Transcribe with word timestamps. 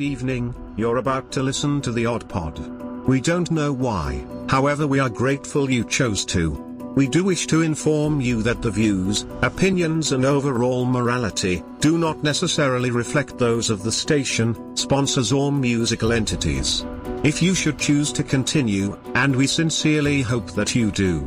Evening, 0.00 0.52
you're 0.76 0.96
about 0.96 1.30
to 1.30 1.40
listen 1.40 1.80
to 1.82 1.92
the 1.92 2.04
Odd 2.04 2.28
Podd. 2.28 2.58
We 3.06 3.20
don't 3.20 3.48
know 3.52 3.72
why, 3.72 4.26
however, 4.48 4.88
we 4.88 4.98
are 4.98 5.08
grateful 5.08 5.70
you 5.70 5.84
chose 5.84 6.24
to. 6.24 6.50
We 6.96 7.06
do 7.06 7.22
wish 7.22 7.46
to 7.46 7.62
inform 7.62 8.20
you 8.20 8.42
that 8.42 8.60
the 8.60 8.72
views, 8.72 9.24
opinions, 9.42 10.10
and 10.10 10.24
overall 10.24 10.84
morality 10.84 11.62
do 11.78 11.96
not 11.96 12.24
necessarily 12.24 12.90
reflect 12.90 13.38
those 13.38 13.70
of 13.70 13.84
the 13.84 13.92
station, 13.92 14.76
sponsors, 14.76 15.30
or 15.30 15.52
musical 15.52 16.12
entities. 16.12 16.84
If 17.22 17.40
you 17.40 17.54
should 17.54 17.78
choose 17.78 18.12
to 18.14 18.24
continue, 18.24 18.98
and 19.14 19.36
we 19.36 19.46
sincerely 19.46 20.22
hope 20.22 20.50
that 20.54 20.74
you 20.74 20.90
do, 20.90 21.20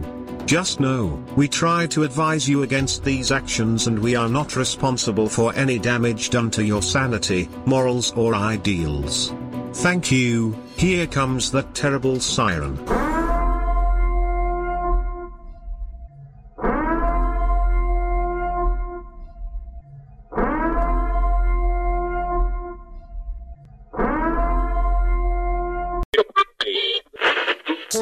just 0.47 0.79
know, 0.79 1.21
we 1.35 1.45
try 1.45 1.85
to 1.87 2.03
advise 2.03 2.47
you 2.47 2.63
against 2.63 3.03
these 3.03 3.33
actions 3.33 3.87
and 3.87 3.99
we 3.99 4.15
are 4.15 4.29
not 4.29 4.55
responsible 4.55 5.27
for 5.27 5.53
any 5.55 5.77
damage 5.77 6.29
done 6.29 6.49
to 6.51 6.63
your 6.63 6.81
sanity, 6.81 7.49
morals 7.65 8.13
or 8.13 8.33
ideals. 8.33 9.33
Thank 9.73 10.09
you, 10.09 10.57
here 10.77 11.05
comes 11.05 11.51
that 11.51 11.75
terrible 11.75 12.21
siren. 12.21 12.77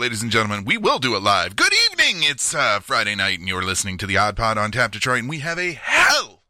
Ladies 0.00 0.22
and 0.22 0.32
gentlemen. 0.32 0.64
We 0.64 0.78
will 0.78 0.98
do 0.98 1.14
it 1.14 1.22
live. 1.22 1.56
Good 1.56 1.74
evening. 1.90 2.22
It's 2.22 2.54
uh, 2.54 2.80
Friday 2.80 3.14
night, 3.14 3.38
and 3.38 3.46
you're 3.46 3.62
listening 3.62 3.98
to 3.98 4.06
the 4.06 4.16
Odd 4.16 4.34
Podd 4.34 4.56
on 4.56 4.72
Tap 4.72 4.92
Detroit, 4.92 5.18
and 5.18 5.28
we 5.28 5.40
have 5.40 5.58
a 5.58 5.72
hell 5.72 6.40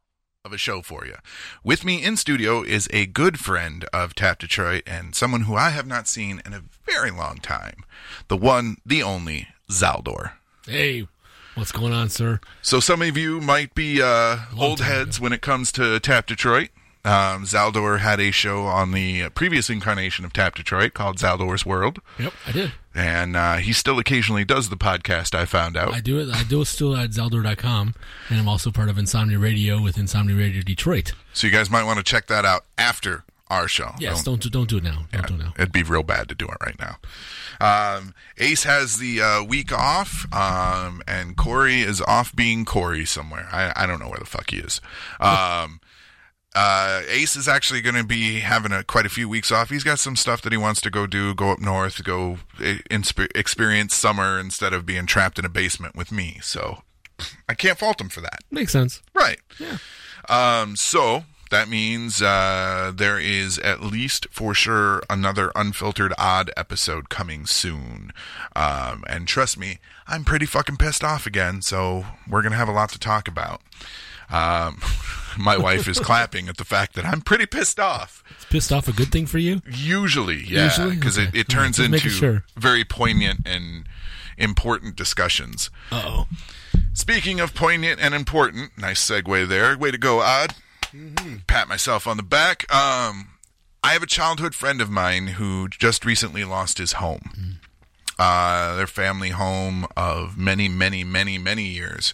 of 0.45 0.53
a 0.53 0.57
show 0.57 0.83
for 0.83 1.05
you. 1.05 1.17
With 1.65 1.85
me 1.85 2.01
in 2.01 2.17
studio 2.17 2.63
is 2.63 2.89
a 2.93 3.07
good 3.07 3.41
friend 3.41 3.87
of 3.93 4.15
Tap 4.15 4.39
Detroit 4.39 4.85
and 4.87 5.17
someone 5.17 5.43
who 5.43 5.57
I 5.57 5.71
have 5.71 5.89
not 5.89 6.07
seen 6.07 6.41
in 6.47 6.53
a 6.53 6.63
very 6.87 7.11
long 7.11 7.39
time. 7.39 7.83
The 8.29 8.37
one, 8.37 8.77
the 8.87 9.03
only, 9.03 9.49
Zaldor. 9.69 10.35
Hey, 10.65 11.09
what's 11.57 11.73
going 11.73 11.93
on, 11.93 12.09
sir? 12.09 12.39
So 12.63 12.79
some 12.79 13.03
of 13.03 13.17
you 13.17 13.41
might 13.41 13.75
be 13.75 14.01
uh, 14.01 14.43
old 14.57 14.79
heads 14.79 15.21
when 15.21 15.33
it 15.33 15.43
comes 15.43 15.73
to 15.73 15.99
Tap 15.99 16.29
Detroit. 16.29 16.69
Um, 17.03 17.45
Zaldor 17.45 18.01
had 18.01 18.21
a 18.21 18.31
show 18.31 18.65
on 18.65 18.93
the 18.93 19.31
previous 19.31 19.71
incarnation 19.71 20.25
of 20.27 20.33
Tap 20.35 20.55
Detroit 20.55 20.93
called 20.93 21.17
Zaldor's 21.17 21.65
World, 21.65 21.99
Yep, 22.19 22.33
I 22.47 22.53
did. 22.53 22.73
and 22.95 23.37
uh, 23.37 23.57
he 23.57 23.73
still 23.73 23.99
occasionally 23.99 24.45
does 24.45 24.69
the 24.69 24.77
podcast. 24.77 25.35
I 25.35 25.47
found 25.47 25.79
out. 25.79 25.95
I 25.95 26.01
do 26.01 26.19
it. 26.21 26.29
I 26.29 26.43
do 26.45 26.61
it 26.61 26.67
still 26.67 26.95
at 26.95 27.11
Zaldor.com, 27.11 27.95
and 28.29 28.39
I'm 28.39 28.49
also 28.49 28.71
part 28.71 28.91
of 28.91 28.99
Insomnia 28.99 29.39
Radio 29.39 29.81
with 29.81 29.97
Insomnia 29.97 30.37
Radio 30.37 30.61
Detroit. 30.61 31.13
So 31.33 31.47
you 31.47 31.53
guys 31.53 31.71
might 31.71 31.85
want 31.85 31.97
to 31.99 32.05
check 32.05 32.27
that 32.27 32.45
out 32.45 32.67
after 32.77 33.25
our 33.49 33.67
show. 33.67 33.93
Yes, 33.99 34.23
don't 34.23 34.41
do, 34.43 34.51
don't 34.51 34.69
do 34.69 34.77
it 34.77 34.83
now. 34.85 35.07
Don't 35.11 35.27
do 35.27 35.35
it 35.35 35.39
now. 35.39 35.55
It'd 35.57 35.73
be 35.73 35.83
real 35.83 36.03
bad 36.03 36.29
to 36.29 36.35
do 36.35 36.47
it 36.49 36.57
right 36.63 36.77
now. 36.79 36.99
Um, 37.63 38.15
Ace 38.39 38.65
has 38.65 38.99
the 38.99 39.23
uh, 39.23 39.43
week 39.43 39.73
off, 39.73 40.27
um, 40.35 41.03
and 41.09 41.35
Corey 41.37 41.81
is 41.81 42.01
off 42.03 42.37
being 42.37 42.65
Corey 42.67 43.07
somewhere. 43.07 43.49
I, 43.51 43.73
I 43.75 43.87
don't 43.87 44.01
know 44.01 44.09
where 44.09 44.19
the 44.21 44.27
fuck 44.27 44.51
he 44.51 44.59
is. 44.59 44.81
Um, 45.19 45.81
uh, 46.55 47.03
Ace 47.09 47.37
is 47.37 47.47
actually 47.47 47.81
going 47.81 47.95
to 47.95 48.05
be 48.05 48.41
having 48.41 48.73
a, 48.73 48.83
quite 48.83 49.07
a 49.07 49.11
few 49.11 49.29
weeks 49.29 49.53
off. 49.53 49.71
He's 49.71 49.85
got 49.85 49.99
some 49.99 50.17
stuff 50.17 50.43
that 50.43 50.53
he 50.53 50.59
wants 50.59 50.81
to 50.83 50.91
go 50.91 51.07
do, 51.07 51.35
go 51.35 51.51
up 51.51 51.61
north, 51.61 52.03
go 52.03 52.39
eh, 52.61 52.79
inspe- 52.91 53.31
experience 53.37 53.95
summer 53.95 54.39
instead 54.39 54.73
of 54.73 54.85
being 54.85 55.07
trapped 55.07 55.39
in 55.39 55.45
a 55.45 55.49
basement 55.49 55.95
with 55.95 56.11
me. 56.11 56.39
So 56.43 56.83
I 57.49 57.55
can't 57.55 57.79
fault 57.79 58.01
him 58.01 58.09
for 58.09 58.21
that. 58.21 58.41
Makes 58.51 58.73
sense. 58.73 59.01
Right. 59.15 59.39
Um, 60.29 60.75
so 60.75 61.25
that 61.51 61.69
means 61.69 62.23
uh, 62.23 62.93
there 62.95 63.19
is 63.19 63.59
at 63.59 63.83
least 63.83 64.27
for 64.31 64.55
sure 64.55 65.03
another 65.11 65.53
unfiltered 65.55 66.13
odd 66.19 66.51
episode 66.57 67.09
coming 67.09 67.47
soon. 67.47 68.13
Um, 68.57 69.05
and 69.09 69.29
trust 69.29 69.59
me, 69.59 69.79
I'm 70.07 70.25
pretty 70.25 70.47
fucking 70.47 70.79
pissed 70.79 71.05
off 71.05 71.27
again. 71.27 71.63
So 71.63 72.07
we're 72.29 72.43
gonna 72.43 72.57
have 72.57 72.69
a 72.69 72.73
lot 72.73 72.91
to 72.91 72.99
talk 72.99 73.29
about. 73.29 73.61
Um, 74.31 74.81
my 75.39 75.57
wife 75.57 75.89
is 75.89 75.99
clapping 75.99 76.49
at 76.49 76.57
the 76.57 76.65
fact 76.65 76.95
that 76.95 77.05
I'm 77.05 77.21
pretty 77.21 77.47
pissed 77.47 77.79
off. 77.81 78.23
It's 78.37 78.45
pissed 78.47 78.73
off 78.73 78.89
a 78.89 78.93
good 78.93 79.11
thing 79.13 79.27
for 79.27 79.39
you. 79.39 79.61
Usually, 79.71 80.43
yeah, 80.45 80.65
Usually? 80.65 80.97
because 80.97 81.19
Okay. 81.19 81.29
it, 81.29 81.35
it 81.43 81.49
turns 81.49 81.77
just 81.77 81.91
making 81.91 82.07
into 82.07 82.17
sure. 82.17 82.45
very 82.57 82.85
poignant 82.85 83.41
and 83.47 83.85
important 84.39 84.97
discussions. 84.97 85.71
Uh 85.93 86.03
oh. 86.07 86.29
Speaking 86.95 87.41
of 87.41 87.55
poignant 87.55 88.01
and 88.01 88.15
important, 88.15 88.73
nice 88.79 89.09
segue 89.09 89.49
there. 89.49 89.77
Way 89.77 89.91
to 89.91 89.99
go, 89.99 90.21
Odd. 90.21 90.55
Pat 91.47 91.69
myself 91.69 92.07
on 92.07 92.17
the 92.17 92.23
back. 92.23 92.63
Um, 92.75 93.29
I 93.83 93.93
have 93.93 94.03
a 94.03 94.07
childhood 94.07 94.55
friend 94.55 94.81
of 94.81 94.91
mine 94.91 95.29
who 95.29 95.69
just 95.69 96.05
recently 96.05 96.45
lost 96.45 96.79
his 96.79 96.93
home. 96.95 97.60
Uh, 98.19 98.77
their 98.77 98.87
family 98.87 99.31
home 99.31 99.87
of 99.97 100.37
many, 100.37 100.69
many, 100.69 101.03
many, 101.05 101.39
many 101.39 101.65
years 101.65 102.13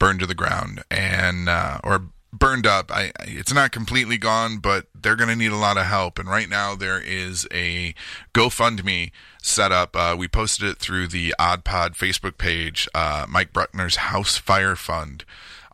burned 0.00 0.18
to 0.18 0.26
the 0.26 0.34
ground 0.34 0.82
and 0.90 1.48
uh, 1.48 1.78
or 1.84 2.08
burned 2.32 2.66
up. 2.66 2.90
I, 2.90 3.12
it's 3.20 3.54
not 3.54 3.70
completely 3.70 4.18
gone, 4.18 4.58
but 4.58 4.86
they're 4.94 5.16
going 5.16 5.28
to 5.28 5.36
need 5.36 5.52
a 5.52 5.56
lot 5.56 5.76
of 5.76 5.86
help. 5.86 6.18
And 6.18 6.28
right 6.28 6.48
now 6.48 6.74
there 6.74 7.00
is 7.00 7.46
a 7.52 7.94
GoFundMe 8.32 9.12
set 9.42 9.72
up. 9.72 9.94
Uh, 9.94 10.16
we 10.18 10.28
posted 10.28 10.68
it 10.68 10.78
through 10.78 11.08
the 11.08 11.34
Odd 11.38 11.64
Podd 11.64 11.96
Facebook 11.96 12.36
page. 12.36 12.88
Uh, 12.94 13.26
Mike 13.28 13.52
Bruckner's 13.52 13.96
House 13.96 14.36
Fire 14.36 14.76
Fund. 14.76 15.24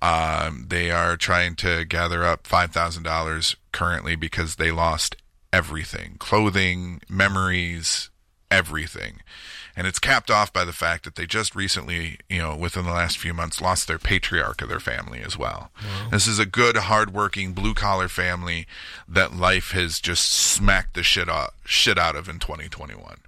Um, 0.03 0.67
they 0.69 0.91
are 0.91 1.17
trying 1.17 1.57
to 1.57 1.85
gather 1.85 2.25
up 2.25 2.47
five 2.47 2.73
thousand 2.73 3.03
dollars 3.03 3.57
currently 3.71 4.17
because 4.17 4.57
they 4.57 4.71
lost 4.71 5.17
everything: 5.53 6.17
clothing, 6.19 7.03
memories, 7.09 8.09
everything. 8.51 9.21
And 9.81 9.87
it's 9.87 9.99
capped 9.99 10.31
off 10.31 10.53
by 10.53 10.67
the 10.67 10.75
fact 10.75 11.05
that 11.05 11.15
they 11.15 11.25
just 11.25 11.57
recently, 11.57 12.19
you 12.29 12.37
know, 12.37 12.55
within 12.55 12.85
the 12.85 12.93
last 12.93 13.17
few 13.17 13.33
months, 13.33 13.63
lost 13.63 13.89
their 13.89 13.99
patriarch 13.99 14.61
of 14.61 14.69
their 14.69 14.79
family 14.79 15.23
as 15.25 15.39
well. 15.39 15.71
This 16.11 16.27
is 16.27 16.39
a 16.39 16.45
good, 16.45 16.77
hardworking, 16.77 17.55
blue 17.55 17.73
collar 17.73 18.07
family 18.09 18.67
that 19.09 19.35
life 19.35 19.71
has 19.71 19.99
just 19.99 20.31
smacked 20.31 20.93
the 20.93 21.03
shit 21.03 21.31
out, 21.31 21.55
shit 21.65 21.97
out 21.97 22.15
of 22.15 22.29
in 22.29 22.39
2021. 22.39 23.21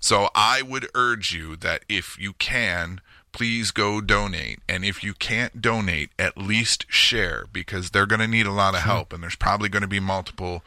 So 0.00 0.30
I 0.34 0.62
would 0.62 0.88
urge 0.94 1.34
you 1.34 1.56
that 1.56 1.84
if 1.90 2.18
you 2.18 2.32
can, 2.32 3.02
please 3.32 3.70
go 3.70 4.00
donate. 4.00 4.60
And 4.68 4.84
if 4.84 5.02
you 5.02 5.14
can't 5.14 5.60
donate, 5.60 6.10
at 6.18 6.36
least 6.36 6.86
share 6.88 7.46
because 7.52 7.90
they're 7.90 8.06
going 8.06 8.20
to 8.20 8.28
need 8.28 8.46
a 8.46 8.52
lot 8.52 8.74
of 8.74 8.80
help. 8.80 9.12
And 9.12 9.22
there's 9.22 9.36
probably 9.36 9.68
going 9.68 9.82
to 9.82 9.88
be 9.88 10.00
multiple 10.00 10.62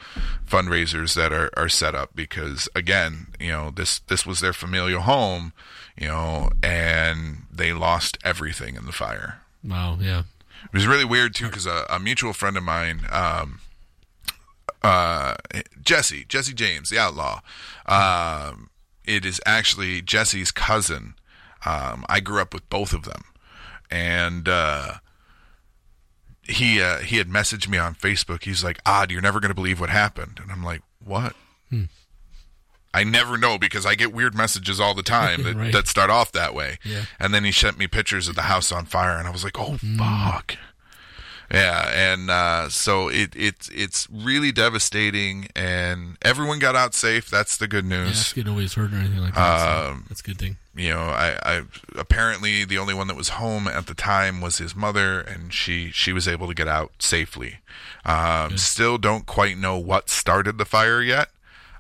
fundraisers 0.50 1.14
that 1.16 1.32
are, 1.32 1.50
are 1.56 1.70
set 1.70 1.96
up 1.96 2.12
because 2.16 2.68
again, 2.76 3.28
you 3.40 3.52
know, 3.52 3.72
this, 3.72 4.00
this 4.00 4.26
was 4.26 4.40
their 4.40 4.54
familial 4.54 5.02
home, 5.02 5.54
you 5.98 6.08
know, 6.08 6.50
and 6.64 7.44
they 7.52 7.72
lost 7.72 8.18
everything 8.24 8.76
in 8.76 8.86
the 8.86 8.92
fire. 8.92 9.42
Wow. 9.64 9.98
Yeah. 10.00 10.24
It 10.66 10.74
was 10.74 10.88
really 10.88 11.06
weird 11.06 11.36
too 11.36 11.46
because 11.46 11.66
a, 11.66 11.86
a 11.90 12.00
mutual 12.00 12.34
friend 12.34 12.58
of 12.58 12.64
mine, 12.64 13.02
um, 13.12 13.60
uh, 14.82 15.36
Jesse, 15.84 16.26
Jesse 16.26 16.54
James, 16.54 16.90
the 16.90 17.00
outlaw. 17.00 17.42
Um, 17.86 18.70
it 19.06 19.26
is 19.26 19.42
actually 19.46 20.02
Jesse's 20.02 20.52
cousin. 20.52 21.16
Um, 21.66 22.06
I 22.08 22.20
grew 22.20 22.40
up 22.42 22.54
with 22.54 22.70
both 22.70 22.94
of 22.94 23.04
them, 23.04 23.24
and 23.90 24.48
uh, 24.48 24.96
he 26.44 26.82
uh, 26.82 27.00
he 27.00 27.18
had 27.18 27.28
messaged 27.28 27.68
me 27.68 27.78
on 27.78 27.96
Facebook. 27.96 28.44
He's 28.44 28.64
like, 28.64 28.80
"Odd, 28.86 29.12
you're 29.12 29.22
never 29.22 29.40
going 29.40 29.50
to 29.50 29.56
believe 29.56 29.80
what 29.80 29.90
happened," 29.90 30.40
and 30.42 30.52
I'm 30.52 30.64
like, 30.64 30.82
"What?" 31.04 31.36
I 32.94 33.04
never 33.04 33.38
know 33.38 33.58
because 33.58 33.86
I 33.86 33.96
get 33.96 34.14
weird 34.14 34.34
messages 34.36 34.80
all 34.80 34.94
the 34.94 35.04
time 35.04 35.44
that, 35.44 35.56
Right. 35.56 35.74
that 35.74 35.88
start 35.88 36.10
off 36.10 36.32
that 36.32 36.54
way. 36.56 36.78
Yeah. 36.86 37.06
And 37.20 37.34
then 37.34 37.44
he 37.44 37.52
sent 37.52 37.78
me 37.78 37.88
pictures 37.88 38.30
of 38.30 38.36
the 38.36 38.44
house 38.44 38.72
on 38.72 38.86
fire, 38.86 39.18
and 39.18 39.28
I 39.28 39.32
was 39.32 39.44
like, 39.44 39.60
"Oh 39.60 39.78
fuck!" 39.98 40.56
Yeah, 41.52 41.90
and 41.94 42.30
uh, 42.32 42.70
so 42.70 43.08
it 43.08 43.34
it's 43.36 43.70
it's 43.70 44.08
really 44.12 44.52
devastating, 44.52 45.48
and 45.56 46.18
everyone 46.24 46.58
got 46.60 46.76
out 46.76 46.94
safe. 46.96 47.30
That's 47.30 47.56
the 47.58 47.68
good 47.68 47.86
Yeah, 47.86 48.06
news. 48.06 48.34
if 48.36 48.46
nobody's 48.46 48.74
hurt 48.74 48.92
or 48.94 48.98
anything 48.98 49.20
like 49.20 49.36
that. 49.36 49.60
so 49.60 49.92
Um, 49.92 50.06
that's 50.10 50.22
a 50.22 50.24
good 50.24 50.40
thing. 50.40 50.58
you 50.76 50.90
know, 50.90 51.02
I, 51.02 51.38
I 51.44 51.62
apparently 51.96 52.66
the 52.66 52.78
only 52.80 52.94
one 52.96 53.08
that 53.08 53.16
was 53.16 53.30
home 53.30 53.68
at 53.68 53.86
the 53.86 53.94
time 53.94 54.42
was 54.42 54.58
his 54.58 54.76
mother, 54.76 55.20
and 55.22 55.54
she 55.54 55.92
she 55.92 56.12
was 56.12 56.28
able 56.28 56.48
to 56.48 56.54
get 56.56 56.68
out 56.68 56.92
safely. 57.00 57.60
Um, 58.06 58.58
still 58.58 58.98
don't 58.98 59.26
quite 59.28 59.58
know 59.58 59.78
what 59.78 60.10
started 60.10 60.58
the 60.58 60.66
fire 60.66 61.02
yet. 61.02 61.30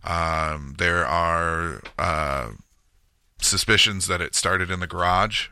Um, 0.04 0.76
there 0.78 1.06
are 1.08 1.82
uh, 1.98 2.50
suspicions 3.40 4.08
that 4.08 4.22
it 4.22 4.36
started 4.36 4.70
in 4.70 4.80
the 4.80 4.88
garage. 4.88 5.48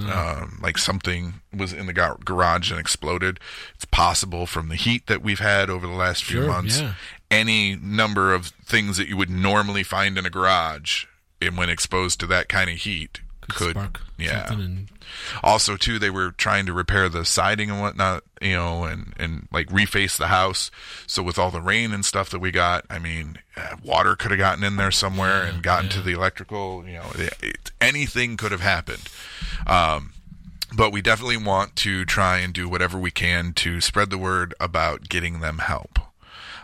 Um, 0.00 0.58
like 0.62 0.78
something 0.78 1.34
was 1.54 1.72
in 1.74 1.84
the 1.86 1.92
gar- 1.92 2.16
garage 2.24 2.70
and 2.70 2.80
exploded. 2.80 3.38
It's 3.74 3.84
possible 3.84 4.46
from 4.46 4.68
the 4.68 4.74
heat 4.74 5.06
that 5.06 5.22
we've 5.22 5.38
had 5.38 5.68
over 5.68 5.86
the 5.86 5.92
last 5.92 6.24
few 6.24 6.40
Sure, 6.40 6.48
months. 6.48 6.80
yeah. 6.80 6.94
Any 7.30 7.76
number 7.76 8.32
of 8.32 8.46
things 8.64 8.96
that 8.96 9.08
you 9.08 9.18
would 9.18 9.28
normally 9.30 9.82
find 9.82 10.16
in 10.16 10.24
a 10.24 10.30
garage, 10.30 11.04
and 11.42 11.58
when 11.58 11.68
exposed 11.68 12.20
to 12.20 12.26
that 12.28 12.48
kind 12.48 12.70
of 12.70 12.76
heat, 12.76 13.20
could, 13.48 13.72
spark 13.72 14.00
yeah. 14.18 14.46
something 14.46 14.64
and 14.64 14.88
Also, 15.42 15.76
too, 15.76 15.98
they 15.98 16.10
were 16.10 16.32
trying 16.32 16.66
to 16.66 16.72
repair 16.72 17.08
the 17.08 17.24
siding 17.24 17.70
and 17.70 17.80
whatnot, 17.80 18.24
you 18.40 18.52
know, 18.52 18.84
and 18.84 19.12
and 19.18 19.48
like 19.52 19.68
reface 19.68 20.16
the 20.16 20.28
house. 20.28 20.70
So 21.06 21.22
with 21.22 21.38
all 21.38 21.50
the 21.50 21.60
rain 21.60 21.92
and 21.92 22.04
stuff 22.04 22.30
that 22.30 22.38
we 22.38 22.50
got, 22.50 22.84
I 22.88 22.98
mean, 22.98 23.38
uh, 23.56 23.76
water 23.82 24.16
could 24.16 24.30
have 24.30 24.38
gotten 24.38 24.64
in 24.64 24.76
there 24.76 24.90
somewhere 24.90 25.42
and 25.42 25.62
gotten 25.62 25.90
to 25.90 26.02
the 26.02 26.12
electrical. 26.12 26.84
You 26.86 26.94
know, 26.94 27.10
it, 27.14 27.34
it, 27.42 27.70
anything 27.80 28.36
could 28.36 28.52
have 28.52 28.60
happened. 28.60 29.08
Um, 29.66 30.12
but 30.74 30.92
we 30.92 31.02
definitely 31.02 31.36
want 31.36 31.76
to 31.76 32.04
try 32.04 32.38
and 32.38 32.54
do 32.54 32.68
whatever 32.68 32.98
we 32.98 33.10
can 33.10 33.52
to 33.54 33.80
spread 33.80 34.10
the 34.10 34.18
word 34.18 34.54
about 34.58 35.08
getting 35.08 35.40
them 35.40 35.58
help. 35.58 35.98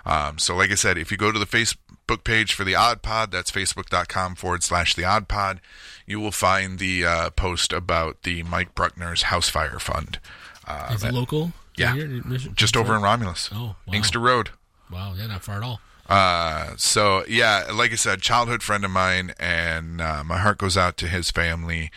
Um, 0.06 0.38
so, 0.38 0.56
like 0.56 0.70
I 0.70 0.74
said, 0.74 0.96
if 0.96 1.10
you 1.10 1.18
go 1.18 1.30
to 1.30 1.38
the 1.38 1.46
Facebook 1.46 2.24
page 2.24 2.54
for 2.54 2.64
the 2.64 2.74
Odd 2.74 3.02
Podd, 3.02 3.30
that's 3.30 3.50
facebook.com 3.50 4.36
forward 4.36 4.62
slash 4.62 4.94
the 4.94 5.04
Odd 5.04 5.28
Podd, 5.28 5.58
you 6.08 6.18
will 6.20 6.32
find 6.32 6.78
the 6.78 7.04
uh, 7.04 7.30
post 7.30 7.72
about 7.72 8.22
the 8.24 8.42
Mike 8.44 8.74
Bruckner's 8.74 9.22
House 9.22 9.48
Fire 9.48 9.78
Fund. 9.78 10.18
Uh, 10.66 10.90
is 10.94 11.04
it 11.04 11.12
local? 11.14 11.52
yeah. 11.76 11.94
Here 11.94 12.08
just 12.54 12.76
over 12.76 12.96
in 12.96 13.02
Romulus, 13.02 13.50
Oh, 13.52 13.76
wow. 13.86 13.94
Inkster 13.94 14.18
Road. 14.18 14.50
Wow, 14.90 15.14
yeah, 15.16 15.26
not 15.26 15.44
far 15.44 15.58
at 15.58 15.62
all. 15.62 15.80
Uh, 16.08 16.72
so 16.78 17.22
yeah, 17.28 17.66
like 17.72 17.92
I 17.92 17.96
said, 17.96 18.22
childhood 18.22 18.62
friend 18.62 18.84
of 18.84 18.90
mine, 18.90 19.34
and 19.38 20.00
uh, 20.00 20.24
my 20.24 20.38
heart 20.38 20.56
goes 20.58 20.76
out 20.76 20.96
to 20.98 21.06
his 21.08 21.30
family. 21.30 21.90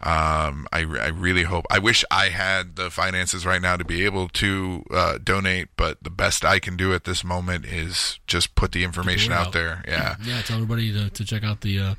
Um, 0.00 0.66
I, 0.72 0.80
I 1.00 1.08
really 1.08 1.42
hope. 1.42 1.66
I 1.70 1.78
wish 1.78 2.04
I 2.10 2.28
had 2.28 2.76
the 2.76 2.88
finances 2.88 3.44
right 3.44 3.60
now 3.60 3.76
to 3.76 3.84
be 3.84 4.04
able 4.04 4.28
to 4.28 4.84
uh, 4.90 5.18
donate, 5.22 5.68
but 5.76 6.02
the 6.02 6.08
best 6.10 6.44
I 6.44 6.60
can 6.60 6.76
do 6.76 6.94
at 6.94 7.04
this 7.04 7.24
moment 7.24 7.66
is 7.66 8.18
just 8.26 8.54
put 8.54 8.72
the 8.72 8.84
information 8.84 9.32
out 9.32 9.48
out. 9.48 9.52
there. 9.52 9.84
Yeah, 9.88 10.14
Yeah, 10.24 10.40
tell 10.42 10.56
everybody 10.56 10.92
to, 10.92 11.10
to 11.10 11.24
check 11.24 11.42
out 11.44 11.60
the 11.62 11.78
uh, 11.80 11.94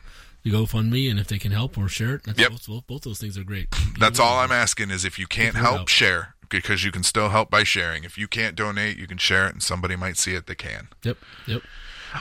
the 0.50 0.58
GoFundMe, 0.58 1.10
and 1.10 1.20
if 1.20 1.28
they 1.28 1.40
can 1.40 1.52
help 1.52 1.78
or 1.78 1.88
share 1.88 2.16
it, 2.16 2.24
that's 2.24 2.40
Yep. 2.40 2.52
both, 2.52 2.68
both, 2.68 2.88
both 2.88 3.02
those 3.04 3.20
things 3.20 3.38
are 3.38 3.44
great. 3.44 3.68
that's 4.00 4.20
all 4.20 4.40
I'm 4.40 4.52
asking 4.52 4.92
is 4.92 5.06
if 5.06 5.18
you 5.20 5.28
can't 5.28 5.56
word 5.56 5.62
help, 5.62 5.88
share 5.88 6.36
because 6.50 6.84
you 6.84 6.92
can 6.92 7.04
still 7.04 7.30
help 7.30 7.50
by 7.52 7.64
sharing. 7.64 8.04
If 8.04 8.18
you 8.18 8.28
can't 8.28 8.56
donate, 8.56 8.98
you 8.98 9.06
can 9.08 9.18
share 9.20 9.48
it, 9.48 9.54
and 9.54 9.62
somebody 9.64 9.96
might 9.96 10.18
see 10.18 10.34
it. 10.34 10.48
They 10.48 10.56
can. 10.56 10.88
Yep, 11.04 11.18
yep. 11.46 11.62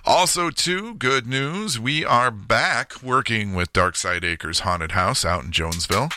Also, 0.04 0.50
too, 0.50 0.94
good 0.96 1.26
news. 1.26 1.80
We 1.80 2.04
are 2.04 2.30
back 2.30 3.02
working 3.02 3.54
with 3.54 3.72
Darksyde 3.72 4.22
Acres 4.24 4.60
Haunted 4.60 4.92
House 4.92 5.24
out 5.24 5.44
in 5.44 5.50
Jonesville. 5.50 6.10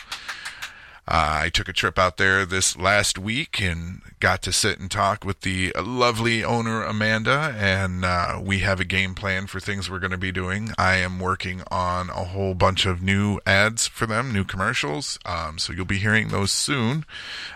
Uh, 1.08 1.42
I 1.42 1.48
took 1.48 1.68
a 1.68 1.72
trip 1.72 1.98
out 1.98 2.16
there 2.16 2.46
this 2.46 2.76
last 2.76 3.18
week 3.18 3.60
and 3.60 4.02
got 4.20 4.40
to 4.42 4.52
sit 4.52 4.78
and 4.78 4.88
talk 4.88 5.24
with 5.24 5.40
the 5.40 5.72
lovely 5.82 6.44
owner, 6.44 6.84
Amanda, 6.84 7.56
and 7.58 8.04
uh, 8.04 8.40
we 8.40 8.60
have 8.60 8.78
a 8.78 8.84
game 8.84 9.16
plan 9.16 9.48
for 9.48 9.58
things 9.58 9.90
we're 9.90 9.98
going 9.98 10.12
to 10.12 10.16
be 10.16 10.30
doing. 10.30 10.70
I 10.78 10.96
am 10.96 11.18
working 11.18 11.62
on 11.72 12.08
a 12.10 12.24
whole 12.24 12.54
bunch 12.54 12.86
of 12.86 13.02
new 13.02 13.40
ads 13.44 13.88
for 13.88 14.06
them, 14.06 14.32
new 14.32 14.44
commercials, 14.44 15.18
um, 15.26 15.58
so 15.58 15.72
you'll 15.72 15.86
be 15.86 15.98
hearing 15.98 16.28
those 16.28 16.52
soon. 16.52 17.04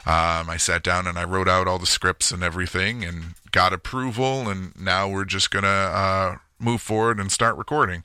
Um, 0.04 0.50
I 0.50 0.56
sat 0.58 0.82
down 0.82 1.06
and 1.06 1.16
I 1.16 1.22
wrote 1.22 1.48
out 1.48 1.68
all 1.68 1.78
the 1.78 1.86
scripts 1.86 2.32
and 2.32 2.42
everything 2.42 3.04
and 3.04 3.34
got 3.52 3.72
approval, 3.72 4.48
and 4.48 4.78
now 4.78 5.08
we're 5.08 5.24
just 5.24 5.52
going 5.52 5.62
to 5.62 5.68
uh, 5.68 6.36
move 6.58 6.82
forward 6.82 7.20
and 7.20 7.30
start 7.30 7.56
recording. 7.56 8.02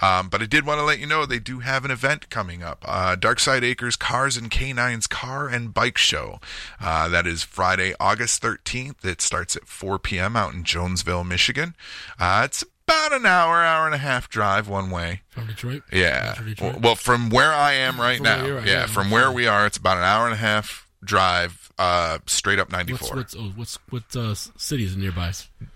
Um, 0.00 0.28
but 0.28 0.42
I 0.42 0.46
did 0.46 0.66
want 0.66 0.78
to 0.78 0.84
let 0.84 0.98
you 0.98 1.06
know 1.06 1.24
they 1.26 1.38
do 1.38 1.60
have 1.60 1.84
an 1.84 1.90
event 1.90 2.30
coming 2.30 2.62
up. 2.62 2.84
Uh, 2.86 3.16
Darksyde 3.16 3.62
Acres 3.62 3.96
Cars 3.96 4.36
and 4.36 4.50
Canines 4.50 5.06
Car 5.06 5.48
and 5.48 5.72
Bike 5.72 5.98
Show. 5.98 6.40
Uh, 6.80 7.08
that 7.08 7.26
is 7.26 7.42
Friday, 7.42 7.94
August 8.00 8.42
13th. 8.42 9.04
It 9.04 9.20
starts 9.20 9.56
at 9.56 9.66
4 9.68 9.98
p.m. 9.98 10.36
out 10.36 10.54
in 10.54 10.64
Jonesville, 10.64 11.24
Michigan. 11.24 11.74
Uh, 12.18 12.42
it's 12.44 12.64
about 12.86 13.12
an 13.12 13.24
hour, 13.24 13.62
hour 13.62 13.86
and 13.86 13.94
a 13.94 13.98
half 13.98 14.28
drive 14.28 14.68
one 14.68 14.90
way. 14.90 15.22
From 15.30 15.46
Detroit. 15.46 15.82
Yeah. 15.92 16.34
Metro 16.36 16.44
Detroit. 16.46 16.80
Well, 16.82 16.96
from 16.96 17.30
where 17.30 17.52
I 17.52 17.72
am 17.72 18.00
right 18.00 18.18
From 18.18 18.24
now. 18.24 18.44
yeah, 18.46 18.64
yeah, 18.64 18.86
from 18.86 19.10
where 19.10 19.32
we 19.32 19.46
are, 19.46 19.66
it's 19.66 19.78
about 19.78 19.96
an 19.96 20.04
hour 20.04 20.26
and 20.26 20.34
a 20.34 20.38
half 20.38 20.86
drive 21.02 21.72
uh, 21.78 22.18
straight 22.26 22.58
up 22.58 22.70
94. 22.70 23.16
What's 23.16 23.34
what's 23.34 23.36
oh, 23.36 23.52
what's 23.56 23.78
what 23.90 24.16
uh, 24.16 24.34
cities 24.34 24.96
nearby? 24.96 25.32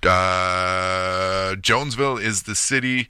uh, 0.07 1.57
Jonesville 1.57 2.19
is 2.19 2.45
the 2.45 2.55
city 2.55 3.09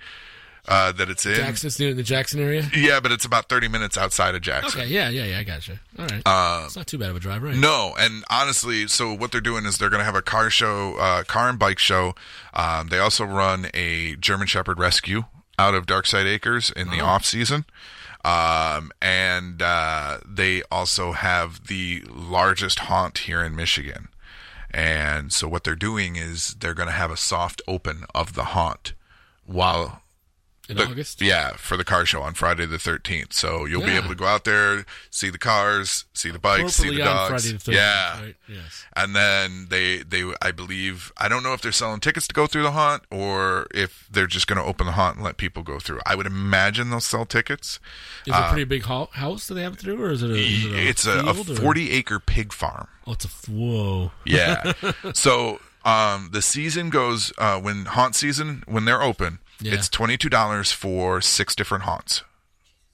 uh, 0.69 0.93
that 0.93 1.09
it's 1.09 1.25
in. 1.27 1.35
Jackson, 1.35 1.71
near 1.85 1.95
the 1.95 2.03
Jackson 2.03 2.41
area. 2.41 2.71
Yeah, 2.77 3.01
but 3.01 3.11
it's 3.11 3.25
about 3.25 3.49
30 3.49 3.69
minutes 3.69 3.97
outside 3.97 4.35
of 4.35 4.43
Jackson. 4.43 4.81
Okay, 4.83 4.91
yeah, 4.91 5.09
yeah, 5.09 5.25
yeah. 5.25 5.39
I 5.39 5.43
got 5.45 5.67
you. 5.67 5.79
All 5.99 6.07
right. 6.07 6.23
it's 6.67 6.77
not 6.77 6.87
too 6.87 6.99
bad 6.99 7.11
of 7.11 7.17
a 7.17 7.21
drive, 7.21 7.43
right? 7.43 7.55
Uh, 7.55 7.59
No, 7.59 7.95
and 7.99 8.25
honestly, 8.31 8.87
so 8.87 9.13
what 9.13 9.33
they're 9.33 9.41
doing 9.41 9.65
is 9.65 9.79
they're 9.79 9.91
going 9.91 10.01
to 10.01 10.05
have 10.05 10.15
a 10.15 10.23
car 10.23 10.51
show, 10.51 10.95
uh, 10.97 11.25
car 11.25 11.49
and 11.49 11.59
bike 11.59 11.79
show. 11.79 12.15
Um, 12.55 12.89
they 12.89 12.99
also 12.99 13.25
run 13.25 13.69
a 13.75 14.17
German 14.17 14.47
Shepherd 14.47 14.79
rescue 14.79 15.25
out 15.59 15.75
of 15.75 15.87
Darksyde 15.87 16.27
Acres 16.27 16.71
in 16.71 16.91
the 16.91 17.01
off 17.01 17.25
season. 17.25 17.65
Um, 18.25 18.91
and 19.01 19.63
uh, 19.63 20.19
they 20.27 20.63
also 20.71 21.13
have 21.13 21.67
the 21.69 22.03
largest 22.09 22.81
haunt 22.81 23.19
here 23.19 23.43
in 23.43 23.57
Michigan. 23.57 24.09
And 24.71 25.33
so 25.33 25.49
what 25.49 25.65
they're 25.65 25.75
doing 25.75 26.17
is 26.17 26.55
they're 26.61 26.75
going 26.75 26.89
to 26.89 26.95
have 26.95 27.11
a 27.11 27.17
soft 27.17 27.63
open 27.67 28.05
of 28.15 28.35
the 28.35 28.45
haunt 28.45 28.93
while 29.47 30.03
In 30.69 30.77
the- 30.77 30.85
August. 30.85 31.23
Yeah, 31.23 31.53
for 31.57 31.77
the 31.79 31.85
car 31.85 32.05
show 32.05 32.21
on 32.21 32.35
Friday 32.35 32.67
the 32.67 32.77
13th. 32.77 33.33
So 33.33 33.65
you'll 33.65 33.85
be 33.87 33.93
able 33.97 34.09
to 34.11 34.15
go 34.15 34.27
out 34.27 34.45
there, 34.45 34.85
see 35.11 35.31
the 35.31 35.39
cars, 35.39 36.05
see 36.13 36.31
the 36.31 36.39
bikes, 36.39 36.75
see 36.75 36.91
the 36.91 36.99
dogs. 36.99 37.51
The 37.51 37.57
13th, 37.59 37.75
yeah. 37.75 38.21
Right? 38.21 38.37
Yes. 38.49 38.85
And 38.95 39.17
then 39.17 39.67
they, 39.71 39.99
they, 39.99 40.31
I 40.43 40.51
believe, 40.51 41.11
I 41.17 41.29
don't 41.29 41.43
know 41.43 41.55
if 41.55 41.63
they're 41.63 41.73
selling 41.73 42.01
tickets 42.01 42.29
to 42.29 42.35
go 42.35 42.47
through 42.47 42.65
the 42.65 42.73
haunt 42.73 43.03
or 43.11 43.67
if 43.73 44.07
they're 44.11 44.27
just 44.27 44.47
going 44.47 44.59
to 44.59 44.65
open 44.65 44.87
the 44.87 44.93
haunt 44.93 45.17
and 45.17 45.25
let 45.25 45.39
people 45.39 45.63
go 45.63 45.79
through. 45.79 46.01
I 46.05 46.15
would 46.15 46.27
imagine 46.27 46.91
they'll 46.91 47.01
sell 47.01 47.25
tickets. 47.25 47.81
Is 48.27 48.35
it 48.35 48.39
a 48.39 48.49
pretty 48.51 48.65
big 48.65 48.83
ho- 48.83 49.09
house 49.13 49.47
that 49.49 49.55
they 49.55 49.63
have 49.63 49.79
to 49.79 49.85
do, 49.87 50.03
or 50.03 50.11
is 50.11 50.23
it 50.23 50.31
a? 50.31 50.35
Is 50.35 50.65
it 50.67 50.73
a 50.73 50.89
It's 50.89 51.07
a, 51.07 51.21
a 51.21 51.33
field, 51.35 51.51
or- 51.51 51.57
40 51.63 51.91
acre 51.93 52.21
pig 52.21 52.53
farm. 52.53 52.89
Oh, 53.07 53.13
it's 53.13 53.25
a 53.25 53.51
whoa. 53.51 54.13
Yeah. 54.27 54.75
so 55.15 55.61
um, 55.85 56.29
the 56.33 56.43
season 56.43 56.91
goes 56.91 57.33
uh, 57.39 57.59
when 57.59 57.87
haunt 57.87 58.15
season 58.15 58.65
when 58.67 58.85
they're 58.85 59.03
open. 59.03 59.39
Yeah. 59.61 59.75
It's 59.75 59.89
twenty 59.89 60.17
two 60.17 60.29
dollars 60.29 60.71
for 60.73 61.21
six 61.21 61.55
different 61.55 61.85
haunts, 61.85 62.23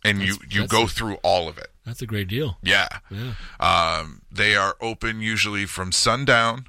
and 0.05 0.21
you 0.21 0.35
That's- 0.35 0.55
you 0.55 0.61
that's 0.63 0.73
go 0.73 0.83
a- 0.85 0.89
through 0.89 1.15
all 1.23 1.49
of 1.49 1.59
it. 1.59 1.71
That's 1.85 2.01
a 2.01 2.07
great 2.07 2.29
deal. 2.29 2.57
Yeah. 2.63 2.89
Yeah. 3.11 3.35
Um, 3.61 4.23
they 4.33 4.57
are 4.57 4.75
open 4.81 5.21
usually 5.21 5.67
from 5.67 5.93
sundown 5.93 6.67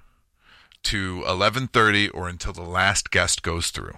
to 0.84 1.24
eleven 1.28 1.68
thirty 1.68 2.10
or 2.10 2.28
until 2.28 2.52
the 2.54 2.62
last 2.64 3.12
guest 3.12 3.42
goes 3.42 3.70
through. 3.72 3.96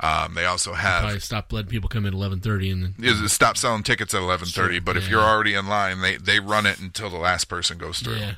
Um, 0.00 0.34
they 0.34 0.44
also 0.44 0.74
have 0.74 1.02
Probably 1.02 1.18
stop 1.20 1.52
letting 1.52 1.70
people 1.70 1.88
come 1.88 2.06
in 2.06 2.14
eleven 2.14 2.40
thirty, 2.40 2.70
and 2.70 2.94
then 2.98 3.28
stop 3.28 3.56
selling 3.56 3.82
tickets 3.82 4.14
at 4.14 4.20
eleven 4.22 4.46
thirty. 4.48 4.74
Sure, 4.74 4.80
but 4.82 4.96
if 4.96 5.08
you're 5.08 5.22
already 5.22 5.54
in 5.54 5.66
line, 5.66 6.00
they 6.00 6.16
they 6.16 6.38
run 6.40 6.66
it 6.66 6.80
until 6.80 7.10
the 7.10 7.16
last 7.16 7.46
person 7.46 7.78
goes 7.78 7.98
through. 8.00 8.16
yeah, 8.16 8.34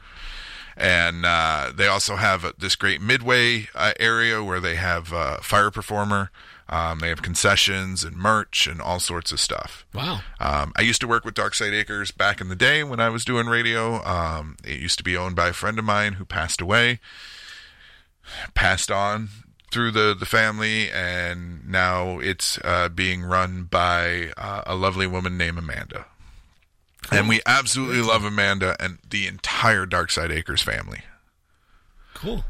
and 0.77 1.27
uh, 1.27 1.71
they 1.75 1.87
also 1.87 2.17
have 2.17 2.51
this 2.59 2.77
great 2.77 3.01
midway 3.03 3.69
uh, 3.75 3.93
area 4.01 4.43
where 4.43 4.61
they 4.61 4.77
have 4.77 5.13
uh, 5.13 5.39
fire 5.43 5.71
performer. 5.71 6.31
Um, 6.71 7.01
they 7.01 7.09
have 7.09 7.21
concessions 7.21 8.05
and 8.05 8.17
merch 8.17 8.69
and 8.69 8.81
all 8.81 9.01
sorts 9.01 9.33
of 9.33 9.41
stuff. 9.41 9.85
wow. 9.93 10.21
Um, 10.39 10.73
I 10.77 10.83
used 10.83 11.01
to 11.01 11.09
work 11.09 11.25
with 11.25 11.35
Darksyde 11.35 11.73
Acres 11.73 12.13
back 12.13 12.41
in 12.41 12.49
the 12.49 12.55
day 12.55 12.85
when 12.85 13.01
I 13.01 13.09
was 13.09 13.25
doing 13.25 13.47
radio. 13.47 14.03
Um, 14.05 14.57
it 14.65 14.79
used 14.79 14.97
to 14.99 15.05
be 15.05 15.17
owned 15.17 15.35
by 15.35 15.49
a 15.49 15.53
friend 15.53 15.81
of 15.81 15.85
mine 15.85 16.15
who 16.15 16.25
passed 16.25 16.61
away, 16.61 17.01
passed 18.55 18.91
on 18.91 19.31
through 19.73 19.91
the, 19.91 20.15
the 20.19 20.27
family, 20.27 20.91
and 20.91 21.69
now 21.69 22.21
it's 22.21 22.59
uh, 22.63 22.89
being 22.89 23.23
run 23.23 23.65
by 23.65 24.33
uh, 24.37 24.63
a 24.65 24.77
lovely 24.77 25.09
woman 25.09 25.37
named 25.37 25.59
Amanda. 25.59 26.07
And 27.11 27.29
we 27.29 27.41
absolutely 27.47 28.03
love 28.03 28.25
Amanda 28.25 28.77
and 28.79 28.99
the 29.09 29.27
entire 29.27 29.87
Darksyde 29.87 30.31
Acres 30.31 30.63
family. 30.63 31.01
Cool. 32.15 32.45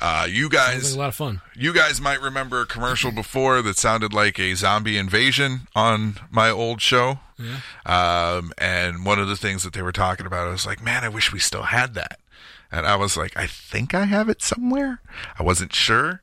Uh, 0.00 0.26
you 0.28 0.48
guys, 0.48 0.92
like 0.92 0.96
a 0.96 1.00
lot 1.00 1.08
of 1.08 1.14
fun. 1.14 1.40
you 1.54 1.74
guys 1.74 2.00
might 2.00 2.20
remember 2.22 2.62
a 2.62 2.66
commercial 2.66 3.12
before 3.12 3.60
that 3.62 3.76
sounded 3.76 4.14
like 4.14 4.38
a 4.38 4.54
zombie 4.54 4.96
invasion 4.96 5.68
on 5.74 6.16
my 6.30 6.48
old 6.48 6.80
show. 6.80 7.18
Yeah. 7.38 7.60
Um, 7.84 8.52
and 8.58 9.04
one 9.04 9.18
of 9.18 9.28
the 9.28 9.36
things 9.36 9.62
that 9.62 9.72
they 9.74 9.82
were 9.82 9.92
talking 9.92 10.24
about, 10.26 10.46
I 10.46 10.50
was 10.50 10.66
like, 10.66 10.82
man, 10.82 11.04
I 11.04 11.08
wish 11.08 11.32
we 11.32 11.38
still 11.38 11.64
had 11.64 11.94
that. 11.94 12.18
And 12.72 12.86
I 12.86 12.96
was 12.96 13.16
like, 13.16 13.36
I 13.36 13.46
think 13.46 13.94
I 13.94 14.04
have 14.04 14.28
it 14.28 14.42
somewhere. 14.42 15.00
I 15.38 15.42
wasn't 15.42 15.74
sure. 15.74 16.22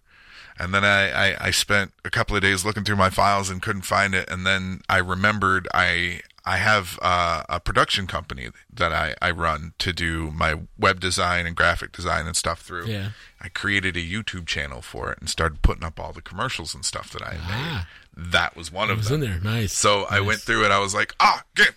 And 0.60 0.74
then 0.74 0.84
I, 0.84 1.34
I, 1.34 1.48
I 1.48 1.52
spent 1.52 1.92
a 2.04 2.10
couple 2.10 2.36
of 2.36 2.42
days 2.42 2.66
looking 2.66 2.84
through 2.84 2.96
my 2.96 3.12
files 3.12 3.50
and 3.50 3.62
couldn't 3.62 3.84
find 3.84 4.16
it. 4.16 4.28
And 4.30 4.46
then 4.46 4.82
I 4.90 4.98
remembered 4.98 5.68
I 5.74 6.22
I 6.48 6.58
have 6.58 6.98
uh, 7.02 7.44
a 7.50 7.60
production 7.60 8.08
company 8.08 8.50
that 8.74 8.94
I, 8.94 9.16
I 9.22 9.32
run 9.32 9.74
to 9.80 9.92
do 9.92 10.32
my 10.32 10.62
web 10.80 11.02
design 11.02 11.46
and 11.46 11.56
graphic 11.58 11.92
design 11.92 12.26
and 12.26 12.38
stuff 12.38 12.62
through. 12.62 12.88
Yeah. 12.88 13.10
I 13.42 13.50
created 13.50 13.98
a 13.98 14.02
YouTube 14.02 14.48
channel 14.48 14.82
for 14.82 15.12
it 15.12 15.20
and 15.20 15.30
started 15.30 15.62
putting 15.62 15.84
up 15.84 16.00
all 16.00 16.14
the 16.14 16.22
commercials 16.22 16.74
and 16.74 16.86
stuff 16.86 17.12
that 17.12 17.22
I 17.22 17.34
had 17.34 17.42
Ah. 17.44 17.88
made. 18.16 18.32
That 18.32 18.56
was 18.56 18.72
one 18.72 18.90
It 18.90 18.94
of 18.94 18.98
was 19.00 19.10
them. 19.10 19.22
in 19.24 19.30
there. 19.30 19.40
Nice. 19.42 19.74
So 19.74 20.06
I 20.10 20.22
went 20.22 20.40
through 20.40 20.64
it. 20.66 20.72
I 20.72 20.80
was 20.80 20.96
like, 20.96 21.14
ah, 21.20 21.44
get, 21.56 21.72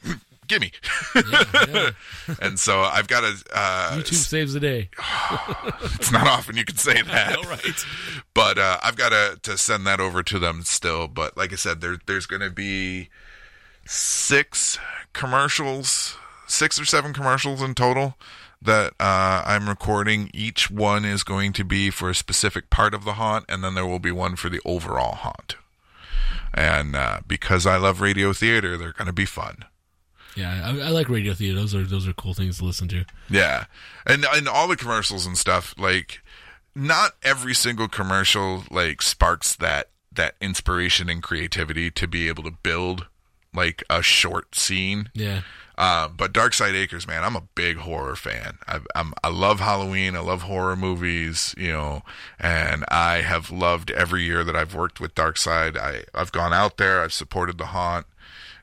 gimme. 0.46 0.72
yeah. 1.16 1.90
and 2.40 2.58
so 2.58 2.80
I've 2.82 3.08
got 3.08 3.24
a. 3.24 3.34
Uh, 3.52 3.90
YouTube 3.98 4.14
saves 4.14 4.52
the 4.54 4.60
day. 4.60 4.88
it's 5.94 6.10
not 6.12 6.26
often 6.26 6.56
you 6.56 6.64
can 6.64 6.76
say 6.76 7.02
that. 7.06 7.36
All 7.36 7.42
right. 7.44 7.84
But 8.34 8.56
uh, 8.58 8.78
I've 8.82 8.96
got 8.96 9.10
to 9.10 9.38
to 9.50 9.58
send 9.58 9.86
that 9.86 10.00
over 10.00 10.22
to 10.22 10.38
them 10.38 10.62
still. 10.62 11.08
But 11.08 11.36
like 11.36 11.52
I 11.52 11.56
said, 11.56 11.80
there 11.80 11.98
there's 12.06 12.26
going 12.26 12.42
to 12.42 12.50
be 12.50 13.08
six 13.84 14.78
commercials, 15.12 16.16
six 16.46 16.80
or 16.80 16.84
seven 16.84 17.12
commercials 17.12 17.62
in 17.62 17.74
total 17.74 18.16
that 18.62 18.92
uh, 19.00 19.42
I'm 19.46 19.68
recording. 19.68 20.30
Each 20.34 20.70
one 20.70 21.04
is 21.04 21.22
going 21.22 21.52
to 21.54 21.64
be 21.64 21.90
for 21.90 22.10
a 22.10 22.14
specific 22.14 22.70
part 22.70 22.94
of 22.94 23.04
the 23.04 23.14
haunt, 23.14 23.46
and 23.48 23.64
then 23.64 23.74
there 23.74 23.86
will 23.86 23.98
be 23.98 24.12
one 24.12 24.36
for 24.36 24.48
the 24.48 24.60
overall 24.64 25.14
haunt. 25.14 25.56
And 26.52 26.96
uh, 26.96 27.20
because 27.26 27.66
I 27.66 27.76
love 27.76 28.00
radio 28.00 28.32
theater, 28.32 28.76
they're 28.76 28.92
going 28.92 29.06
to 29.06 29.12
be 29.12 29.24
fun. 29.24 29.64
Yeah, 30.36 30.62
I, 30.64 30.70
I 30.86 30.88
like 30.90 31.08
radio 31.08 31.34
theater. 31.34 31.58
Those 31.58 31.74
are 31.74 31.84
those 31.84 32.06
are 32.06 32.12
cool 32.12 32.34
things 32.34 32.58
to 32.58 32.64
listen 32.64 32.88
to. 32.88 33.04
Yeah, 33.28 33.64
and 34.06 34.24
and 34.32 34.48
all 34.48 34.68
the 34.68 34.76
commercials 34.76 35.26
and 35.26 35.36
stuff 35.36 35.74
like 35.76 36.20
not 36.74 37.12
every 37.22 37.54
single 37.54 37.88
commercial 37.88 38.64
like 38.70 39.02
sparks 39.02 39.56
that 39.56 39.88
that 40.12 40.36
inspiration 40.40 41.08
and 41.08 41.22
creativity 41.22 41.90
to 41.90 42.06
be 42.06 42.28
able 42.28 42.44
to 42.44 42.50
build 42.50 43.06
like 43.54 43.82
a 43.90 44.02
short 44.02 44.54
scene. 44.54 45.10
Yeah. 45.14 45.42
Uh, 45.78 46.08
but 46.08 46.34
Darksyde 46.34 46.74
Acres, 46.74 47.06
man, 47.06 47.24
I'm 47.24 47.36
a 47.36 47.42
big 47.54 47.78
horror 47.78 48.14
fan. 48.14 48.58
I, 48.66 48.80
I'm 48.94 49.14
I 49.24 49.28
love 49.28 49.60
Halloween. 49.60 50.14
I 50.14 50.20
love 50.20 50.42
horror 50.42 50.76
movies. 50.76 51.54
You 51.56 51.72
know, 51.72 52.02
and 52.38 52.84
I 52.88 53.22
have 53.22 53.50
loved 53.50 53.90
every 53.90 54.24
year 54.24 54.44
that 54.44 54.54
I've 54.54 54.74
worked 54.74 55.00
with 55.00 55.14
Darksyde. 55.14 55.78
I 55.78 56.04
I've 56.14 56.32
gone 56.32 56.52
out 56.52 56.76
there. 56.76 57.00
I've 57.00 57.14
supported 57.14 57.56
the 57.56 57.66
haunt. 57.66 58.06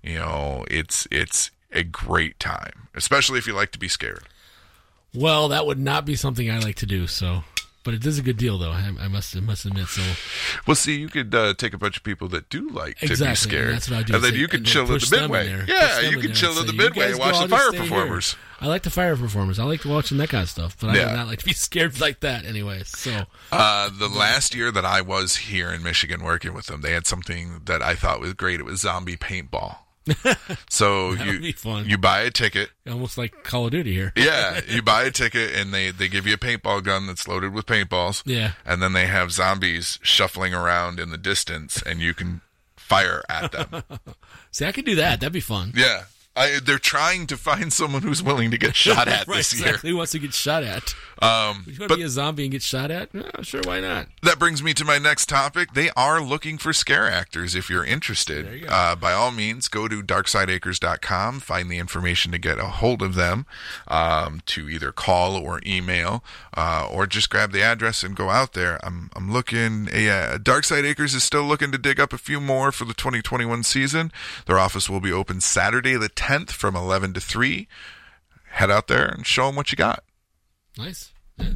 You 0.03 0.19
know, 0.19 0.63
it's 0.69 1.07
it's 1.09 1.49
a 1.71 1.83
great 1.83 2.39
time, 2.39 2.87
especially 2.93 3.39
if 3.39 3.47
you 3.47 3.53
like 3.53 3.71
to 3.71 3.79
be 3.79 3.87
scared. 3.87 4.27
Well, 5.13 5.47
that 5.47 5.65
would 5.65 5.79
not 5.79 6.05
be 6.05 6.15
something 6.15 6.51
I 6.51 6.59
like 6.59 6.75
to 6.75 6.85
do. 6.85 7.07
So, 7.07 7.43
but 7.87 7.93
it 7.93 8.05
is 8.05 8.19
a 8.19 8.21
good 8.21 8.35
deal, 8.35 8.57
though. 8.57 8.71
I, 8.71 8.91
I 8.99 9.07
must 9.07 9.33
I 9.33 9.39
must 9.39 9.63
admit. 9.65 9.87
So, 9.87 10.01
Well, 10.67 10.75
see, 10.75 10.99
you 10.99 11.07
could 11.07 11.33
uh, 11.33 11.53
take 11.53 11.73
a 11.73 11.77
bunch 11.77 11.95
of 11.95 12.03
people 12.03 12.27
that 12.27 12.49
do 12.49 12.67
like 12.69 12.97
to 12.97 13.07
be 13.07 13.15
scared, 13.35 13.67
and 13.69 13.75
that's 13.77 13.89
what 13.89 13.99
I 13.99 14.03
do. 14.03 14.15
and 14.15 14.23
then 14.25 14.31
Say- 14.33 14.37
you 14.39 14.47
then 14.47 14.63
chill 14.65 14.91
at 14.93 14.99
the 14.99 15.17
midway. 15.21 15.47
there. 15.47 15.63
Yeah, 15.65 16.01
you 16.01 16.17
can 16.19 16.33
chill 16.33 16.59
at 16.59 16.67
the 16.67 16.73
midway 16.73 17.11
and 17.11 17.19
watch 17.19 17.39
the 17.39 17.47
fire 17.47 17.69
stay 17.69 17.77
here." 17.77 17.87
performers. 17.87 18.35
I 18.59 18.67
like 18.67 18.83
the 18.83 18.89
fire 18.89 19.15
performers. 19.15 19.57
I 19.57 19.63
like 19.63 19.85
watching 19.85 20.17
that 20.17 20.27
kind 20.29 20.43
of 20.43 20.49
stuff, 20.49 20.75
but 20.81 20.89
I 20.89 20.95
Yeah. 20.97 21.09
do 21.11 21.15
not 21.15 21.27
like 21.27 21.39
to 21.39 21.45
be 21.53 21.53
scared 21.53 22.01
like 22.01 22.19
that 22.19 22.43
anyway. 22.43 22.81
So, 22.85 23.25
Uh, 23.53 23.89
the 23.97 24.09
last 24.09 24.53
year 24.53 24.69
that 24.71 24.83
I 24.83 24.99
was 24.99 25.37
here 25.37 25.71
in 25.71 25.81
Michigan 25.81 26.23
working 26.23 26.53
with 26.53 26.65
them, 26.65 26.81
they 26.81 26.91
had 26.91 27.07
something 27.07 27.61
that 27.65 27.81
I 27.81 27.95
thought 27.95 28.19
was 28.19 28.33
great. 28.33 28.59
It 28.59 28.63
was 28.65 28.81
zombie 28.81 29.15
paintball. 29.15 29.77
so 30.69 31.11
you 31.13 31.53
you 31.85 31.97
buy 31.97 32.21
a 32.21 32.31
ticket. 32.31 32.69
almost 32.89 33.17
like 33.17 33.43
Call 33.43 33.65
of 33.65 33.71
Duty 33.71 33.93
here. 33.93 34.13
Yeah, 34.15 34.61
you 34.67 34.81
buy 34.81 35.03
a 35.03 35.11
ticket 35.11 35.55
and 35.55 35.73
they 35.73 35.91
they 35.91 36.07
give 36.07 36.25
you 36.27 36.33
a 36.33 36.37
paintball 36.37 36.83
gun 36.83 37.07
that's 37.07 37.27
loaded 37.27 37.53
with 37.53 37.65
paintballs. 37.65 38.23
Yeah. 38.25 38.53
and 38.65 38.81
then 38.81 38.93
they 38.93 39.07
have 39.07 39.31
zombies 39.31 39.99
shuffling 40.01 40.53
around 40.53 40.99
in 40.99 41.09
the 41.09 41.17
distance, 41.17 41.81
and 41.81 41.99
you 41.99 42.13
can 42.13 42.41
fire 42.75 43.23
at 43.29 43.51
them. 43.51 43.83
See, 44.51 44.65
I 44.65 44.71
could 44.71 44.85
do 44.85 44.95
that. 44.95 45.19
That'd 45.19 45.33
be 45.33 45.39
fun. 45.39 45.73
Yeah. 45.75 46.03
I, 46.37 46.59
they're 46.63 46.77
trying 46.77 47.25
to 47.27 47.37
find 47.37 47.73
someone 47.73 48.03
who's 48.03 48.21
willing 48.21 48.51
to 48.51 48.57
get 48.57 48.75
shot 48.85 49.07
at 49.07 49.27
right, 49.27 49.37
this 49.37 49.53
exactly. 49.53 49.89
Who 49.89 49.97
wants 49.97 50.11
to 50.11 50.19
get 50.19 50.33
shot 50.33 50.63
at? 50.63 50.93
Um, 51.19 51.63
You 51.65 51.79
want 51.79 51.91
to 51.91 51.97
be 51.97 52.03
a 52.03 52.09
zombie 52.09 52.43
and 52.43 52.51
get 52.51 52.61
shot 52.61 52.91
at? 52.91 53.09
Yeah, 53.11 53.41
sure, 53.41 53.61
why 53.65 53.79
not? 53.79 54.07
that 54.21 54.37
brings 54.37 54.61
me 54.61 54.73
to 54.75 54.85
my 54.85 54.99
next 54.99 55.27
topic. 55.27 55.73
They 55.73 55.89
are 55.95 56.21
looking 56.21 56.59
for 56.59 56.73
scare 56.73 57.09
actors 57.09 57.55
if 57.55 57.69
you're 57.71 57.83
interested. 57.83 58.61
You. 58.61 58.67
Uh, 58.67 58.95
by 58.95 59.13
all 59.13 59.31
means, 59.31 59.67
go 59.67 59.87
to 59.87 60.03
darksydeacres.com, 60.03 61.39
find 61.39 61.71
the 61.71 61.79
information 61.79 62.31
to 62.33 62.37
get 62.37 62.59
a 62.59 62.65
hold 62.65 63.01
of 63.01 63.15
them, 63.15 63.47
um, 63.87 64.41
to 64.45 64.69
either 64.69 64.91
call 64.91 65.35
or 65.35 65.59
email, 65.65 66.23
uh, 66.55 66.87
or 66.91 67.07
just 67.07 67.31
grab 67.31 67.51
the 67.51 67.63
address 67.63 68.03
and 68.03 68.15
go 68.15 68.29
out 68.29 68.53
there. 68.53 68.79
I'm, 68.85 69.09
I'm 69.15 69.31
looking, 69.33 69.87
yeah, 69.91 70.37
Darksyde 70.37 70.85
Acres 70.85 71.15
is 71.15 71.23
still 71.23 71.43
looking 71.43 71.71
to 71.71 71.79
dig 71.79 71.99
up 71.99 72.13
a 72.13 72.17
few 72.19 72.39
more 72.39 72.71
for 72.71 72.85
the 72.85 72.93
2021 72.93 73.63
season. 73.63 74.11
Their 74.45 74.59
office 74.59 74.87
will 74.87 75.01
be 75.01 75.11
open 75.11 75.41
Saturday 75.41 75.95
the 75.95 76.09
10th 76.09 76.26
from 76.51 76.75
11 76.75 77.13
to 77.13 77.19
3. 77.19 77.67
Head 78.51 78.71
out 78.71 78.87
there 78.87 79.05
and 79.05 79.25
show 79.25 79.47
them 79.47 79.55
what 79.55 79.71
you 79.71 79.75
got. 79.75 80.03
Nice. 80.77 81.11
Yeah. 81.37 81.51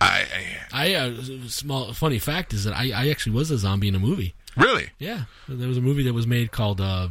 I, 0.00 0.26
I 0.72 0.90
I 0.90 0.94
uh, 0.94 1.14
small 1.48 1.92
funny 1.94 2.18
fact 2.18 2.52
is 2.52 2.64
that 2.64 2.74
I, 2.74 2.90
I 2.92 3.08
actually 3.08 3.32
was 3.34 3.50
a 3.50 3.58
zombie 3.58 3.88
in 3.88 3.94
a 3.94 3.98
movie. 3.98 4.34
really, 4.56 4.90
Yeah, 4.98 5.22
there 5.48 5.68
was 5.68 5.78
a 5.78 5.80
movie 5.80 6.02
that 6.02 6.12
was 6.12 6.26
made 6.26 6.52
called 6.52 6.80
uh, 6.80 7.08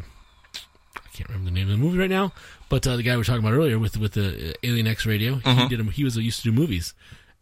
I 0.96 1.10
can't 1.14 1.30
remember 1.30 1.50
the 1.50 1.56
name 1.56 1.68
of 1.70 1.78
the 1.78 1.84
movie 1.84 1.98
right 1.98 2.10
now, 2.10 2.32
but 2.70 2.86
uh, 2.86 2.96
the 2.96 3.04
guy 3.04 3.12
we 3.14 3.18
were 3.18 3.24
talking 3.24 3.44
about 3.44 3.54
earlier 3.54 3.80
with 3.80 3.98
with 3.98 4.14
the 4.14 4.52
uh, 4.52 4.54
Alien 4.64 4.86
X 4.88 5.06
Radio, 5.06 5.36
Mm-hmm. 5.36 5.60
he 5.62 5.68
did. 5.70 5.80
A, 5.80 5.84
he 5.92 6.04
was 6.04 6.16
used 6.18 6.44
to 6.44 6.52
do 6.52 6.52
movies, 6.52 6.94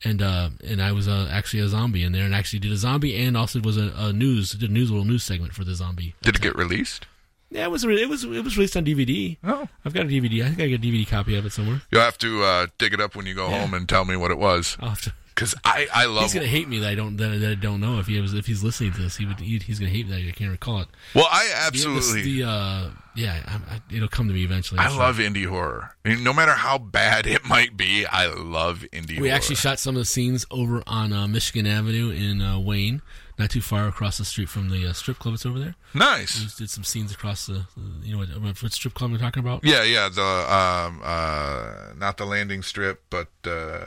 and 0.05 0.21
uh, 0.21 0.49
and 0.65 0.81
I 0.81 0.91
was 0.93 1.07
uh, 1.09 1.27
actually 1.31 1.59
a 1.61 1.67
zombie 1.67 2.03
in 2.03 2.13
there, 2.13 2.23
and 2.25 2.33
actually 2.33 2.59
did 2.59 2.71
a 2.71 2.77
zombie, 2.77 3.17
and 3.25 3.35
also 3.35 3.59
was 3.59 3.75
a, 3.77 3.91
a 3.97 4.13
news 4.13 4.51
did 4.51 4.69
a 4.69 4.73
news 4.73 4.89
little 4.91 5.05
news 5.05 5.23
segment 5.23 5.53
for 5.53 5.63
the 5.65 5.75
zombie. 5.75 6.15
did 6.21 6.35
it 6.35 6.41
get 6.41 6.55
released? 6.55 7.05
Yeah, 7.53 7.65
it 7.65 7.71
was 7.71 7.83
it 7.83 8.09
was 8.09 8.23
it 8.23 8.43
was 8.43 8.57
released 8.57 8.75
on 8.75 8.83
DVD. 8.85 9.37
Oh. 9.43 9.67
I've 9.85 9.93
got 9.93 10.05
a 10.05 10.09
DVD. 10.09 10.43
I 10.43 10.49
think 10.49 10.59
I 10.61 10.67
got 10.69 10.75
a 10.75 10.87
DVD 10.91 11.07
copy 11.07 11.35
of 11.37 11.45
it 11.45 11.51
somewhere. 11.53 11.81
You'll 11.91 12.01
have 12.01 12.17
to 12.19 12.43
uh, 12.43 12.67
dig 12.77 12.93
it 12.93 12.99
up 13.01 13.15
when 13.15 13.25
you 13.25 13.33
go 13.35 13.47
home 13.47 13.73
and 13.73 13.87
tell 13.87 14.05
me 14.05 14.15
what 14.15 14.31
it 14.31 14.37
was. 14.37 14.75
I'll 14.79 14.89
have 14.89 15.01
to. 15.01 15.13
Because 15.35 15.55
I, 15.65 15.87
I 15.91 16.05
love. 16.05 16.23
He's 16.25 16.33
gonna 16.35 16.45
hate 16.45 16.67
me 16.67 16.77
that 16.79 16.89
I 16.89 16.95
don't 16.95 17.17
that, 17.17 17.39
that 17.39 17.51
I 17.51 17.55
don't 17.55 17.79
know 17.81 17.97
if 17.99 18.05
he 18.05 18.19
was 18.21 18.35
if 18.35 18.45
he's 18.45 18.63
listening 18.63 18.91
to 18.93 19.01
this 19.01 19.17
he 19.17 19.25
would 19.25 19.39
he, 19.39 19.57
he's 19.57 19.79
gonna 19.79 19.89
hate 19.91 20.07
me 20.07 20.11
that 20.21 20.27
I 20.27 20.31
can't 20.31 20.51
recall 20.51 20.81
it. 20.81 20.87
well, 21.15 21.27
I 21.31 21.47
The- 21.47 21.55
absolutely. 21.57 22.21
The, 22.21 22.43
uh, 22.47 22.89
yeah, 23.15 23.41
I, 23.47 23.75
I, 23.75 23.81
it'll 23.95 24.07
come 24.09 24.27
to 24.27 24.33
me 24.33 24.43
eventually. 24.43 24.79
I'm 24.79 24.87
I 24.87 24.89
sure. 24.89 24.99
love 24.99 25.17
indie 25.17 25.45
horror. 25.47 25.95
I 26.05 26.09
mean, 26.09 26.23
no 26.23 26.33
matter 26.33 26.51
how 26.53 26.77
bad 26.77 27.25
it 27.35 27.45
might 27.45 27.75
be, 27.77 28.05
I 28.05 28.27
love 28.27 28.85
indie 28.93 29.11
We 29.19 29.27
horror. 29.27 29.31
actually 29.31 29.55
shot 29.55 29.79
some 29.79 29.95
of 29.95 30.01
the 30.01 30.05
scenes 30.05 30.45
over 30.51 30.83
on 30.85 31.11
uh, 31.13 31.27
Michigan 31.27 31.65
Avenue 31.65 32.09
in 32.11 32.39
uh, 32.41 32.59
Wayne, 32.59 33.01
not 33.39 33.49
too 33.49 33.61
far 33.61 33.87
across 33.87 34.17
the 34.17 34.25
street 34.25 34.49
from 34.49 34.69
the 34.69 34.85
uh, 34.87 34.93
strip 34.93 35.19
club 35.19 35.33
that's 35.33 35.45
over 35.45 35.59
there. 35.59 35.75
Nice. 35.93 36.39
just 36.41 36.57
did 36.57 36.69
some 36.69 36.83
scenes 36.83 37.11
across 37.11 37.47
the, 37.47 37.65
you 38.03 38.13
know 38.13 38.19
what, 38.19 38.61
what 38.61 38.71
strip 38.71 38.93
club 38.93 39.11
I'm 39.11 39.19
talking 39.19 39.41
about? 39.41 39.63
Yeah, 39.63 39.83
yeah. 39.83 40.09
The 40.09 40.21
um, 40.23 41.01
uh, 41.03 41.93
not 41.97 42.17
the 42.17 42.25
landing 42.25 42.61
strip, 42.63 43.03
but 43.09 43.29
uh, 43.45 43.85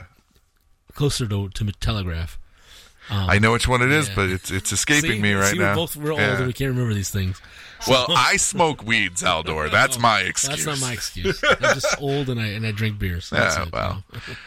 Closer 0.93 1.27
to 1.27 1.49
to 1.49 1.71
Telegraph. 1.73 2.39
I 3.09 3.39
know 3.39 3.53
which 3.53 3.67
one 3.67 3.81
it 3.81 3.91
is, 3.91 4.09
yeah. 4.09 4.15
but 4.15 4.29
it's 4.29 4.51
it's 4.51 4.71
escaping 4.71 5.11
See? 5.11 5.21
me 5.21 5.33
right 5.33 5.51
See, 5.51 5.57
now. 5.57 5.69
We're 5.69 5.75
both 5.75 5.95
we're 5.95 6.11
old 6.11 6.19
Yeah. 6.19 6.37
and 6.37 6.47
we 6.47 6.53
can't 6.53 6.69
remember 6.71 6.93
these 6.93 7.09
things. 7.09 7.41
Well, 7.87 8.07
I 8.09 8.37
smoke 8.37 8.81
weeds, 8.83 9.21
Aldor. 9.21 9.69
That's 9.71 9.99
my 9.99 10.21
excuse. 10.21 10.65
That's 10.65 10.81
not 10.81 10.87
my 10.87 10.93
excuse. 10.93 11.43
I'm 11.43 11.75
just 11.75 12.01
old 12.01 12.27
and 12.27 12.39
I 12.41 12.47
and 12.47 12.65
I 12.65 12.71
drink 12.71 12.97
beer. 12.97 13.21
So 13.21 13.35
that's 13.35 13.55
Yeah, 13.55 13.63
it, 13.67 13.71
well. 13.71 14.03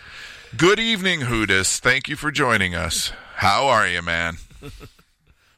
Good 0.57 0.80
evening, 0.80 1.21
Hootis. 1.21 1.78
Thank 1.78 2.09
you 2.09 2.16
for 2.16 2.33
joining 2.33 2.75
us. 2.75 3.12
How 3.37 3.69
are 3.69 3.87
you, 3.87 4.02
man? 4.02 4.38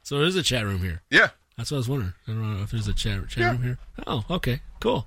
So 0.02 0.18
there's 0.18 0.36
a 0.36 0.42
chat 0.42 0.64
room 0.64 0.80
here. 0.80 1.02
Yeah. 1.10 1.28
That's 1.56 1.70
what 1.70 1.76
I 1.76 1.78
was 1.78 1.88
wondering. 1.88 2.12
I 2.26 2.30
don't 2.32 2.56
know 2.56 2.62
if 2.62 2.70
there's 2.70 2.88
a 2.88 2.92
chat 2.92 3.28
chat 3.28 3.38
Yeah. 3.38 3.50
room 3.52 3.62
here. 3.62 3.78
Oh, 4.06 4.24
okay, 4.30 4.60
cool. 4.80 5.06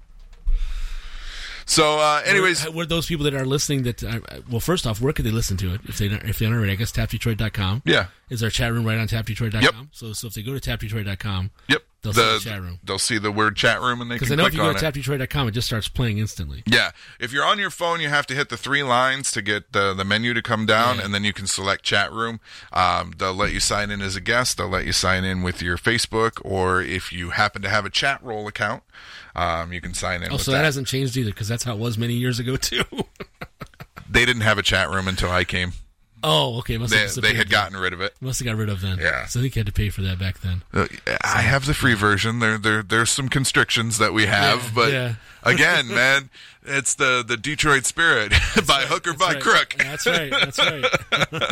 So, 1.67 1.97
uh, 1.99 2.21
anyways, 2.25 2.63
What 2.69 2.83
are 2.83 2.85
those 2.85 3.07
people 3.07 3.23
that 3.23 3.33
are 3.33 3.45
listening? 3.45 3.83
That 3.83 4.03
uh, 4.03 4.19
well, 4.49 4.59
first 4.59 4.85
off, 4.85 5.01
where 5.01 5.11
could 5.13 5.25
they 5.25 5.31
listen 5.31 5.57
to 5.57 5.73
it 5.73 5.81
if 5.85 5.97
they 5.97 6.07
don't, 6.07 6.23
if 6.23 6.37
they 6.37 6.45
aren't 6.45 6.57
already? 6.57 6.73
I 6.73 6.75
guess 6.75 6.91
tapdetroit.com. 6.91 7.81
yeah. 7.85 8.07
Is 8.29 8.43
our 8.43 8.51
chat 8.51 8.71
room 8.71 8.85
right 8.85 8.99
on 8.99 9.07
tapdetroit.com? 9.07 9.61
Yep. 9.63 9.73
So 9.91 10.13
so 10.13 10.27
if 10.27 10.33
they 10.35 10.43
go 10.43 10.57
to 10.57 10.59
tapdetroit.com, 10.59 11.49
Yep. 11.67 11.81
They'll 12.11 12.39
see 12.39 12.45
the 12.45 12.49
chat 12.51 12.61
room. 12.61 12.79
They'll 12.83 12.99
see 12.99 13.17
the 13.17 13.31
word 13.31 13.55
chat 13.55 13.81
room 13.81 14.01
and 14.01 14.09
they 14.11 14.15
because 14.15 14.29
can 14.29 14.39
I 14.39 14.43
know 14.43 14.47
if 14.47 14.53
you 14.53 14.59
go 14.59 14.73
to 14.73 14.77
it. 14.87 14.93
tapdetroit.com, 14.93 15.47
it 15.47 15.51
just 15.51 15.67
starts 15.67 15.87
playing 15.87 16.17
instantly. 16.17 16.63
Yeah, 16.65 16.91
if 17.19 17.31
you're 17.33 17.45
on 17.45 17.59
your 17.59 17.69
phone, 17.69 18.01
you 18.01 18.09
have 18.09 18.25
to 18.27 18.35
hit 18.35 18.49
the 18.49 18.57
three 18.57 18.83
lines 18.83 19.31
to 19.31 19.41
get 19.41 19.71
the 19.73 19.93
the 19.93 20.03
menu 20.05 20.33
to 20.33 20.41
come 20.41 20.65
down, 20.65 20.97
Yeah. 20.97 21.05
and 21.05 21.13
then 21.13 21.23
you 21.23 21.33
can 21.33 21.47
select 21.47 21.83
chat 21.83 22.11
room. 22.11 22.39
Um, 22.73 23.13
they'll 23.17 23.33
let 23.33 23.51
you 23.53 23.59
sign 23.59 23.91
in 23.91 24.01
as 24.01 24.15
a 24.15 24.21
guest. 24.21 24.57
They'll 24.57 24.67
let 24.69 24.85
you 24.85 24.91
sign 24.93 25.23
in 25.23 25.41
with 25.41 25.61
your 25.61 25.77
Facebook, 25.77 26.39
or 26.43 26.81
if 26.81 27.11
you 27.13 27.31
happen 27.31 27.61
to 27.61 27.69
have 27.69 27.85
a 27.85 27.89
Chatroll 27.89 28.47
account, 28.47 28.83
um, 29.35 29.73
you 29.73 29.81
can 29.81 29.93
sign 29.93 30.23
in. 30.23 30.31
Oh, 30.31 30.37
so 30.37 30.51
that 30.51 30.63
hasn't 30.65 30.87
changed 30.87 31.15
either 31.17 31.31
because 31.31 31.47
that's 31.47 31.63
how 31.63 31.73
it 31.73 31.79
was 31.79 31.97
many 31.97 32.13
years 32.13 32.39
ago 32.39 32.55
too. 32.57 32.83
They 34.07 34.23
didn't 34.23 34.43
have 34.43 34.57
a 34.57 34.61
chat 34.63 34.89
room 34.91 35.07
until 35.07 35.31
I 35.31 35.43
came. 35.43 35.73
Oh, 36.27 36.57
okay. 36.59 36.77
Must 36.79 36.91
They, 36.91 37.01
have 37.01 37.15
they 37.15 37.33
had 37.35 37.49
gotten 37.51 37.77
rid 37.77 37.93
of 37.93 38.01
it. 38.01 38.15
Must 38.19 38.39
have 38.39 38.45
got 38.47 38.55
rid 38.55 38.67
of 38.67 38.81
then. 38.81 38.97
Yeah. 38.97 39.25
So 39.27 39.39
I 39.39 39.43
think 39.43 39.55
you 39.55 39.59
had 39.59 39.67
to 39.67 39.71
pay 39.71 39.89
for 39.89 40.01
that 40.01 40.17
back 40.17 40.39
then. 40.39 40.63
Uh, 40.73 40.87
I 41.23 41.41
have 41.41 41.67
the 41.67 41.75
free 41.75 41.93
version. 41.93 42.39
There, 42.39 42.57
there, 42.57 42.81
there's 42.81 43.11
some 43.11 43.29
constrictions 43.29 43.99
that 43.99 44.11
we 44.11 44.25
have, 44.25 44.63
Yeah, 44.63 44.71
but 44.73 44.91
yeah. 44.91 45.13
again, 45.43 45.87
man, 45.87 46.29
it's 46.63 46.95
the 46.95 47.23
the 47.25 47.37
Detroit 47.37 47.85
spirit 47.85 48.31
by 48.67 48.81
hook 48.87 49.07
or 49.07 49.13
by 49.13 49.33
Right. 49.33 49.41
crook. 49.41 49.75
That's 49.77 50.07
right. 50.07 50.31
That's 50.31 50.57
right. 50.57 51.51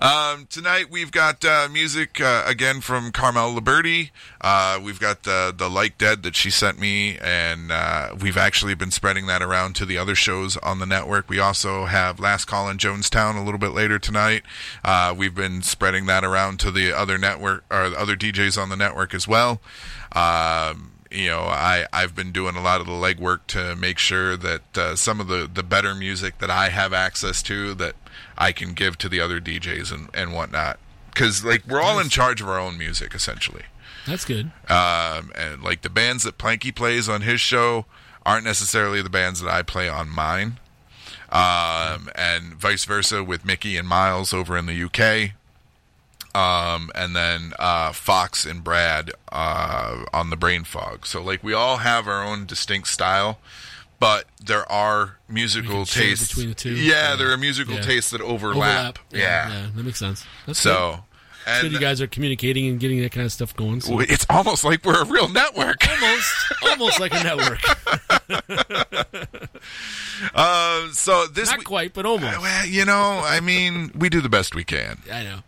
Um, 0.00 0.46
tonight 0.50 0.90
we've 0.90 1.10
got 1.10 1.44
uh, 1.44 1.68
music 1.70 2.20
uh, 2.20 2.42
again 2.46 2.80
from 2.80 3.12
Carmel 3.12 3.54
Liburdi. 3.54 4.10
Uh, 4.40 4.80
we've 4.82 5.00
got 5.00 5.22
the 5.22 5.54
the 5.56 5.70
Like 5.70 5.98
Dead 5.98 6.22
that 6.22 6.36
she 6.36 6.50
sent 6.50 6.78
me, 6.78 7.18
and 7.18 7.70
uh, 7.70 8.14
we've 8.20 8.36
actually 8.36 8.74
been 8.74 8.90
spreading 8.90 9.26
that 9.26 9.42
around 9.42 9.74
to 9.76 9.86
the 9.86 9.96
other 9.98 10.14
shows 10.14 10.56
on 10.58 10.78
the 10.78 10.86
network. 10.86 11.28
We 11.28 11.38
also 11.38 11.86
have 11.86 12.20
Last 12.20 12.46
Call 12.46 12.68
in 12.68 12.78
Jonestown 12.78 13.36
a 13.36 13.44
little 13.44 13.58
bit 13.58 13.72
later 13.72 13.98
tonight. 13.98 14.42
Uh, 14.84 15.14
we've 15.16 15.34
been 15.34 15.62
spreading 15.62 16.06
that 16.06 16.24
around 16.24 16.60
to 16.60 16.70
the 16.70 16.92
other 16.92 17.18
network 17.18 17.64
or 17.70 17.90
the 17.90 17.98
other 17.98 18.16
DJs 18.16 18.60
on 18.60 18.68
the 18.68 18.76
network 18.76 19.14
as 19.14 19.28
well. 19.28 19.60
Um, 20.12 20.92
you 21.10 21.28
know, 21.28 21.42
I, 21.42 21.86
I've 21.92 22.14
been 22.14 22.32
doing 22.32 22.56
a 22.56 22.62
lot 22.62 22.80
of 22.80 22.86
the 22.86 22.92
legwork 22.92 23.40
to 23.48 23.76
make 23.76 23.98
sure 23.98 24.36
that 24.36 24.78
uh, 24.78 24.96
some 24.96 25.20
of 25.20 25.28
the, 25.28 25.48
the 25.52 25.62
better 25.62 25.94
music 25.94 26.38
that 26.38 26.50
I 26.50 26.68
have 26.68 26.92
access 26.92 27.42
to 27.44 27.74
that 27.74 27.94
I 28.38 28.52
can 28.52 28.72
give 28.72 28.98
to 28.98 29.08
the 29.08 29.20
other 29.20 29.40
DJs 29.40 29.92
and, 29.92 30.08
and 30.14 30.32
whatnot. 30.32 30.78
Because, 31.12 31.44
like, 31.44 31.66
we're 31.66 31.80
all 31.80 31.98
in 31.98 32.10
charge 32.10 32.42
of 32.42 32.48
our 32.48 32.58
own 32.58 32.76
music, 32.76 33.14
essentially. 33.14 33.62
That's 34.06 34.24
good. 34.24 34.52
Um, 34.68 35.32
and, 35.34 35.62
like, 35.62 35.82
the 35.82 35.90
bands 35.90 36.24
that 36.24 36.36
Planky 36.36 36.74
plays 36.74 37.08
on 37.08 37.22
his 37.22 37.40
show 37.40 37.86
aren't 38.24 38.44
necessarily 38.44 39.00
the 39.00 39.10
bands 39.10 39.40
that 39.40 39.50
I 39.50 39.62
play 39.62 39.88
on 39.88 40.10
mine. 40.10 40.58
Um, 41.30 42.10
and 42.14 42.54
vice 42.54 42.84
versa 42.84 43.24
with 43.24 43.44
Mickey 43.44 43.76
and 43.76 43.88
Miles 43.88 44.32
over 44.32 44.56
in 44.56 44.66
the 44.66 44.82
UK. 44.84 45.32
Um, 46.36 46.90
and 46.94 47.16
then 47.16 47.54
uh, 47.58 47.92
Fox 47.92 48.44
and 48.44 48.62
Brad 48.62 49.10
uh, 49.32 50.04
on 50.12 50.28
the 50.28 50.36
Brain 50.36 50.64
Fog. 50.64 51.06
So, 51.06 51.22
like, 51.22 51.42
we 51.42 51.54
all 51.54 51.78
have 51.78 52.06
our 52.06 52.22
own 52.22 52.44
distinct 52.44 52.88
style, 52.88 53.38
but 53.98 54.24
there 54.44 54.70
are 54.70 55.16
musical 55.28 55.84
tastes. 55.86 56.28
between 56.28 56.48
the 56.50 56.54
two. 56.54 56.74
Yeah, 56.74 57.10
Yeah. 57.10 57.16
there 57.16 57.30
are 57.32 57.36
musical 57.36 57.74
Yeah. 57.74 57.80
tastes 57.82 58.10
that 58.10 58.20
overlap. 58.20 58.56
Overlap. 58.56 58.98
Yeah. 59.12 59.48
yeah. 59.48 59.66
That 59.74 59.84
makes 59.84 59.98
sense. 59.98 60.24
That's. 60.46 60.58
So, 60.60 61.00
good 61.44 61.64
and 61.64 61.72
you 61.72 61.78
guys 61.78 62.00
are 62.00 62.06
communicating 62.08 62.66
and 62.66 62.80
getting 62.80 63.00
that 63.02 63.12
kind 63.12 63.24
of 63.24 63.30
stuff 63.32 63.54
going. 63.54 63.80
So. 63.80 64.00
it's 64.00 64.26
almost 64.28 64.64
like 64.64 64.84
we're 64.84 65.00
a 65.00 65.04
real 65.04 65.28
network. 65.28 65.86
almost, 65.88 66.34
almost 66.62 66.98
like 67.00 67.12
a 67.14 67.22
network. 67.22 67.60
Uh, 70.34 70.88
so 70.92 71.26
this 71.26 71.50
Not 71.50 71.58
week, 71.58 71.66
quite, 71.66 71.92
but 71.94 72.06
almost. 72.06 72.40
well, 72.40 72.66
you 72.66 72.84
know, 72.86 73.20
I 73.24 73.40
mean, 73.40 73.92
we 73.94 74.08
do 74.08 74.20
the 74.22 74.28
best 74.30 74.54
we 74.54 74.64
can. 74.64 74.98
I 75.12 75.22
know. 75.22 75.38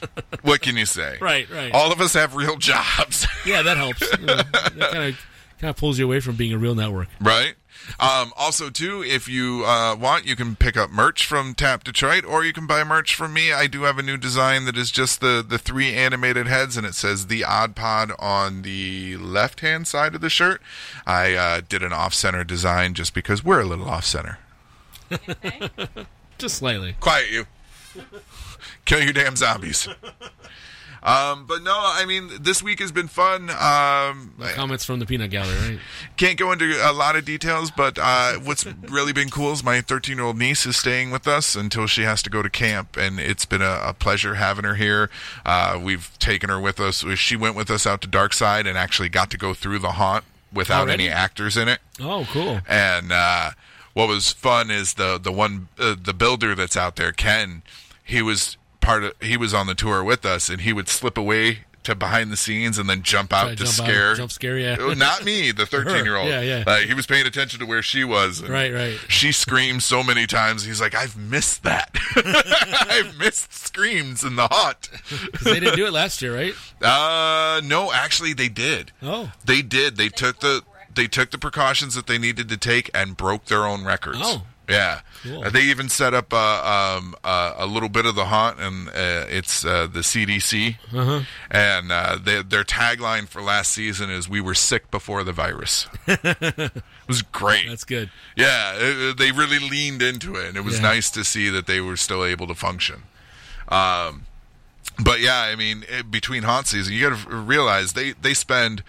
What 0.42 0.62
can 0.62 0.76
you 0.76 0.86
say? 0.86 1.18
Right, 1.20 1.48
right. 1.50 1.70
All 1.72 1.92
of 1.92 2.00
us 2.00 2.14
have 2.14 2.34
real 2.34 2.56
jobs, 2.56 3.26
Yeah, 3.44 3.60
that 3.62 3.76
helps. 3.76 4.00
You 4.18 4.24
know, 4.26 4.36
that 4.36 4.52
kind 4.90 5.04
of 5.14 5.26
kind 5.60 5.68
of 5.70 5.76
pulls 5.76 5.98
you 5.98 6.06
away 6.06 6.20
from 6.20 6.36
being 6.36 6.54
a 6.54 6.58
real 6.58 6.74
network. 6.74 7.08
right? 7.20 7.54
Um, 7.98 8.32
also, 8.36 8.70
too, 8.70 9.02
if 9.02 9.28
you 9.28 9.64
uh, 9.64 9.96
want, 9.96 10.26
you 10.26 10.36
can 10.36 10.56
pick 10.56 10.76
up 10.76 10.90
merch 10.90 11.26
from 11.26 11.54
Tap 11.54 11.84
Detroit, 11.84 12.24
or 12.24 12.44
you 12.44 12.52
can 12.52 12.66
buy 12.66 12.84
merch 12.84 13.14
from 13.14 13.32
me. 13.32 13.52
I 13.52 13.66
do 13.66 13.82
have 13.82 13.98
a 13.98 14.02
new 14.02 14.16
design 14.16 14.64
that 14.66 14.76
is 14.76 14.90
just 14.90 15.20
the 15.20 15.44
the 15.46 15.58
three 15.58 15.94
animated 15.94 16.46
heads, 16.46 16.76
and 16.76 16.86
it 16.86 16.94
says 16.94 17.26
the 17.26 17.44
Odd 17.44 17.74
Podd 17.74 18.14
on 18.18 18.62
the 18.62 19.16
left 19.16 19.60
hand 19.60 19.86
side 19.88 20.14
of 20.14 20.20
the 20.20 20.30
shirt. 20.30 20.62
I 21.06 21.34
uh, 21.34 21.60
did 21.68 21.82
an 21.82 21.92
off 21.92 22.14
center 22.14 22.44
design 22.44 22.94
just 22.94 23.14
because 23.14 23.44
we're 23.44 23.60
a 23.60 23.66
little 23.66 23.88
off 23.88 24.04
center. 24.04 24.38
Just 26.38 26.56
slightly. 26.56 26.96
Quiet 27.00 27.30
you. 27.30 27.46
Kill 28.84 29.02
your 29.02 29.12
damn 29.12 29.36
zombies. 29.36 29.88
Um, 31.02 31.46
but 31.46 31.62
no, 31.62 31.72
I 31.74 32.04
mean, 32.06 32.28
this 32.40 32.62
week 32.62 32.78
has 32.80 32.92
been 32.92 33.08
fun. 33.08 33.48
Um, 33.50 34.34
Comments 34.54 34.84
from 34.84 34.98
the 34.98 35.06
peanut 35.06 35.30
gallery, 35.30 35.56
right? 35.58 35.78
can't 36.16 36.38
go 36.38 36.52
into 36.52 36.78
a 36.82 36.92
lot 36.92 37.16
of 37.16 37.24
details, 37.24 37.70
but 37.70 37.98
uh, 38.00 38.34
what's 38.34 38.66
really 38.66 39.12
been 39.12 39.30
cool 39.30 39.52
is 39.52 39.64
my 39.64 39.80
13 39.80 40.16
year 40.16 40.26
old 40.26 40.36
niece 40.38 40.66
is 40.66 40.76
staying 40.76 41.10
with 41.10 41.26
us 41.26 41.56
until 41.56 41.86
she 41.86 42.02
has 42.02 42.22
to 42.22 42.30
go 42.30 42.42
to 42.42 42.50
camp, 42.50 42.96
and 42.98 43.18
it's 43.18 43.46
been 43.46 43.62
a, 43.62 43.80
a 43.82 43.94
pleasure 43.94 44.34
having 44.34 44.64
her 44.64 44.74
here. 44.74 45.08
Uh, 45.46 45.80
we've 45.82 46.10
taken 46.18 46.50
her 46.50 46.60
with 46.60 46.78
us. 46.80 47.04
She 47.16 47.36
went 47.36 47.56
with 47.56 47.70
us 47.70 47.86
out 47.86 48.02
to 48.02 48.08
Darksyde 48.08 48.66
and 48.66 48.76
actually 48.76 49.08
got 49.08 49.30
to 49.30 49.38
go 49.38 49.54
through 49.54 49.78
the 49.78 49.92
haunt 49.92 50.24
without 50.52 50.82
Already? 50.88 51.04
any 51.04 51.12
actors 51.12 51.56
in 51.56 51.68
it. 51.68 51.80
Oh, 52.00 52.26
cool. 52.30 52.60
And 52.68 53.10
uh, 53.12 53.52
what 53.94 54.08
was 54.08 54.32
fun 54.32 54.70
is 54.70 54.94
the 54.94 55.16
the 55.18 55.32
one 55.32 55.68
uh, 55.78 55.96
the 56.00 56.12
builder 56.12 56.54
that's 56.54 56.76
out 56.76 56.96
there, 56.96 57.12
Ken. 57.12 57.62
He 58.04 58.20
was 58.22 58.56
part 58.80 59.04
of. 59.04 59.12
He 59.20 59.36
was 59.36 59.52
on 59.54 59.66
the 59.66 59.74
tour 59.74 60.02
with 60.04 60.24
us, 60.24 60.48
and 60.48 60.60
he 60.62 60.72
would 60.72 60.88
slip 60.88 61.16
away 61.18 61.60
to 61.82 61.94
behind 61.94 62.30
the 62.30 62.36
scenes 62.36 62.76
and 62.76 62.90
then 62.90 63.02
jump 63.02 63.32
out 63.32 63.44
Try 63.44 63.54
to 63.54 63.64
jump 63.64 63.68
out, 63.80 63.84
scare. 63.86 64.14
jump 64.14 64.30
scare, 64.30 64.58
yeah. 64.58 64.76
Oh, 64.78 64.92
Not 64.92 65.24
me, 65.24 65.50
the 65.50 65.64
thirteen 65.74 66.04
year 66.04 66.16
old. 66.16 66.28
Yeah, 66.28 66.42
yeah. 66.42 66.64
Uh, 66.66 66.76
he 66.80 66.92
was 66.92 67.06
paying 67.06 67.26
attention 67.26 67.58
to 67.60 67.64
where 67.66 67.80
she 67.82 68.04
was. 68.04 68.42
Right, 68.46 68.72
right. 68.72 68.98
She 69.08 69.32
screamed 69.32 69.82
so 69.82 70.02
many 70.02 70.26
times. 70.26 70.64
He's 70.64 70.80
like, 70.80 70.94
I've 70.94 71.16
missed 71.16 71.62
that. 71.62 71.96
I've 72.90 73.18
missed 73.18 73.54
screams 73.54 74.24
in 74.24 74.36
the 74.36 74.46
hot 74.48 74.88
they 75.42 75.58
didn't 75.60 75.76
do 75.76 75.86
it 75.86 75.92
last 75.92 76.20
year, 76.22 76.34
right? 76.34 76.54
Uh, 76.82 77.60
no, 77.64 77.92
actually, 77.92 78.32
they 78.32 78.48
did. 78.48 78.90
Oh. 79.02 79.30
They 79.44 79.60
did. 79.62 79.96
They 79.96 80.08
took 80.08 80.40
the 80.40 80.62
they 80.94 81.06
took 81.06 81.30
the 81.30 81.38
precautions 81.38 81.94
that 81.94 82.06
they 82.06 82.16
needed 82.18 82.48
to 82.48 82.56
take 82.56 82.90
and 82.94 83.16
broke 83.16 83.44
their 83.46 83.64
own 83.66 83.84
records. 83.84 84.18
Oh. 84.20 84.42
Yeah, 84.70 85.00
Cool. 85.22 85.44
Uh, 85.44 85.50
they 85.50 85.62
even 85.64 85.88
set 85.90 86.14
up 86.14 86.32
uh, 86.32 86.96
um, 86.98 87.14
uh, 87.22 87.54
a 87.58 87.66
little 87.66 87.88
bit 87.90 88.06
of 88.06 88.14
the 88.14 88.24
haunt, 88.26 88.58
and 88.58 88.88
uh, 88.88 89.26
it's 89.28 89.64
uh, 89.66 89.86
the 89.86 90.00
CDC. 90.00 90.76
Uh-huh. 90.94 91.20
And 91.50 91.92
uh, 91.92 92.18
they, 92.22 92.42
their 92.42 92.64
tagline 92.64 93.28
for 93.28 93.42
last 93.42 93.72
season 93.72 94.08
is 94.10 94.28
"We 94.28 94.40
were 94.40 94.54
sick 94.54 94.90
before 94.90 95.22
the 95.24 95.32
virus." 95.32 95.86
it 96.06 96.72
was 97.06 97.20
great. 97.22 97.68
That's 97.68 97.84
good. 97.84 98.10
Yeah, 98.36 98.72
it, 98.78 99.18
they 99.18 99.30
really 99.32 99.58
leaned 99.58 100.00
into 100.00 100.36
it, 100.36 100.46
and 100.48 100.56
it 100.56 100.64
was 100.64 100.76
Yeah. 100.76 100.82
nice 100.88 101.10
to 101.10 101.24
see 101.24 101.50
that 101.50 101.66
they 101.66 101.80
were 101.82 101.96
still 101.98 102.24
able 102.24 102.46
to 102.46 102.54
function. 102.54 103.02
Um, 103.68 104.22
but 105.02 105.20
yeah, 105.20 105.40
I 105.42 105.54
mean, 105.56 105.84
it, 105.88 106.10
between 106.10 106.44
haunt 106.44 106.66
season, 106.66 106.94
you 106.94 107.08
got 107.10 107.18
to 107.18 107.36
realize 107.36 107.92
they 107.92 108.12
they 108.12 108.32
spend 108.34 108.82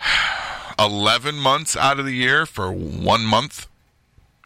eleven 0.78 1.36
months 1.36 1.76
out 1.76 1.98
of 1.98 2.04
the 2.04 2.12
year 2.14 2.46
for 2.46 2.70
one 2.72 3.24
month. 3.24 3.66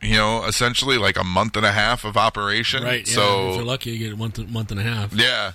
You 0.03 0.17
know, 0.17 0.45
essentially 0.45 0.99
like 0.99 1.17
a 1.17 1.25
month 1.25 1.57
and 1.57 1.65
a 1.65 1.73
half 1.73 2.05
of 2.05 2.17
operation. 2.17 2.83
Right. 2.83 3.07
Yeah. 3.07 3.15
So 3.15 3.51
if 3.51 3.57
you're 3.57 3.65
lucky, 3.65 3.91
you 3.93 3.99
get 3.99 4.13
a 4.13 4.17
month, 4.17 4.39
month 4.49 4.71
and 4.71 4.81
a 4.81 4.83
half. 4.83 5.13
yeah. 5.13 5.53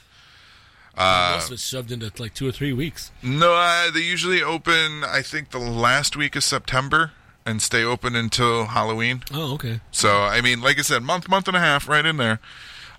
Most 0.98 1.48
of 1.48 1.54
it's 1.54 1.68
shoved 1.68 1.92
into 1.92 2.12
like 2.18 2.34
two 2.34 2.48
or 2.48 2.52
three 2.52 2.74
weeks. 2.74 3.12
No, 3.22 3.54
uh, 3.54 3.92
they 3.92 4.00
usually 4.00 4.42
open. 4.42 5.04
I 5.04 5.22
think 5.22 5.52
the 5.52 5.60
last 5.60 6.16
week 6.16 6.36
of 6.36 6.44
September 6.44 7.12
and 7.46 7.62
stay 7.62 7.84
open 7.84 8.16
until 8.16 8.66
Halloween. 8.66 9.24
Oh, 9.34 9.54
okay. 9.54 9.80
So 9.92 10.22
I 10.24 10.42
mean, 10.42 10.62
like 10.62 10.80
I 10.80 10.82
said, 10.82 11.04
month, 11.04 11.30
month 11.30 11.48
and 11.48 11.56
a 11.56 11.60
half, 11.60 11.88
right 11.88 12.06
in 12.06 12.18
there. 12.18 12.40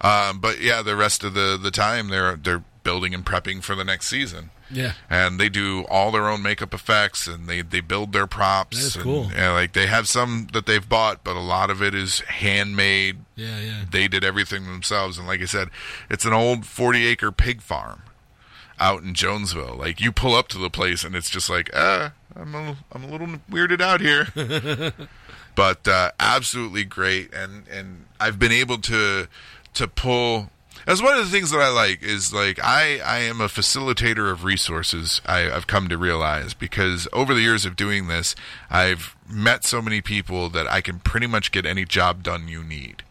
Um, 0.01 0.41
but 0.41 0.61
yeah, 0.61 0.81
the 0.83 0.95
rest 0.95 1.25
of 1.25 1.35
the 1.35 1.59
the 1.61 1.73
time 1.73 2.09
they're 2.09 2.37
they're 2.37 2.63
building 2.85 3.15
and 3.15 3.27
prepping 3.27 3.63
for 3.63 3.75
the 3.75 3.85
next 3.85 4.07
season, 4.07 4.51
Yeah. 4.71 4.93
and 5.09 5.41
they 5.41 5.49
do 5.49 5.85
all 5.89 6.11
their 6.11 6.29
own 6.29 6.43
makeup 6.43 6.75
effects 6.75 7.27
and 7.27 7.49
they 7.49 7.63
they 7.63 7.81
build 7.81 8.13
their 8.13 8.27
props. 8.27 8.77
That 8.79 8.85
is 8.85 8.95
and, 8.97 9.05
cool. 9.05 9.31
Yeah, 9.35 9.53
like 9.53 9.73
they 9.73 9.87
have 9.87 10.09
some 10.09 10.49
that 10.53 10.67
they've 10.67 10.87
bought, 10.87 11.25
but 11.25 11.37
a 11.37 11.41
lot 11.41 11.71
of 11.71 11.83
it 11.83 11.95
is 11.95 12.21
handmade. 12.21 13.19
Yeah, 13.37 13.61
yeah. 13.61 13.85
They 13.91 14.09
did 14.09 14.25
everything 14.25 14.65
themselves, 14.65 15.19
and 15.19 15.27
like 15.27 15.41
I 15.41 15.47
said, 15.47 15.69
it's 16.11 16.25
an 16.25 16.33
old 16.33 16.67
forty 16.67 17.07
acre 17.07 17.33
pig 17.33 17.63
farm 17.63 18.03
out 18.81 19.03
in 19.03 19.15
Jonesville. 19.15 19.77
Like 19.77 20.01
you 20.01 20.13
pull 20.13 20.35
up 20.35 20.49
to 20.49 20.59
the 20.59 20.71
place, 20.71 21.05
and 21.05 21.15
it's 21.17 21.31
just 21.31 21.49
like, 21.49 21.71
ah, 21.75 22.13
I'm 22.37 22.55
a, 22.55 22.77
I'm 22.93 23.05
a 23.05 23.09
little 23.09 23.29
weirded 23.51 23.81
out 23.81 24.01
here 24.01 24.29
but 25.55 25.89
uh, 25.89 26.13
absolutely 26.21 26.85
great 26.85 27.35
and 27.35 27.67
and 27.69 28.05
I've 28.21 28.39
been 28.39 28.53
able 28.53 28.79
to 28.79 29.27
to 29.75 29.89
pull 29.89 30.51
that's 30.87 31.03
one 31.03 31.19
of 31.19 31.25
the 31.25 31.31
things 31.31 31.51
that 31.51 31.61
I 31.61 31.69
like 31.69 32.03
is 32.03 32.33
like 32.33 32.59
I 32.63 32.99
I 32.99 33.19
am 33.21 33.41
a 33.41 33.49
facilitator 33.49 34.31
of 34.31 34.45
resources 34.45 35.21
I, 35.27 35.51
I've 35.51 35.67
come 35.67 35.89
to 35.89 35.99
realize 35.99 36.55
because 36.55 37.09
over 37.13 37.35
the 37.35 37.41
years 37.41 37.65
of 37.65 37.77
doing 37.77 38.09
this 38.09 38.35
I've 38.71 39.17
met 39.29 39.65
so 39.65 39.83
many 39.83 40.01
people 40.01 40.49
that 40.51 40.67
I 40.71 40.81
can 40.81 41.01
pretty 41.01 41.27
much 41.27 41.53
get 41.53 41.67
any 41.67 41.85
job 41.85 42.23
done 42.23 42.49
you 42.49 42.63
need 42.65 43.03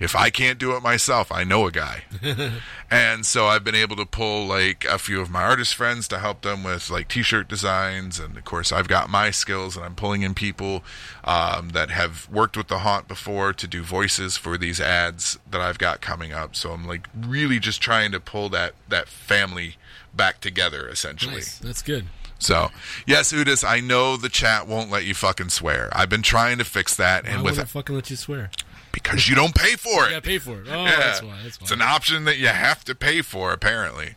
if 0.00 0.14
I 0.14 0.30
can't 0.30 0.58
do 0.58 0.76
it 0.76 0.82
myself, 0.82 1.30
I 1.32 1.44
know 1.44 1.66
a 1.66 1.72
guy. 1.72 2.04
and 2.90 3.24
so 3.24 3.46
I've 3.46 3.64
been 3.64 3.74
able 3.74 3.96
to 3.96 4.06
pull 4.06 4.46
like 4.46 4.84
a 4.84 4.98
few 4.98 5.20
of 5.20 5.30
my 5.30 5.42
artist 5.42 5.74
friends 5.74 6.08
to 6.08 6.18
help 6.18 6.42
them 6.42 6.62
with 6.62 6.90
like 6.90 7.08
t-shirt 7.08 7.48
designs 7.48 8.18
and 8.18 8.36
of 8.36 8.44
course 8.44 8.72
I've 8.72 8.88
got 8.88 9.08
my 9.08 9.30
skills 9.30 9.76
and 9.76 9.84
I'm 9.84 9.94
pulling 9.94 10.22
in 10.22 10.34
people 10.34 10.82
um, 11.24 11.70
that 11.70 11.90
have 11.90 12.28
worked 12.30 12.56
with 12.56 12.68
the 12.68 12.78
haunt 12.78 13.08
before 13.08 13.52
to 13.52 13.66
do 13.66 13.82
voices 13.82 14.36
for 14.36 14.56
these 14.56 14.80
ads 14.80 15.38
that 15.50 15.60
I've 15.60 15.78
got 15.78 16.00
coming 16.00 16.32
up. 16.32 16.54
So 16.56 16.72
I'm 16.72 16.86
like 16.86 17.08
really 17.16 17.58
just 17.58 17.80
trying 17.80 18.12
to 18.12 18.20
pull 18.20 18.48
that 18.50 18.74
that 18.88 19.08
family 19.08 19.76
back 20.14 20.40
together 20.40 20.88
essentially. 20.88 21.36
Nice. 21.36 21.58
That's 21.58 21.82
good. 21.82 22.06
So, 22.38 22.70
yes, 23.06 23.32
Udis, 23.32 23.66
I 23.66 23.80
know 23.80 24.16
the 24.16 24.28
chat 24.28 24.66
won't 24.66 24.90
let 24.90 25.04
you 25.04 25.14
fucking 25.14 25.48
swear. 25.48 25.88
I've 25.92 26.10
been 26.10 26.22
trying 26.22 26.58
to 26.58 26.64
fix 26.64 26.94
that, 26.96 27.24
Why 27.24 27.30
and 27.30 27.42
with 27.42 27.58
it 27.58 27.68
fucking 27.68 27.94
let 27.94 28.10
you 28.10 28.16
swear? 28.16 28.50
Because 28.96 29.28
you 29.28 29.34
don't 29.36 29.54
pay 29.54 29.76
for 29.76 30.06
it. 30.06 30.10
gotta 30.10 30.22
pay 30.22 30.38
for 30.38 30.62
it. 30.62 30.66
Oh, 30.70 30.84
yeah. 30.84 30.96
that's 30.96 31.22
why. 31.22 31.38
That's 31.44 31.60
why. 31.60 31.64
It's 31.64 31.70
an 31.70 31.82
option 31.82 32.24
that 32.24 32.38
you 32.38 32.46
have 32.46 32.82
to 32.84 32.94
pay 32.94 33.20
for, 33.20 33.52
apparently. 33.52 34.14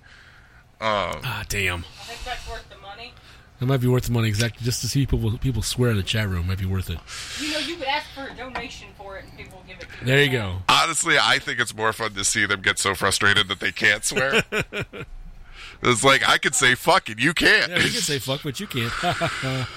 ah, 0.79 1.43
damn. 1.49 1.79
I 1.79 1.81
think 2.05 2.23
that's 2.23 2.49
worth 2.49 2.69
the 2.69 2.77
money. 2.77 3.13
It 3.59 3.67
might 3.67 3.81
be 3.81 3.87
worth 3.87 4.05
the 4.05 4.13
money 4.13 4.29
exactly 4.29 4.63
just 4.63 4.79
to 4.81 4.87
see 4.87 5.05
people 5.05 5.37
people 5.39 5.61
swear 5.61 5.91
in 5.91 5.97
the 5.97 6.03
chat 6.03 6.29
room. 6.29 6.47
Might 6.47 6.59
be 6.59 6.65
worth 6.65 6.89
it. 6.89 6.97
You 7.43 7.51
know, 7.51 7.59
you 7.59 7.75
could 7.75 7.87
ask 7.87 8.05
for 8.15 8.25
a 8.25 8.33
donation 8.33 8.87
for 8.97 9.17
it, 9.17 9.25
and 9.25 9.37
people 9.37 9.57
will 9.57 9.65
give 9.67 9.81
it 9.81 9.81
to 9.81 9.99
you. 9.99 10.05
There 10.05 10.23
you 10.23 10.31
go. 10.31 10.59
Honestly, 10.69 11.17
I 11.21 11.39
think 11.39 11.59
it's 11.59 11.75
more 11.75 11.91
fun 11.91 12.13
to 12.13 12.23
see 12.23 12.45
them 12.45 12.61
get 12.61 12.79
so 12.79 12.95
frustrated 12.95 13.49
that 13.49 13.59
they 13.59 13.73
can't 13.73 14.05
swear. 14.05 14.43
it's 15.83 16.03
like 16.05 16.27
I 16.27 16.37
could 16.37 16.55
say 16.55 16.75
fuck 16.75 17.09
and 17.09 17.21
you 17.21 17.33
can't. 17.33 17.69
Yeah, 17.69 17.79
you 17.79 17.91
can 17.91 18.01
say 18.01 18.19
fuck, 18.19 18.43
but 18.43 18.61
you 18.61 18.67
can't. 18.67 18.93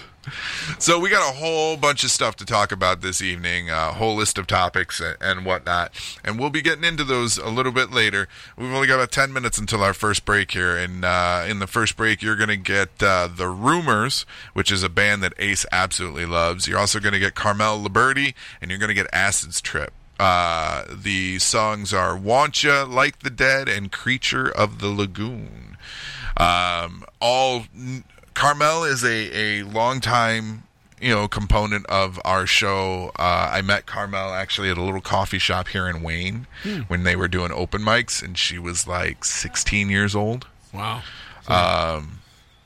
So 0.78 1.00
we 1.00 1.10
got 1.10 1.28
a 1.28 1.36
whole 1.36 1.76
bunch 1.76 2.04
of 2.04 2.10
stuff 2.10 2.36
to 2.36 2.44
talk 2.44 2.70
about 2.70 3.00
this 3.00 3.20
evening, 3.20 3.70
a 3.70 3.92
whole 3.92 4.14
list 4.14 4.38
of 4.38 4.46
topics 4.46 5.02
and, 5.20 5.44
whatnot, 5.44 5.92
and 6.24 6.38
we'll 6.38 6.50
be 6.50 6.62
getting 6.62 6.84
into 6.84 7.02
those 7.02 7.38
a 7.38 7.48
little 7.48 7.72
bit 7.72 7.90
later. 7.90 8.28
We've 8.56 8.72
only 8.72 8.86
got 8.86 8.94
about 8.94 9.10
ten 9.10 9.32
minutes 9.32 9.58
until 9.58 9.82
our 9.82 9.94
first 9.94 10.24
break 10.24 10.52
here, 10.52 10.76
and 10.76 11.04
uh, 11.04 11.44
in 11.48 11.58
the 11.58 11.66
first 11.66 11.96
break, 11.96 12.22
you're 12.22 12.36
going 12.36 12.48
to 12.48 12.56
get 12.56 13.02
uh, 13.02 13.28
the 13.34 13.48
Rumours, 13.48 14.24
which 14.52 14.70
is 14.70 14.82
a 14.82 14.88
band 14.88 15.22
that 15.22 15.34
Ace 15.38 15.66
absolutely 15.72 16.26
loves. 16.26 16.68
You're 16.68 16.78
also 16.78 17.00
going 17.00 17.14
to 17.14 17.18
get 17.18 17.34
Carmel 17.34 17.82
Liburdi, 17.82 18.34
and 18.60 18.70
you're 18.70 18.78
going 18.78 18.88
to 18.88 18.94
get 18.94 19.08
Acid's 19.12 19.60
Trip. 19.60 19.92
Uh, 20.20 20.84
the 20.88 21.40
songs 21.40 21.92
are 21.92 22.16
Want 22.16 22.62
Ya, 22.62 22.84
Like 22.88 23.20
the 23.20 23.30
Dead, 23.30 23.68
and 23.68 23.90
Creature 23.90 24.50
of 24.50 24.78
the 24.78 24.88
Lagoon. 24.88 25.76
Um, 26.36 27.04
all 27.20 27.64
Carmel 28.34 28.84
is 28.84 29.04
a 29.04 29.36
a 29.36 29.62
longtime 29.64 30.64
you 31.00 31.10
know 31.10 31.28
component 31.28 31.86
of 31.86 32.20
our 32.24 32.46
show. 32.46 33.12
Uh, 33.18 33.50
I 33.52 33.62
met 33.62 33.86
Carmel 33.86 34.30
actually 34.32 34.70
at 34.70 34.78
a 34.78 34.82
little 34.82 35.00
coffee 35.00 35.38
shop 35.38 35.68
here 35.68 35.88
in 35.88 36.02
Wayne 36.02 36.46
when 36.88 37.02
they 37.02 37.16
were 37.16 37.28
doing 37.28 37.52
open 37.52 37.82
mics, 37.82 38.22
and 38.22 38.38
she 38.38 38.58
was 38.58 38.86
like 38.86 39.24
16 39.24 39.90
years 39.90 40.14
old 40.14 40.46
wow. 40.72 41.02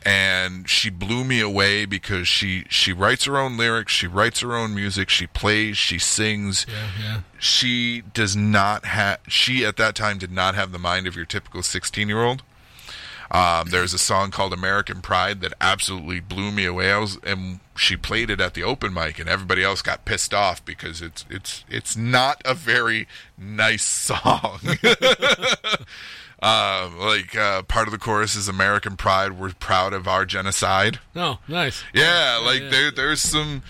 and 0.05 0.69
she 0.69 0.89
blew 0.89 1.25
me 1.25 1.41
away 1.41 1.85
because 1.85 2.29
she 2.29 2.65
she 2.69 2.93
writes 2.93 3.25
her 3.25 3.37
own 3.37 3.57
lyrics, 3.57 3.93
she 3.93 4.07
writes 4.07 4.41
her 4.41 4.55
own 4.55 4.75
music, 4.75 5.09
she 5.09 5.27
plays, 5.27 5.77
she 5.77 5.99
sings. 5.99 6.67
Yeah, 6.69 6.89
yeah. 7.03 7.21
She 7.39 8.03
does 8.15 8.37
not 8.37 8.85
have 8.85 9.19
she 9.27 9.65
at 9.65 9.77
that 9.79 9.95
time 9.95 10.19
did 10.19 10.31
not 10.31 10.55
have 10.55 10.73
the 10.73 10.79
mind 10.79 11.07
of 11.07 11.17
your 11.17 11.27
typical 11.27 11.63
16-year-old. 11.63 12.43
Um, 13.31 13.71
there's 13.71 13.93
a 13.93 13.99
song 13.99 14.31
called 14.31 14.53
American 14.53 15.01
Pride 15.01 15.41
that 15.41 15.53
absolutely 15.61 16.21
blew 16.21 16.53
me 16.53 16.65
away. 16.65 16.93
I 16.93 16.99
was 16.99 17.19
and 17.25 17.61
she 17.75 17.97
played 17.97 18.31
it 18.31 18.41
at 18.41 18.55
the 18.55 18.63
open 18.63 18.95
mic 18.95 19.19
and 19.19 19.29
everybody 19.29 19.63
else 19.63 19.83
got 19.83 20.05
pissed 20.05 20.33
off 20.33 20.65
because 20.65 21.03
it's 21.03 21.25
it's 21.29 21.65
it's 21.69 21.97
not 21.97 22.41
a 22.45 22.55
very 22.55 23.09
nice 23.37 23.85
song. 23.85 24.61
Um, 26.43 26.99
like 26.99 27.35
uh, 27.35 27.63
part 27.63 27.89
of 27.89 27.93
the 27.93 27.99
chorus 27.99 28.37
is 28.37 28.47
American 28.47 28.97
Pride. 28.97 29.39
We're 29.39 29.53
proud 29.55 29.93
of 29.95 30.07
our 30.07 30.27
genocide. 30.27 31.01
Oh, 31.15 31.39
nice. 31.49 31.83
Yeah, 31.95 32.41
like 32.45 32.61
yeah. 32.61 32.69
there, 32.69 32.91
there's 32.91 33.23
some, 33.23 33.63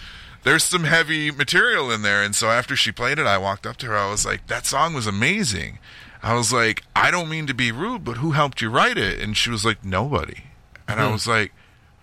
there's 0.43 0.65
some 0.65 0.85
heavy 0.85 1.31
material 1.31 1.93
in 1.93 2.03
there. 2.03 2.23
And 2.25 2.35
so 2.35 2.51
after 2.51 2.75
she 2.75 2.91
played 2.91 3.19
it, 3.19 3.27
I 3.27 3.39
walked 3.39 3.67
up 3.67 3.77
to 3.79 3.87
her. 3.87 3.97
I 3.97 4.11
was 4.11 4.27
like, 4.27 4.49
"That 4.49 4.67
song 4.67 4.95
was 4.95 5.07
amazing." 5.07 5.79
I 6.27 6.35
was 6.35 6.53
like, 6.53 6.83
"I 6.95 7.11
don't 7.11 7.29
mean 7.29 7.47
to 7.47 7.55
be 7.55 7.71
rude, 7.71 8.05
but 8.05 8.17
who 8.19 8.33
helped 8.33 8.61
you 8.61 8.69
write 8.71 8.99
it?" 8.99 9.21
And 9.21 9.37
she 9.37 9.51
was 9.51 9.65
like, 9.65 9.85
"Nobody." 9.85 10.45
And 10.89 11.01
I 11.01 11.07
Hmm. 11.07 11.13
was 11.13 11.27
like, 11.27 11.53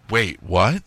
"Wait, 0.09 0.41
what?" 0.41 0.83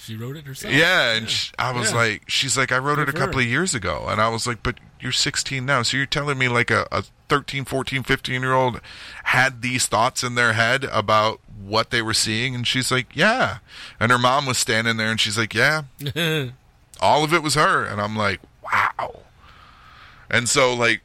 She 0.00 0.16
wrote 0.16 0.36
it 0.36 0.46
herself. 0.46 0.72
Yeah, 0.72 1.12
and 1.12 1.28
sh 1.28 1.50
I 1.58 1.70
was 1.72 1.90
Yeah. 1.90 1.96
like, 1.98 2.22
she's 2.28 2.56
like, 2.56 2.72
I 2.72 2.78
wrote 2.78 2.98
it 2.98 3.08
a 3.10 3.12
couple 3.12 3.40
of 3.40 3.46
years 3.46 3.74
ago. 3.74 4.06
And 4.08 4.20
I 4.22 4.28
was 4.28 4.46
like, 4.46 4.62
but 4.62 4.76
you're 5.00 5.12
16 5.12 5.66
now. 5.66 5.82
So 5.82 5.98
you're 5.98 6.06
telling 6.06 6.38
me 6.38 6.48
like 6.48 6.70
a, 6.70 6.86
a 6.90 7.04
13, 7.28 7.66
14, 7.66 8.02
15 8.04 8.40
year 8.40 8.54
old 8.54 8.80
had 9.24 9.60
these 9.60 9.84
thoughts 9.86 10.22
in 10.22 10.34
their 10.34 10.54
head 10.54 10.84
about 10.84 11.40
what 11.60 11.90
they 11.90 12.00
were 12.00 12.14
seeing? 12.14 12.54
And 12.54 12.66
she's 12.66 12.90
like, 12.90 13.14
yeah. 13.14 13.58
And 14.00 14.10
her 14.10 14.18
mom 14.18 14.46
was 14.46 14.56
standing 14.56 14.96
there 14.96 15.10
and 15.10 15.20
she's 15.20 15.36
like, 15.36 15.52
yeah, 15.52 15.82
all 17.00 17.22
of 17.22 17.34
it 17.34 17.42
was 17.42 17.54
her. 17.54 17.84
And 17.84 18.00
I'm 18.00 18.16
like, 18.16 18.40
wow. 18.62 19.20
And 20.30 20.48
so, 20.48 20.72
like, 20.74 21.02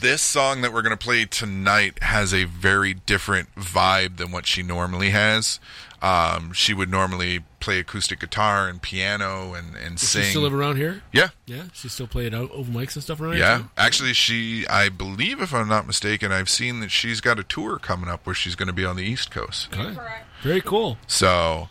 this 0.00 0.22
song 0.22 0.60
that 0.62 0.72
we're 0.72 0.82
going 0.82 0.96
to 0.96 1.02
play 1.04 1.24
tonight 1.24 2.02
has 2.02 2.32
a 2.34 2.44
very 2.44 2.94
different 2.94 3.54
vibe 3.54 4.16
than 4.16 4.30
what 4.30 4.46
she 4.46 4.62
normally 4.62 5.10
has. 5.10 5.60
Um, 6.02 6.52
she 6.52 6.74
would 6.74 6.90
normally 6.90 7.44
play 7.60 7.78
acoustic 7.78 8.20
guitar 8.20 8.68
and 8.68 8.82
piano 8.82 9.54
and, 9.54 9.74
and 9.74 9.96
Does 9.96 10.06
sing. 10.08 10.22
she 10.24 10.30
still 10.30 10.42
live 10.42 10.52
around 10.52 10.76
here? 10.76 11.02
yeah. 11.12 11.28
Yeah, 11.46 11.62
she 11.72 11.88
still 11.88 12.06
play 12.06 12.26
it 12.26 12.34
out 12.34 12.50
over 12.50 12.70
mics 12.70 12.94
and 12.94 13.02
stuff 13.02 13.20
around 13.22 13.32
here. 13.34 13.40
Yeah. 13.42 13.62
Actually, 13.78 14.12
she, 14.12 14.66
I 14.68 14.90
believe, 14.90 15.40
if 15.40 15.54
I'm 15.54 15.68
not 15.68 15.86
mistaken, 15.86 16.30
I've 16.30 16.50
seen 16.50 16.80
that 16.80 16.90
she's 16.90 17.22
got 17.22 17.38
a 17.38 17.42
tour 17.44 17.78
coming 17.78 18.10
up 18.10 18.26
where 18.26 18.34
she's 18.34 18.54
going 18.54 18.66
to 18.66 18.74
be 18.74 18.84
on 18.84 18.96
the 18.96 19.02
East 19.04 19.30
Coast. 19.30 19.68
Okay. 19.72 19.98
Very 20.42 20.60
cool. 20.60 20.98
So, 21.06 21.70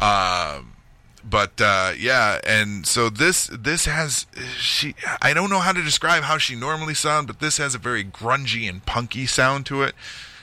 um, 0.00 0.74
but 1.24 1.60
uh, 1.60 1.92
yeah, 1.98 2.40
and 2.46 2.86
so 2.86 3.08
this 3.08 3.48
this 3.52 3.86
has 3.86 4.26
she. 4.56 4.94
I 5.20 5.34
don't 5.34 5.50
know 5.50 5.60
how 5.60 5.72
to 5.72 5.82
describe 5.82 6.24
how 6.24 6.38
she 6.38 6.54
normally 6.54 6.94
sounds, 6.94 7.26
but 7.26 7.40
this 7.40 7.58
has 7.58 7.74
a 7.74 7.78
very 7.78 8.04
grungy 8.04 8.68
and 8.68 8.84
punky 8.84 9.26
sound 9.26 9.66
to 9.66 9.82
it. 9.82 9.94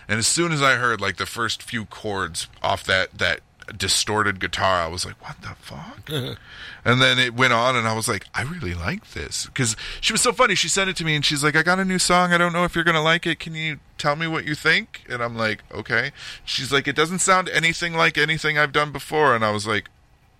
And 0.07 0.17
as 0.17 0.27
soon 0.27 0.51
as 0.51 0.61
I 0.61 0.75
heard 0.75 1.01
like 1.01 1.17
the 1.17 1.25
first 1.25 1.61
few 1.61 1.85
chords 1.85 2.47
off 2.63 2.83
that 2.85 3.17
that 3.17 3.41
distorted 3.77 4.39
guitar, 4.39 4.81
I 4.81 4.87
was 4.87 5.05
like, 5.05 5.21
"What 5.23 5.41
the 5.41 5.55
fuck?" 5.59 6.09
and 6.85 7.01
then 7.01 7.19
it 7.19 7.35
went 7.35 7.53
on, 7.53 7.75
and 7.75 7.87
I 7.87 7.93
was 7.93 8.07
like, 8.07 8.25
"I 8.33 8.43
really 8.43 8.73
like 8.73 9.11
this," 9.11 9.45
because 9.47 9.75
she 10.01 10.13
was 10.13 10.21
so 10.21 10.31
funny. 10.31 10.55
She 10.55 10.69
sent 10.69 10.89
it 10.89 10.95
to 10.97 11.05
me, 11.05 11.15
and 11.15 11.25
she's 11.25 11.43
like, 11.43 11.55
"I 11.55 11.63
got 11.63 11.79
a 11.79 11.85
new 11.85 11.99
song. 11.99 12.33
I 12.33 12.37
don't 12.37 12.53
know 12.53 12.63
if 12.63 12.73
you're 12.73 12.83
gonna 12.83 13.03
like 13.03 13.27
it. 13.27 13.39
Can 13.39 13.53
you 13.53 13.79
tell 13.97 14.15
me 14.15 14.27
what 14.27 14.45
you 14.45 14.55
think?" 14.55 15.03
And 15.09 15.21
I'm 15.21 15.35
like, 15.35 15.61
"Okay." 15.73 16.11
She's 16.45 16.71
like, 16.71 16.87
"It 16.87 16.95
doesn't 16.95 17.19
sound 17.19 17.49
anything 17.49 17.93
like 17.93 18.17
anything 18.17 18.57
I've 18.57 18.71
done 18.71 18.91
before," 18.91 19.35
and 19.35 19.43
I 19.43 19.51
was 19.51 19.67
like, 19.67 19.89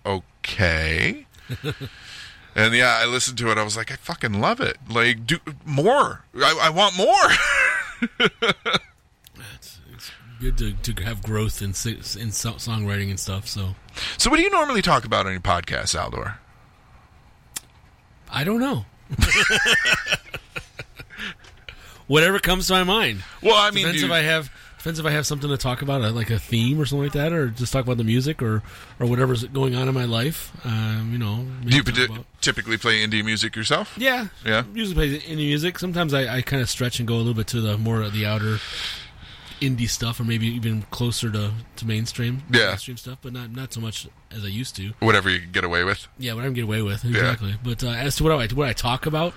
"Okay." 0.04 1.26
And 2.54 2.74
yeah, 2.74 2.98
I 3.00 3.06
listened 3.06 3.38
to 3.38 3.50
it. 3.50 3.58
I 3.58 3.62
was 3.62 3.76
like, 3.76 3.92
I 3.92 3.96
fucking 3.96 4.40
love 4.40 4.60
it. 4.60 4.76
Like, 4.88 5.26
do 5.26 5.38
more. 5.64 6.24
I, 6.36 6.58
I 6.62 6.70
want 6.70 6.96
more. 6.96 7.28
It's, 9.54 9.78
it's 9.94 10.10
good 10.40 10.58
to, 10.58 10.72
to 10.92 11.02
have 11.04 11.22
growth 11.22 11.62
in 11.62 11.68
in 11.68 11.72
songwriting 11.74 13.10
and 13.10 13.20
stuff. 13.20 13.46
So 13.46 13.74
so, 14.16 14.30
what 14.30 14.36
do 14.36 14.42
you 14.42 14.50
normally 14.50 14.82
talk 14.82 15.04
about 15.04 15.26
on 15.26 15.32
your 15.32 15.40
podcast, 15.40 15.94
Zaldor? 15.96 16.36
I 18.30 18.44
don't 18.44 18.60
know. 18.60 18.84
Whatever 22.06 22.38
comes 22.38 22.66
to 22.68 22.72
my 22.72 22.84
mind. 22.84 23.22
Well, 23.42 23.56
I 23.56 23.70
mean, 23.70 23.84
depends 23.84 24.00
do 24.02 24.06
if 24.06 24.12
I 24.12 24.22
have 24.22 24.50
depends 24.80 24.98
if 24.98 25.06
I 25.06 25.10
have 25.10 25.26
something 25.26 25.48
to 25.50 25.56
talk 25.56 25.82
about, 25.82 26.02
uh, 26.02 26.10
like 26.10 26.30
a 26.30 26.38
theme 26.38 26.80
or 26.80 26.86
something 26.86 27.04
like 27.04 27.12
that, 27.12 27.32
or 27.32 27.48
just 27.48 27.72
talk 27.72 27.84
about 27.84 27.96
the 27.98 28.04
music 28.04 28.42
or 28.42 28.62
or 28.98 29.06
whatever's 29.06 29.44
going 29.44 29.74
on 29.74 29.88
in 29.88 29.94
my 29.94 30.06
life. 30.06 30.50
Um, 30.64 31.10
you 31.12 31.18
know, 31.18 31.46
do 31.64 31.76
you 31.76 31.82
about- 31.82 32.24
typically 32.40 32.76
play 32.78 33.06
indie 33.06 33.24
music 33.24 33.54
yourself? 33.56 33.94
yeah, 33.96 34.28
Yeah. 34.44 34.64
Usually 34.74 34.94
play 34.94 35.18
indie 35.20 35.46
music. 35.48 35.78
Sometimes 35.78 36.14
I, 36.14 36.36
I 36.38 36.42
kind 36.42 36.62
of 36.62 36.68
stretch 36.70 36.98
and 36.98 37.06
go 37.06 37.14
a 37.14 37.18
little 37.18 37.34
bit 37.34 37.46
to 37.48 37.60
the 37.60 37.76
more 37.78 38.02
of 38.02 38.12
the 38.12 38.24
outer 38.26 38.58
indie 39.60 39.88
stuff, 39.90 40.18
or 40.18 40.24
maybe 40.24 40.46
even 40.46 40.82
closer 40.90 41.30
to, 41.30 41.52
to 41.76 41.86
mainstream 41.86 42.42
Yeah. 42.50 42.68
mainstream 42.68 42.96
stuff, 42.96 43.18
but 43.20 43.34
not 43.34 43.50
not 43.54 43.74
so 43.74 43.80
much 43.82 44.08
as 44.30 44.42
I 44.44 44.48
used 44.48 44.74
to. 44.76 44.94
Whatever 45.00 45.28
you 45.28 45.40
can 45.40 45.52
get 45.52 45.64
away 45.64 45.84
with. 45.84 46.08
Yeah, 46.18 46.32
what 46.32 46.44
I'm 46.44 46.54
get 46.54 46.64
away 46.64 46.80
with 46.80 47.04
exactly. 47.04 47.54
But 47.62 47.84
uh, 47.84 47.88
as 47.88 48.16
to 48.16 48.24
what 48.24 48.32
I 48.32 48.46
what 48.54 48.68
I 48.68 48.72
talk 48.72 49.04
about, 49.04 49.34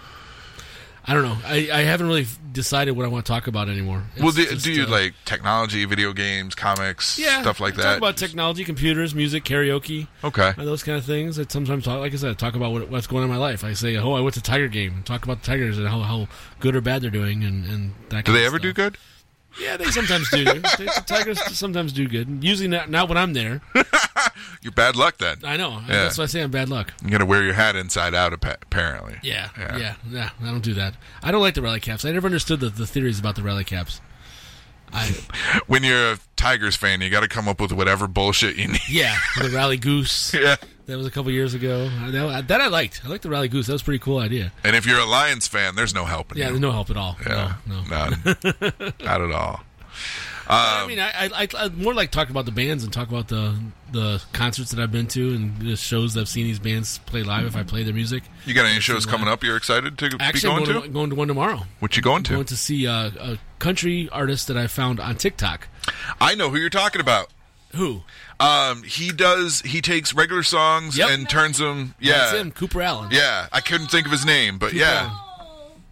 I 1.05 1.13
don't 1.13 1.23
know. 1.23 1.37
I, 1.45 1.69
I 1.71 1.81
haven't 1.81 2.07
really 2.07 2.25
decided 2.53 2.91
what 2.93 3.05
I 3.05 3.09
want 3.09 3.25
to 3.25 3.31
talk 3.31 3.47
about 3.47 3.67
anymore. 3.67 4.03
well, 4.17 4.29
It's 4.29 4.37
do, 4.37 4.45
just, 4.45 4.65
do 4.65 4.71
you 4.71 4.83
uh, 4.83 4.89
like 4.89 5.13
technology, 5.25 5.83
video 5.85 6.13
games, 6.13 6.55
comics, 6.55 7.19
yeah 7.19 7.41
stuff 7.41 7.59
like 7.59 7.73
I 7.73 7.77
that? 7.77 7.83
Talk 7.83 7.97
about 7.97 8.17
technology, 8.17 8.63
computers, 8.63 9.13
music, 9.13 9.43
karaoke, 9.43 10.07
okay. 10.23 10.53
those 10.57 10.81
kind 10.81 10.97
of 10.97 11.03
things. 11.03 11.37
I 11.37 11.45
sometimes 11.49 11.83
talk, 11.83 11.99
like 11.99 12.13
I 12.13 12.15
said, 12.15 12.31
I 12.31 12.33
talk 12.35 12.55
about 12.55 12.71
what, 12.71 12.89
what's 12.89 13.07
going 13.07 13.23
on 13.23 13.29
in 13.29 13.35
my 13.35 13.41
life. 13.41 13.63
I 13.65 13.73
say, 13.73 13.97
oh, 13.97 14.13
I 14.13 14.21
went 14.21 14.35
to 14.35 14.41
Tiger 14.41 14.69
game. 14.69 15.03
Talk 15.03 15.25
about 15.25 15.41
the 15.41 15.45
Tigers 15.47 15.77
and 15.77 15.87
how, 15.87 15.99
how 16.01 16.27
good 16.61 16.75
or 16.75 16.81
bad 16.81 17.01
they're 17.01 17.09
doing, 17.11 17.43
and, 17.43 17.65
and 17.65 17.93
that. 18.09 18.23
Do 18.23 18.31
they 18.31 18.45
ever 18.45 18.57
stuff. 18.57 18.61
do 18.61 18.73
good? 18.73 18.97
Yeah, 19.59 19.77
they 19.77 19.85
sometimes 19.85 20.29
do. 20.31 20.43
They- 20.77 20.85
the 20.85 21.03
Tigers 21.05 21.39
sometimes 21.57 21.91
do 21.93 22.07
good. 22.07 22.43
Usually 22.43 22.67
not, 22.69 22.89
not 22.89 23.09
when 23.09 23.17
I'm 23.17 23.33
there. 23.33 23.61
You're 24.63 24.71
bad 24.71 24.95
luck 24.95 25.17
then. 25.17 25.37
I 25.43 25.57
know. 25.57 25.71
Yeah. 25.81 25.87
That's 26.03 26.17
why 26.17 26.23
I 26.23 26.27
say 26.27 26.41
I'm 26.41 26.49
bad 26.51 26.69
luck. 26.69 26.93
You 27.03 27.09
got 27.11 27.17
to 27.19 27.25
wear 27.25 27.43
your 27.43 27.53
hat 27.53 27.75
inside 27.75 28.15
out, 28.15 28.31
apparently. 28.33 29.17
Yeah, 29.21 29.49
Yeah. 29.57 29.77
yeah, 29.77 29.95
yeah, 30.09 30.29
I 30.41 30.45
don't 30.45 30.63
do 30.63 30.73
that. 30.75 30.95
I 31.21 31.31
don't 31.31 31.41
like 31.41 31.53
the 31.55 31.61
rally 31.61 31.79
caps. 31.81 32.05
I 32.05 32.11
never 32.11 32.25
understood 32.27 32.59
the, 32.61 32.69
the 32.69 32.87
theories 32.87 33.19
about 33.19 33.35
the 33.35 33.43
rally 33.43 33.63
caps. 33.65 33.99
I 34.93 35.09
When 35.67 35.83
you're 35.83 36.13
a 36.13 36.19
Tigers 36.37 36.75
fan, 36.75 37.01
you 37.01 37.09
got 37.09 37.21
to 37.21 37.27
come 37.27 37.47
up 37.47 37.59
with 37.59 37.71
whatever 37.73 38.07
bullshit 38.07 38.55
you 38.55 38.67
need. 38.69 38.79
yeah, 38.89 39.17
the 39.41 39.49
rally 39.49 39.77
goose. 39.77 40.33
yeah. 40.39 40.55
That 40.85 40.97
was 40.97 41.07
a 41.07 41.11
couple 41.11 41.31
years 41.31 41.53
ago. 41.53 41.87
That, 42.11 42.49
that 42.49 42.59
I 42.59 42.67
liked. 42.67 43.01
I 43.05 43.07
liked 43.07 43.23
the 43.23 43.29
rally 43.29 43.47
goose. 43.47 43.67
That 43.67 43.73
was 43.73 43.81
a 43.81 43.85
pretty 43.85 43.99
cool 43.99 44.17
idea. 44.19 44.51
And 44.65 44.75
if 44.75 44.85
you're 44.85 44.99
a 44.99 45.05
Lions 45.05 45.47
fan, 45.47 45.75
there's 45.75 45.93
no 45.95 46.03
helping 46.03 46.37
Yeah, 46.37 46.45
you. 46.47 46.51
there's 46.51 46.59
no 46.61 46.71
help 46.73 46.89
at 46.89 46.97
all. 46.97 47.15
Yeah, 47.25 47.53
No, 47.65 47.83
no. 47.83 48.09
none, 48.09 48.93
not 49.01 49.21
at 49.21 49.31
all. 49.31 49.61
I 50.47 50.85
mean, 50.87 50.99
I, 50.99 51.29
I, 51.33 51.47
I 51.57 51.69
more 51.69 51.93
like 51.93 52.11
talk 52.11 52.29
about 52.29 52.45
the 52.45 52.51
bands 52.51 52.83
and 52.83 52.91
talk 52.91 53.07
about 53.09 53.27
the 53.27 53.55
the 53.91 54.21
concerts 54.33 54.71
that 54.71 54.81
I've 54.81 54.91
been 54.91 55.07
to 55.07 55.33
and 55.35 55.59
the 55.61 55.75
shows 55.77 56.15
that 56.15 56.21
I've 56.21 56.27
seen 56.27 56.45
these 56.45 56.59
bands 56.59 56.97
play 56.99 57.23
live. 57.23 57.45
If 57.45 57.55
I 57.55 57.63
play 57.63 57.83
their 57.83 57.93
music, 57.93 58.23
You 58.45 58.53
got 58.53 58.65
any 58.65 58.79
shows 58.79 59.05
coming 59.05 59.27
up 59.27 59.43
you're 59.43 59.55
excited 59.57 59.97
to 59.99 60.17
actually, 60.19 60.49
be 60.49 60.55
I'm 60.55 60.63
going 60.63 60.71
going 60.73 60.81
to? 60.83 60.89
going 60.89 61.09
to 61.11 61.15
one 61.15 61.27
tomorrow. 61.27 61.61
What 61.79 61.95
you 61.95 62.01
going 62.01 62.23
to? 62.23 62.33
i 62.33 62.35
Going 62.35 62.45
to 62.47 62.57
see 62.57 62.87
uh, 62.87 63.11
a 63.19 63.37
country 63.59 64.09
artist 64.11 64.47
that 64.47 64.57
I 64.57 64.67
found 64.67 64.99
on 64.99 65.15
TikTok. 65.15 65.67
I 66.19 66.35
know 66.35 66.49
who 66.49 66.57
you're 66.57 66.69
talking 66.69 67.01
about. 67.01 67.29
Who? 67.75 68.01
Um, 68.39 68.83
he 68.83 69.11
does. 69.11 69.61
He 69.61 69.81
takes 69.81 70.13
regular 70.13 70.43
songs 70.43 70.97
Yep. 70.97 71.09
and 71.09 71.29
turns 71.29 71.57
them. 71.59 71.95
Yeah, 71.99 72.17
That's 72.17 72.31
him, 72.33 72.51
Cooper 72.51 72.81
Alan. 72.81 73.09
yeah. 73.11 73.47
I 73.51 73.61
couldn't 73.61 73.87
think 73.87 74.05
of 74.05 74.11
his 74.11 74.25
name, 74.25 74.57
but 74.57 74.73
yeah. 74.73 75.15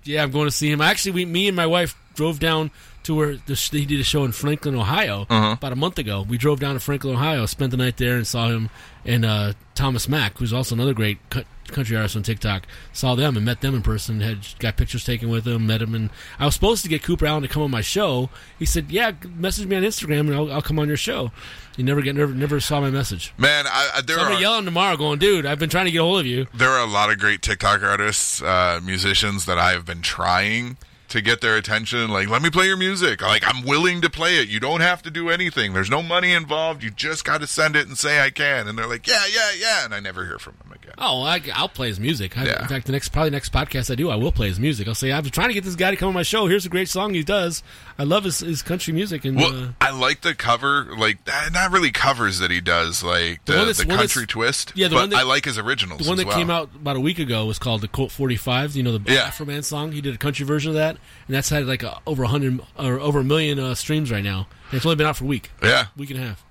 Yeah, 0.04 0.24
I'm 0.24 0.32
going 0.32 0.46
to 0.48 0.52
see 0.52 0.70
him. 0.72 0.82
Actually, 0.82 1.12
we, 1.12 1.26
me 1.26 1.48
and 1.48 1.56
my 1.56 1.68
wife 1.68 1.96
drove 2.16 2.40
down 2.40 2.72
to 3.04 3.16
where 3.16 3.36
the, 3.46 3.56
sh- 3.56 3.72
he 3.72 3.86
did 3.86 4.00
a 4.00 4.04
show 4.04 4.24
in 4.24 4.32
Franklin, 4.32 4.76
Ohio, 4.76 5.26
Uh-huh. 5.30 5.54
about 5.54 5.72
a 5.74 5.76
month 5.76 5.98
ago. 5.98 6.26
We 6.28 6.38
drove 6.38 6.60
down 6.60 6.76
to 6.76 6.80
Franklin, 6.80 7.16
Ohio, 7.16 7.46
spent 7.46 7.72
the 7.72 7.78
night 7.78 7.98
there, 7.98 8.16
and 8.18 8.28
saw 8.28 8.50
him 8.50 8.70
and 9.04 9.26
uh, 9.26 9.54
Thomas 9.76 10.08
Mack, 10.08 10.38
who's 10.38 10.54
also 10.54 10.76
another 10.76 10.94
great 10.94 11.18
cu- 11.32 11.44
country 11.70 11.96
artist 11.98 12.16
on 12.16 12.22
TikTok. 12.24 12.68
Saw 12.94 13.16
them 13.16 13.36
and 13.36 13.44
met 13.46 13.62
them 13.62 13.74
in 13.74 13.82
person. 13.82 14.22
Had 14.22 14.40
got 14.60 14.78
pictures 14.78 15.04
taken 15.04 15.30
with 15.30 15.44
them. 15.46 15.66
Met 15.66 15.82
him, 15.82 15.96
and 15.96 16.10
I 16.38 16.46
was 16.46 16.54
supposed 16.54 16.84
to 16.84 16.90
get 16.90 17.02
Cooper 17.02 17.26
Alan 17.26 17.42
to 17.42 17.48
come 17.48 17.64
on 17.64 17.72
my 17.72 17.82
show. 17.82 18.30
He 18.60 18.66
said, 18.66 18.92
"Yeah, 18.92 19.14
message 19.36 19.66
me 19.68 19.76
on 19.78 19.82
Instagram, 19.84 20.22
and 20.22 20.36
I'll, 20.36 20.52
I'll 20.52 20.62
come 20.62 20.78
on 20.78 20.88
your 20.88 20.98
show." 20.98 21.32
You 21.78 21.84
never 21.86 22.02
get 22.02 22.16
never 22.16 22.34
never 22.36 22.60
saw 22.60 22.80
my 22.82 22.92
message. 22.92 23.34
Man, 23.40 23.66
I, 23.66 23.90
I, 23.96 24.02
there 24.02 24.18
So 24.18 24.22
I'm 24.22 24.28
are 24.28 24.30
gonna 24.32 24.42
yell 24.42 24.54
at 24.54 24.60
him 24.60 24.66
tomorrow, 24.66 24.98
going, 24.98 25.18
"Dude, 25.18 25.48
I've 25.48 25.58
been 25.58 25.70
trying 25.70 25.86
to 25.86 25.92
get 25.92 26.00
a 26.02 26.04
hold 26.04 26.20
of 26.20 26.26
you." 26.28 26.46
there 26.54 26.70
are 26.70 26.82
a 26.86 26.92
lot 26.92 27.10
of 27.12 27.18
great 27.18 27.42
TikTok 27.42 27.82
artists, 27.82 28.42
uh, 28.44 28.80
musicians 28.84 29.46
that 29.46 29.58
I 29.58 29.72
have 29.72 29.86
been 29.86 30.02
trying 30.04 30.78
to 31.12 31.22
get 31.22 31.42
their 31.42 31.58
attention. 31.58 32.10
Like, 32.10 32.30
let 32.30 32.42
me 32.42 32.50
play 32.50 32.66
your 32.66 32.78
music. 32.78 33.22
Like, 33.22 33.44
I'm 33.46 33.64
willing 33.66 34.02
to 34.02 34.10
play 34.10 34.38
it. 34.38 34.48
You 34.48 34.60
don't 34.60 34.82
have 34.82 35.02
to 35.04 35.12
do 35.12 35.30
anything. 35.30 35.74
There's 35.74 35.90
no 35.90 36.02
money 36.02 36.34
involved. 36.34 36.84
You 36.84 36.90
just 36.90 37.24
got 37.26 37.42
to 37.42 37.48
send 37.48 37.76
it 37.76 37.88
and 37.88 37.98
say 37.98 38.22
I 38.22 38.30
can. 38.30 38.68
And 38.68 38.78
they're 38.78 38.88
like, 38.88 39.08
yeah, 39.08 39.26
yeah, 39.32 39.52
yeah. 39.58 39.86
And 39.86 39.94
I 39.94 40.00
never 40.00 40.26
hear 40.26 40.40
from 40.40 40.56
them 40.64 40.72
again. 40.72 40.81
Oh, 40.98 41.24
I, 41.24 41.42
I'll 41.54 41.70
play 41.70 41.88
his 41.88 42.00
music. 42.00 42.38
I, 42.38 42.46
Yeah. 42.46 42.62
In 42.62 42.68
fact, 42.68 42.86
the 42.86 42.92
next 42.92 43.10
probably 43.10 43.30
next 43.32 43.52
podcast 43.52 43.92
I 43.92 43.96
do, 43.96 44.10
I 44.10 44.16
will 44.16 44.32
play 44.32 44.48
his 44.48 44.60
music. 44.60 44.88
I'll 44.88 44.96
say 44.96 45.12
I've 45.12 45.24
been 45.24 45.32
trying 45.32 45.48
to 45.50 45.54
get 45.54 45.64
this 45.64 45.76
guy 45.76 45.92
to 45.92 45.98
come 45.98 46.08
on 46.10 46.14
my 46.14 46.24
show. 46.24 46.48
Here's 46.48 46.66
a 46.66 46.70
great 46.70 46.90
song 46.90 47.14
he 47.14 47.24
does. 47.24 47.64
I 47.98 48.04
love 48.04 48.24
his, 48.24 48.40
his 48.40 48.62
country 48.62 48.94
music 48.94 49.26
and 49.26 49.38
Well, 49.38 49.64
uh, 49.64 49.68
I 49.80 49.92
like 49.92 50.22
the 50.22 50.34
cover, 50.36 50.88
like 50.98 51.18
uh, 51.32 51.50
not 51.54 51.72
really 51.72 51.92
covers 51.92 52.40
that 52.40 52.52
he 52.52 52.62
does, 52.62 53.04
like 53.04 53.44
The 53.46 53.54
the, 53.66 53.74
the, 53.74 53.86
country 53.96 54.26
twist. 54.26 54.74
yeah, 54.76 54.88
the 54.88 54.96
but 54.96 55.02
one 55.02 55.10
that- 55.12 55.18
I 55.20 55.24
like 55.24 55.46
his 55.46 55.58
originals. 55.58 56.02
the 56.02 56.08
one 56.10 56.18
that 56.18 56.28
well. 56.28 56.38
came 56.38 56.50
out 56.50 56.70
about 56.76 56.96
a 56.96 57.02
week 57.02 57.20
ago 57.20 57.46
was 57.46 57.60
called 57.60 57.82
the 57.82 57.88
Colt 57.88 58.12
45. 58.12 58.76
You 58.76 58.84
know 58.84 58.98
the 58.98 59.12
Yeah. 59.14 59.30
Afroman 59.30 59.64
song. 59.64 59.92
He 59.92 60.02
did 60.02 60.14
a 60.16 60.18
country 60.18 60.46
version 60.46 60.70
of 60.70 60.76
that, 60.76 60.98
and 61.28 61.36
that's 61.36 61.50
had 61.50 61.66
like 61.66 61.84
a, 61.84 62.00
over 62.08 62.24
a 62.24 62.28
hundred 62.28 62.60
or 62.78 63.00
over 63.00 63.20
a 63.20 63.24
million 63.24 63.60
uh, 63.60 63.76
streams 63.76 64.12
right 64.12 64.24
now. 64.24 64.48
And 64.72 64.78
it's 64.78 64.86
only 64.86 64.96
been 64.96 65.08
out 65.08 65.18
for 65.18 65.26
a 65.26 65.28
week, 65.28 65.52
Yeah. 65.62 65.88
week 65.98 66.10
and 66.12 66.20
a 66.20 66.24
half. 66.24 66.46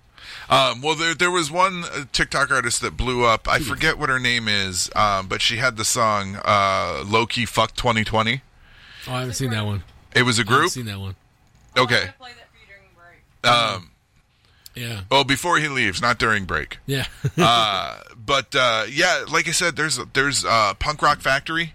Um, 0.49 0.81
well, 0.83 0.95
there 0.95 1.15
there 1.15 1.31
was 1.31 1.51
one 1.51 1.85
uh, 1.85 2.05
TikTok 2.13 2.51
artist 2.51 2.81
that 2.83 2.97
blew 2.97 3.25
up. 3.25 3.49
I 3.49 3.59
forget 3.61 3.99
what 3.99 4.09
her 4.09 4.19
name 4.19 4.49
is, 4.49 4.91
um, 4.97 5.27
but 5.29 5.41
she 5.43 5.57
had 5.59 5.77
the 5.77 5.85
song 5.85 6.37
uh, 6.45 7.05
"Low 7.07 7.27
Key 7.27 7.45
Fuck 7.47 7.75
2020." 7.75 8.43
Oh, 9.07 9.13
I 9.15 9.21
haven't 9.21 9.35
seen 9.35 9.51
that 9.51 9.65
one. 9.65 9.83
It 10.15 10.23
was 10.23 10.39
a 10.39 10.43
I 10.43 10.45
haven't 10.45 10.59
group. 10.59 10.71
seen 10.73 10.87
that 10.87 10.99
one. 11.01 11.15
Okay. 11.77 12.03
I 12.09 12.13
play 12.19 12.33
that 12.33 12.49
during 12.67 12.91
break. 12.97 13.53
Um, 13.77 13.91
Yeah, 14.75 15.03
well, 15.11 15.25
before 15.25 15.59
he 15.59 15.69
leaves, 15.69 16.01
not 16.03 16.19
during 16.19 16.45
break. 16.45 16.79
yeah. 16.87 17.07
Uh, 17.39 18.01
but 18.17 18.55
uh, 18.55 18.85
yeah, 18.91 19.25
like 19.31 19.49
I 19.49 19.53
said, 19.53 19.77
there's 19.77 19.99
there's 20.15 20.45
uh, 20.45 20.75
Punk 20.75 21.01
Rock 21.03 21.21
Factory 21.21 21.75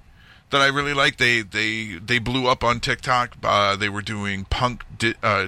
that 0.51 0.61
I 0.61 0.67
really 0.67 0.93
like. 0.93 1.17
They 1.17 1.41
they 1.41 1.93
they 2.03 2.19
blew 2.19 2.47
up 2.47 2.63
on 2.63 2.79
TikTok. 2.79 3.35
Uh, 3.43 3.75
they 3.75 3.89
were 3.89 4.01
doing 4.01 4.45
punk 4.45 4.83
di- 4.97 5.15
uh, 5.23 5.47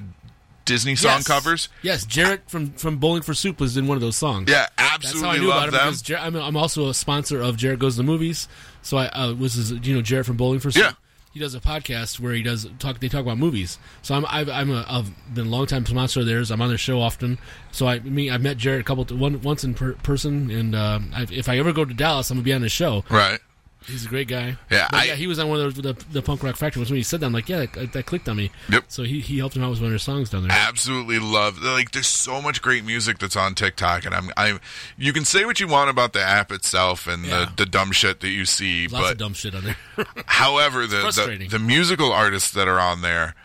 Disney 0.67 0.95
song 0.95 1.11
Yes. 1.17 1.27
covers. 1.27 1.69
Yes, 1.81 2.05
Jaret 2.05 2.41
from 2.47 2.71
from 2.73 2.97
Bowling 2.97 3.23
for 3.23 3.33
Soup 3.33 3.59
was 3.59 3.75
in 3.77 3.87
one 3.87 3.95
of 3.97 4.01
those 4.01 4.15
songs. 4.15 4.49
Yeah, 4.49 4.67
That's 4.77 4.79
how 4.79 4.85
I 4.85 4.95
absolutely 4.95 5.39
knew 5.39 5.47
about 5.51 5.71
them. 5.71 5.85
because 5.87 6.01
Jer- 6.03 6.17
I'm, 6.19 6.35
I'm 6.35 6.55
also 6.57 6.89
a 6.89 6.93
sponsor 6.93 7.41
of 7.41 7.57
Jaret 7.57 7.79
Goes 7.79 7.95
to 7.95 7.97
the 7.97 8.03
Movies. 8.03 8.47
So 8.83 8.97
I 8.97 9.07
uh, 9.07 9.33
was 9.33 9.53
his, 9.55 9.71
you 9.71 9.95
know 9.95 10.01
Jaret 10.01 10.25
from 10.25 10.37
Bowling 10.37 10.59
for 10.59 10.69
Soup. 10.71 10.83
Yeah. 10.83 10.91
He 11.33 11.39
does 11.41 11.53
a 11.53 11.59
podcast 11.59 12.19
where 12.19 12.33
he 12.33 12.41
does 12.41 12.67
talk. 12.79 12.99
They 12.99 13.09
talk 13.09 13.21
about 13.21 13.37
movies. 13.37 13.77
So 14.01 14.15
I'm 14.15 14.25
I've, 14.27 14.49
I'm 14.49 14.71
a, 14.71 14.83
I've 14.89 15.33
been 15.35 15.47
a 15.47 15.49
long 15.49 15.67
time 15.67 15.85
sponsor 15.85 16.21
of 16.21 16.25
theirs. 16.25 16.49
I'm 16.49 16.61
on 16.63 16.69
their 16.69 16.79
show 16.79 16.99
often. 16.99 17.37
So 17.71 17.87
I 17.87 17.99
me 17.99 18.31
I've 18.31 18.41
met 18.41 18.57
Jaret 18.57 18.79
a 18.79 18.83
couple 18.83 19.05
one 19.15 19.41
once 19.41 19.63
in 19.63 19.75
per, 19.75 19.93
person, 19.93 20.49
and 20.49 20.73
uh, 20.73 20.99
I, 21.13 21.27
if 21.31 21.47
I 21.47 21.57
ever 21.59 21.73
go 21.73 21.85
to 21.85 21.93
Dallas, 21.93 22.31
I'm 22.31 22.37
gonna 22.37 22.43
be 22.45 22.53
on 22.53 22.63
his 22.63 22.71
show. 22.71 23.03
Right. 23.09 23.39
He's 23.87 24.05
a 24.05 24.09
great 24.09 24.27
guy. 24.27 24.57
Yeah, 24.69 24.87
I- 24.91 25.05
yeah, 25.05 25.15
he 25.15 25.27
was 25.27 25.39
on 25.39 25.47
one 25.49 25.59
of 25.61 25.73
those, 25.75 25.83
the, 25.95 26.05
the 26.11 26.21
punk 26.21 26.43
rock 26.43 26.55
factory. 26.57 26.83
When 26.83 26.93
he 26.95 27.03
said 27.03 27.21
that, 27.21 27.25
I'm 27.27 27.33
like, 27.33 27.47
yeah, 27.47 27.65
that, 27.73 27.93
that 27.93 28.05
clicked 28.05 28.27
on 28.27 28.35
me. 28.37 28.51
Yep. 28.69 28.83
So 28.89 29.03
he, 29.03 29.21
he 29.21 29.37
helped 29.37 29.55
him 29.55 29.63
out 29.63 29.69
with 29.69 29.79
one 29.79 29.85
of 29.87 29.91
their 29.91 29.97
songs 29.99 30.29
down 30.29 30.47
there. 30.47 30.51
absolutely 30.57 31.19
love 31.19 31.61
like 31.61 31.91
there's 31.91 32.07
so 32.07 32.41
much 32.41 32.61
great 32.61 32.83
music 32.83 33.17
that's 33.17 33.35
on 33.37 33.55
TikTok 33.55 34.05
and 34.05 34.13
I'm 34.13 34.29
I 34.35 34.59
you 34.97 35.13
can 35.13 35.23
say 35.25 35.45
what 35.45 35.59
you 35.59 35.67
want 35.67 35.89
about 35.89 36.13
the 36.13 36.21
app 36.21 36.51
itself 36.51 37.07
and 37.07 37.25
Yeah. 37.25 37.45
the, 37.55 37.63
the 37.63 37.65
dumb 37.65 37.91
shit 37.91 38.19
that 38.19 38.29
you 38.29 38.45
see 38.45 38.87
Lots 38.87 39.03
but 39.05 39.11
of 39.13 39.17
dumb 39.19 39.33
shit 39.33 39.55
on 39.55 39.63
there. 39.63 39.77
however 40.25 40.85
the, 40.85 40.97
the 41.37 41.47
the 41.51 41.59
musical 41.59 42.11
artists 42.11 42.51
that 42.51 42.67
are 42.67 42.79
on 42.79 43.01
there 43.01 43.35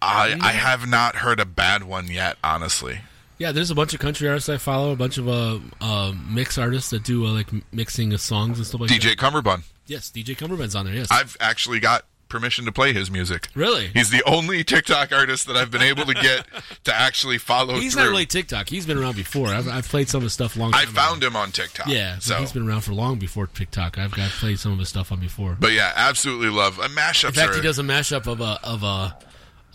I. 0.00 0.38
I 0.40 0.52
have 0.52 0.88
not 0.88 1.16
heard 1.16 1.40
a 1.40 1.44
bad 1.44 1.82
one 1.82 2.06
yet 2.06 2.36
honestly 2.44 3.00
Yeah, 3.38 3.50
there's 3.52 3.70
a 3.70 3.74
bunch 3.74 3.94
of 3.94 4.00
country 4.00 4.28
artists 4.28 4.48
I 4.48 4.56
follow, 4.58 4.92
a 4.92 4.96
bunch 4.96 5.18
of 5.18 5.28
uh, 5.28 5.58
uh, 5.80 6.12
mix 6.28 6.56
artists 6.58 6.90
that 6.90 7.02
do 7.04 7.26
uh, 7.26 7.30
like 7.32 7.48
mixing 7.72 8.12
of 8.12 8.20
songs 8.20 8.58
and 8.58 8.66
stuff 8.66 8.80
like 8.80 8.90
that. 8.90 9.00
DJ 9.00 9.16
Cummerbund 9.16 9.62
Yes, 9.88 10.10
DJ 10.10 10.36
Cummerbund's 10.36 10.74
on 10.74 10.86
there. 10.86 10.94
Yes, 10.94 11.08
I've 11.10 11.36
actually 11.40 11.80
got 11.80 12.04
permission 12.28 12.66
to 12.66 12.70
play 12.72 12.92
his 12.92 13.10
music 13.10 13.48
really. 13.54 13.86
he's 13.88 14.10
the 14.10 14.22
only 14.24 14.62
TikTok 14.62 15.12
artist 15.12 15.46
that 15.46 15.56
I've 15.56 15.70
been 15.70 15.80
able 15.80 16.04
to 16.04 16.12
get 16.12 16.46
to 16.84 16.94
actually 16.94 17.38
follow 17.38 17.76
He's 17.76 17.94
through 17.94 18.04
not 18.04 18.10
really 18.10 18.26
TikTok. 18.26 18.68
He's 18.68 18.84
been 18.84 18.98
around 18.98 19.16
before. 19.16 19.48
I've, 19.48 19.66
I've 19.66 19.88
played 19.88 20.10
some 20.10 20.18
of 20.18 20.24
his 20.24 20.34
stuff 20.34 20.54
long. 20.54 20.74
I 20.74 20.84
found 20.84 21.22
ago. 21.22 21.28
him 21.28 21.36
on 21.36 21.52
TikTok 21.52 21.86
Yeah, 21.86 22.18
so 22.18 22.36
he's 22.36 22.52
been 22.52 22.68
around 22.68 22.82
for 22.82 22.92
long 22.92 23.18
before 23.18 23.46
TikTok. 23.46 23.96
I've 23.96 24.12
got 24.12 24.30
played 24.30 24.58
some 24.58 24.72
of 24.72 24.78
his 24.78 24.90
stuff 24.90 25.10
on 25.10 25.20
before. 25.20 25.56
but 25.58 25.72
yeah 25.72 25.90
absolutely 25.96 26.50
love 26.50 26.78
a 26.78 26.88
mashup. 26.88 27.28
In 27.28 27.34
fact, 27.34 27.52
are, 27.52 27.56
he 27.56 27.62
does 27.62 27.78
a 27.78 27.82
mashup 27.82 28.26
of 28.26 28.40
a 28.42 28.60
of 28.62 28.82
a 28.82 29.16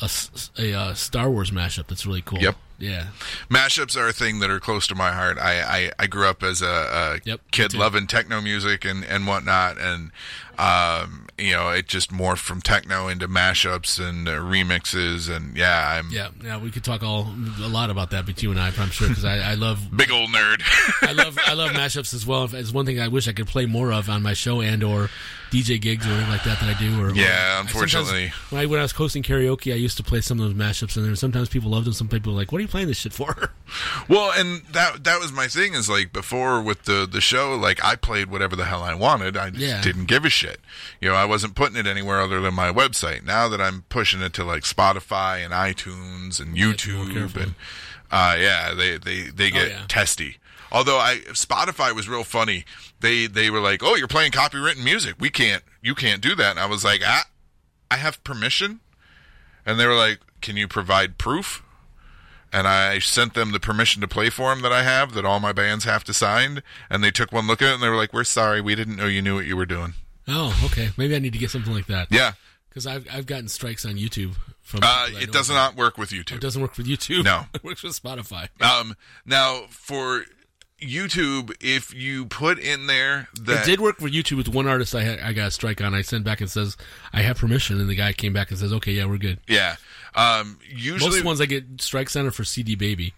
a, 0.02 0.06
s- 0.06 0.52
a, 0.58 0.74
uh, 0.74 0.94
Star 0.94 1.30
Wars 1.30 1.52
mashup 1.52 1.88
that's 1.88 2.06
really 2.06 2.22
cool. 2.22 2.40
Yep. 2.40 2.56
Yeah. 2.80 3.08
mashups 3.50 3.96
are 3.96 4.10
a 4.10 4.14
thing 4.14 4.40
that 4.40 4.50
are 4.50 4.60
close 4.60 4.88
to 4.88 4.96
my 4.96 5.14
heart. 5.14 5.38
I 5.38 5.62
I, 5.62 5.92
I 6.00 6.08
grew 6.08 6.26
up 6.28 6.44
as 6.44 6.62
a, 6.62 6.66
a 6.68 7.20
Yep, 7.24 7.40
kid 7.52 7.74
loving 7.74 8.08
techno 8.08 8.42
music 8.42 8.84
and 8.84 9.06
and 9.06 9.26
whatnot, 9.26 9.78
and 9.78 10.12
um, 10.60 11.28
you 11.38 11.52
know 11.52 11.70
it 11.70 11.88
just 11.88 12.12
morphed 12.12 12.38
from 12.40 12.62
techno 12.62 13.08
into 13.08 13.28
mashups 13.28 14.00
and 14.00 14.28
uh, 14.28 14.34
remixes, 14.34 15.30
and 15.34 15.58
yeah, 15.58 15.98
I'm 16.00 16.10
Yeah. 16.12 16.30
Yeah. 16.44 16.58
We 16.58 16.72
could 16.72 16.84
talk 16.84 17.04
all 17.04 17.28
a 17.62 17.68
lot 17.68 17.90
about 17.90 18.12
that, 18.12 18.26
but 18.26 18.42
you 18.44 18.52
and 18.52 18.60
I, 18.60 18.68
I'm 18.78 18.90
sure, 18.92 19.08
because 19.10 19.26
I, 19.26 19.38
I 19.40 19.54
love 19.56 19.80
big 19.96 20.12
old 20.12 20.30
nerd. 20.30 20.62
I 21.02 21.12
love 21.14 21.38
I 21.46 21.54
love 21.54 21.72
mashups 21.72 22.14
as 22.14 22.26
well. 22.26 22.48
It's 22.54 22.72
one 22.72 22.86
thing 22.86 23.00
I 23.00 23.08
wish 23.08 23.28
I 23.28 23.34
could 23.34 23.48
play 23.48 23.66
more 23.66 23.92
of 23.92 24.10
on 24.10 24.22
my 24.24 24.34
show 24.34 24.62
and 24.62 24.84
or 24.84 25.10
DJ 25.52 25.80
gigs 25.80 26.08
or 26.08 26.12
anything 26.12 26.30
like 26.32 26.44
that 26.46 26.60
that 26.62 26.76
I 26.76 26.80
do. 26.80 27.00
Or 27.02 27.08
or- 27.10 27.16
Yeah, 27.16 27.56
I- 27.58 27.62
unfortunately. 27.62 28.30
sometimes 28.30 28.52
when 28.52 28.62
I 28.62 28.66
when 28.68 28.80
I 28.80 28.84
was 28.84 28.92
hosting 28.92 29.24
karaoke, 29.24 29.72
I 29.74 29.76
used 29.76 29.98
to 29.98 30.04
play 30.04 30.22
some 30.22 30.40
of 30.40 30.46
those 30.46 30.56
mashups 30.56 30.96
and 30.98 31.06
there. 31.06 31.16
Sometimes 31.16 31.50
people 31.50 31.72
loved 31.72 31.86
them. 31.88 31.94
Some 31.94 32.08
people 32.08 32.34
were 32.34 32.38
like, 32.40 32.52
"What 32.52 32.60
are 32.60 32.62
you 32.62 32.68
playing 32.68 32.88
this 32.88 32.98
shit 32.98 33.14
for?" 33.14 33.52
well, 34.08 34.32
and 34.38 34.62
that 34.72 35.04
that 35.04 35.20
was 35.20 35.32
my 35.32 35.48
thing 35.48 35.74
is 35.74 35.90
like 35.90 36.14
before 36.14 36.62
with 36.62 36.84
the 36.84 37.08
the 37.12 37.22
show, 37.22 37.56
like 37.56 37.84
I 37.84 37.96
played 37.96 38.30
whatever 38.30 38.56
the 38.56 38.66
hell 38.66 38.84
I 38.84 38.94
wanted. 38.94 39.36
I 39.38 39.48
Yeah. 39.54 39.82
didn't 39.82 40.06
give 40.06 40.26
a 40.26 40.30
shit. 40.30 40.43
You 41.02 41.10
know, 41.10 41.16
I 41.16 41.26
wasn't 41.26 41.56
putting 41.56 41.78
it 41.78 41.88
anywhere 41.88 42.22
other 42.22 42.40
than 42.40 42.54
my 42.54 42.72
website. 42.72 43.24
Now 43.24 43.48
that 43.50 43.62
I'm 43.62 43.84
pushing 43.90 44.22
it 44.22 44.34
to 44.34 44.44
like 44.44 44.64
Spotify 44.64 45.44
and 45.44 45.54
iTunes 45.54 46.40
and 46.40 46.58
have 46.58 46.78
to 46.78 46.88
be 46.88 46.94
more 46.94 47.06
YouTube 47.06 47.42
and 47.42 47.56
uh, 48.14 48.38
yeah, 48.40 48.76
they 48.76 48.98
they 48.98 49.22
they 49.24 49.50
get 49.50 49.72
yeah. 49.72 49.86
testy. 49.88 50.38
Although 50.72 51.00
I 51.00 51.18
Spotify 51.32 51.96
was 51.96 52.08
real 52.08 52.24
funny. 52.24 52.64
They 53.00 53.26
they 53.26 53.50
were 53.50 53.60
like, 53.60 53.82
"Oh, 53.84 53.96
you're 53.96 54.08
playing 54.08 54.32
copywritten 54.32 54.84
music. 54.84 55.16
We 55.20 55.32
can't. 55.32 55.64
You 55.82 55.96
can't 55.96 56.22
do 56.22 56.36
that." 56.36 56.52
And 56.52 56.60
I 56.60 56.68
was 56.68 56.84
like, 56.84 57.02
"Ah, 57.04 57.26
I 57.90 57.98
have 57.98 58.24
permission." 58.24 58.82
And 59.66 59.80
they 59.80 59.88
were 59.88 59.96
like, 59.96 60.20
"Can 60.42 60.58
you 60.58 60.68
provide 60.68 61.18
proof?" 61.18 61.64
And 62.52 62.68
I 62.68 63.00
sent 63.00 63.34
them 63.34 63.52
the 63.52 63.60
permission 63.60 64.00
to 64.02 64.08
play 64.08 64.30
form 64.30 64.62
that 64.62 64.72
I 64.72 64.84
have 64.84 65.16
that 65.16 65.26
all 65.26 65.40
my 65.40 65.52
bands 65.52 65.86
have 65.86 66.04
to 66.04 66.14
sign. 66.14 66.62
And 66.92 67.04
they 67.04 67.10
took 67.10 67.32
one 67.32 67.48
look 67.48 67.64
at 67.64 67.70
it 67.70 67.74
and 67.74 67.84
they 67.84 67.90
were 67.90 67.96
like, 67.96 68.14
"We're 68.14 68.26
sorry. 68.26 68.62
We 68.62 68.76
didn't 68.76 68.96
know 68.96 69.08
you 69.08 69.24
knew 69.24 69.36
what 69.36 69.48
you 69.48 69.58
were 69.58 69.66
doing." 69.66 69.96
Oh, 70.28 70.62
okay. 70.66 70.90
Maybe 70.98 71.16
I 71.16 71.20
need 71.20 71.34
to 71.34 71.40
get 71.40 71.52
something 71.52 71.74
like 71.74 71.88
that. 71.88 72.08
Yeah. 72.12 72.34
because 72.70 72.88
I've 72.88 73.08
I've 73.12 73.26
gotten 73.26 73.48
strikes 73.48 73.86
on 73.86 73.96
YouTube 73.96 74.36
from. 74.62 74.82
Uh, 74.84 75.08
it 75.12 75.32
does 75.32 75.50
about. 75.50 75.76
not 75.76 75.76
work 75.76 75.98
with 75.98 76.10
YouTube. 76.10 76.36
It 76.36 76.42
doesn't 76.42 76.62
work 76.62 76.78
with 76.78 76.88
YouTube. 76.88 77.24
No. 77.24 77.46
it 77.54 77.64
works 77.64 77.84
with 77.84 78.02
Spotify. 78.02 78.50
Um, 78.62 78.96
now 79.26 79.64
for 79.70 80.26
YouTube, 80.82 81.56
if 81.62 81.94
you 81.94 82.26
put 82.26 82.60
in 82.60 82.88
there 82.88 83.30
that 83.42 83.64
It 83.64 83.66
did 83.66 83.80
work 83.80 83.98
for 83.98 84.10
YouTube 84.10 84.38
with 84.38 84.50
one 84.50 84.68
artist 84.68 84.94
I 84.94 85.04
had, 85.04 85.20
I 85.20 85.34
got 85.34 85.48
a 85.48 85.52
strike 85.52 85.82
on. 85.82 85.94
I 85.94 86.02
sent 86.02 86.24
back 86.24 86.42
and 86.42 86.50
says 86.50 86.78
I 87.14 87.22
have 87.22 87.38
permission, 87.38 87.80
and 87.80 87.90
the 87.90 87.96
guy 87.96 88.14
came 88.14 88.34
back 88.34 88.50
and 88.50 88.60
says, 88.60 88.74
"Okay, 88.74 88.92
yeah, 88.94 89.06
we're 89.06 89.18
good." 89.18 89.40
yeah, 89.48 89.76
um, 90.16 90.60
usually 90.68 91.18
Most 91.18 91.24
ones 91.26 91.42
I 91.42 91.46
get 91.46 91.82
strikes 91.82 92.16
on 92.16 92.26
are 92.26 92.32
for 92.32 92.44
CD 92.44 92.76
Baby. 92.76 93.14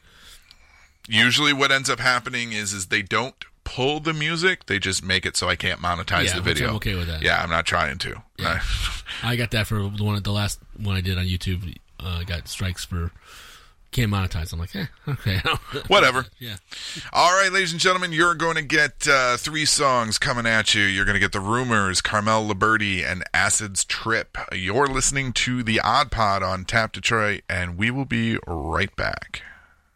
usually 1.07 1.53
what 1.53 1.71
ends 1.71 1.89
up 1.89 1.99
happening 1.99 2.51
is 2.51 2.73
is 2.73 2.87
they 2.87 3.01
don't 3.01 3.45
pull 3.65 3.99
the 3.99 4.13
music 4.13 4.65
they 4.67 4.79
just 4.79 5.03
make 5.03 5.25
it 5.25 5.35
so 5.35 5.49
i 5.49 5.55
can't 5.57 5.81
monetize 5.81 6.25
Yeah, 6.25 6.35
the 6.35 6.41
which 6.41 6.45
video 6.59 6.69
I'm 6.69 6.75
okay 6.77 6.95
with 6.95 7.07
that. 7.07 7.21
yeah 7.21 7.41
i'm 7.41 7.49
not 7.49 7.65
trying 7.65 7.97
to 7.97 8.23
Yeah. 8.39 8.61
I 9.23 9.35
got 9.35 9.51
that 9.51 9.67
for 9.67 9.75
the 9.89 10.03
one 10.03 10.21
the 10.23 10.31
last 10.31 10.59
one 10.77 10.95
I 10.95 11.01
did 11.01 11.17
on 11.17 11.25
YouTube. 11.25 11.75
Uh, 11.99 12.17
I 12.19 12.23
got 12.25 12.47
strikes 12.47 12.83
for 12.85 13.11
can't 13.91 14.11
monetize. 14.11 14.51
I'm 14.51 14.59
like, 14.59 14.75
eh, 14.75 14.87
okay, 15.07 15.39
Whatever. 15.87 16.25
yeah. 16.37 16.57
All 17.13 17.31
right, 17.31 17.49
ladies 17.51 17.71
and 17.71 17.79
gentlemen, 17.79 18.11
you're 18.11 18.35
going 18.35 18.55
to 18.55 18.61
get 18.61 19.07
uh, 19.07 19.37
three 19.37 19.63
songs 19.63 20.17
coming 20.17 20.45
at 20.45 20.75
you. 20.75 20.83
You're 20.83 21.05
going 21.05 21.13
to 21.15 21.19
get 21.19 21.31
The 21.31 21.39
Rumours, 21.39 22.01
Carmel 22.01 22.45
Liburdi, 22.45 23.05
and 23.09 23.23
Acid's 23.33 23.85
Trip. 23.85 24.37
You're 24.51 24.87
listening 24.87 25.31
to 25.33 25.63
The 25.63 25.79
Odd 25.79 26.11
Podd 26.11 26.41
on 26.41 26.65
Tap 26.65 26.91
Detroit, 26.91 27.43
and 27.47 27.77
we 27.77 27.89
will 27.89 28.03
be 28.05 28.37
right 28.45 28.93
back. 28.97 29.43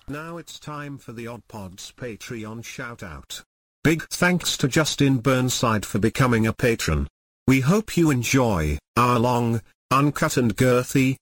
Now 0.07 0.37
it's 0.37 0.59
time 0.59 0.97
for 0.97 1.11
the 1.11 1.27
Odd 1.27 1.41
Podds 1.49 1.93
Patreon 1.93 2.63
shout 2.63 3.03
out. 3.03 3.41
Big 3.89 4.07
thanks 4.09 4.55
to 4.55 4.67
Justin 4.67 5.17
Burnside 5.17 5.83
for 5.83 5.97
becoming 5.97 6.45
a 6.45 6.53
patron. 6.53 7.07
We 7.47 7.61
hope 7.61 7.97
you 7.97 8.11
enjoy 8.11 8.77
our 8.95 9.17
long, 9.17 9.61
uncut 9.89 10.37
and 10.37 10.55
girthy 10.55 11.15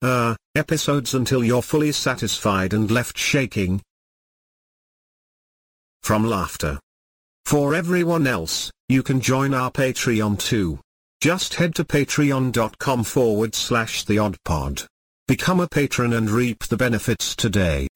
uh, 0.00 0.34
episodes 0.54 1.12
until 1.12 1.44
you're 1.44 1.60
fully 1.60 1.92
satisfied 1.92 2.72
and 2.72 2.90
left 2.90 3.18
shaking 3.18 3.82
from 6.02 6.24
laughter. 6.24 6.80
For 7.44 7.74
everyone 7.74 8.26
else, 8.26 8.70
you 8.88 9.02
can 9.02 9.20
join 9.20 9.52
our 9.52 9.70
Patreon 9.70 10.38
too. 10.38 10.80
Just 11.20 11.56
head 11.56 11.74
to 11.74 11.84
patreon.com 11.84 13.04
forward 13.04 13.54
slash 13.54 14.06
the 14.06 14.16
odd 14.16 14.38
pod. 14.46 14.84
Become 15.28 15.60
a 15.60 15.68
patron 15.68 16.14
and 16.14 16.30
reap 16.30 16.64
the 16.64 16.78
benefits 16.78 17.36
today. 17.36 17.88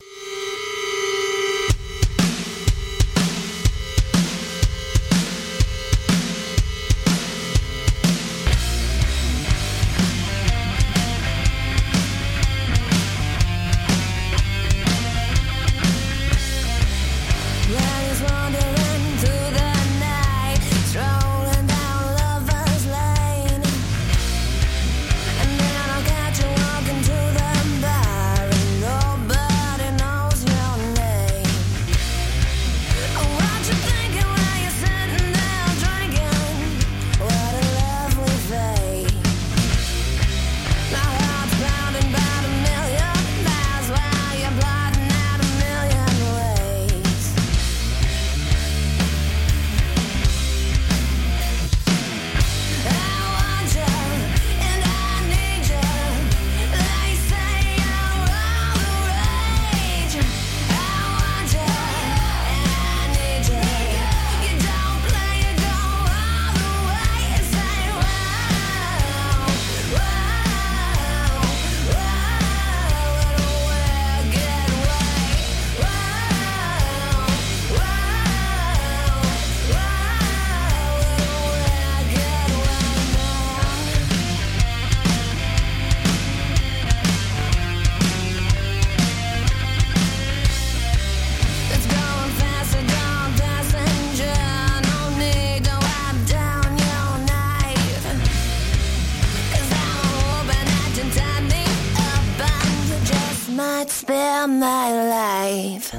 Spare 103.91 104.47
my 104.47 104.93
life. 105.09 105.95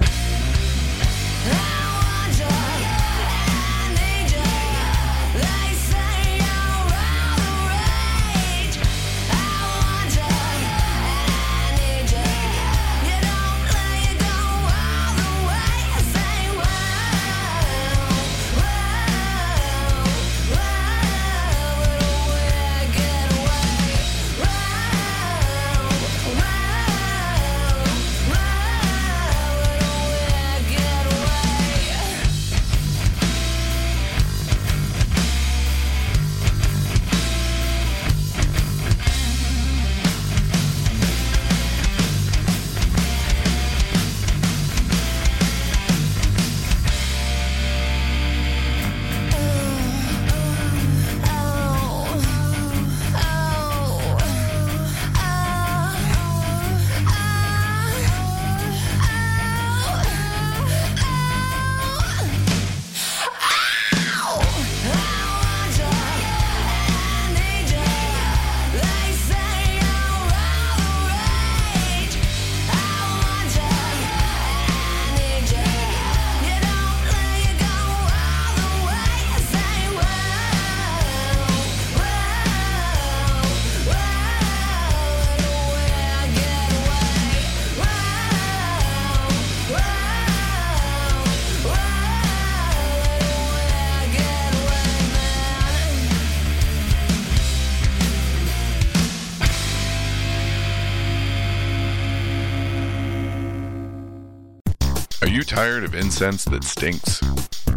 Tired 105.50 105.84
of 105.84 105.96
incense 105.96 106.46
that 106.46 106.64
stinks? 106.64 107.24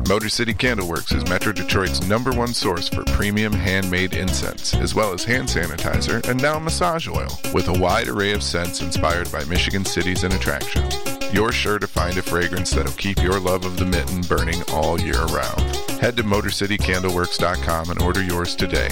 Motor 0.07 0.29
City 0.29 0.53
Candleworks 0.53 1.17
is 1.17 1.27
Metro 1.27 1.53
Detroit's 1.53 2.07
number 2.07 2.31
one 2.31 2.53
source 2.53 2.87
for 2.87 3.03
premium 3.05 3.55
handmade 3.55 4.13
incense, 4.13 4.75
as 4.75 4.95
well 4.95 5.15
as 5.15 5.25
hand 5.25 5.49
sanitizer 5.49 6.23
and 6.29 6.41
now 6.43 6.59
massage 6.59 7.09
oil, 7.09 7.31
with 7.55 7.69
a 7.69 7.81
wide 7.81 8.09
array 8.09 8.33
of 8.33 8.43
scents 8.43 8.83
inspired 8.83 9.33
by 9.33 9.43
Michigan 9.45 9.87
cities 9.87 10.23
and 10.23 10.35
attractions. 10.35 10.99
You're 11.33 11.51
sure 11.51 11.79
to 11.79 11.87
find 11.87 12.19
a 12.19 12.23
fragrance 12.23 12.73
that'll 12.73 12.93
keep 12.93 13.23
your 13.23 13.41
love 13.41 13.65
of 13.65 13.79
the 13.79 13.87
mitten 13.87 14.21
burning 14.21 14.63
all 14.73 15.01
year 15.01 15.25
round. 15.27 15.61
Head 15.99 16.19
to 16.19 16.25
MotorCityCandleworks.com 16.25 17.91
and 17.91 18.03
order 18.03 18.23
yours 18.23 18.55
today. 18.55 18.91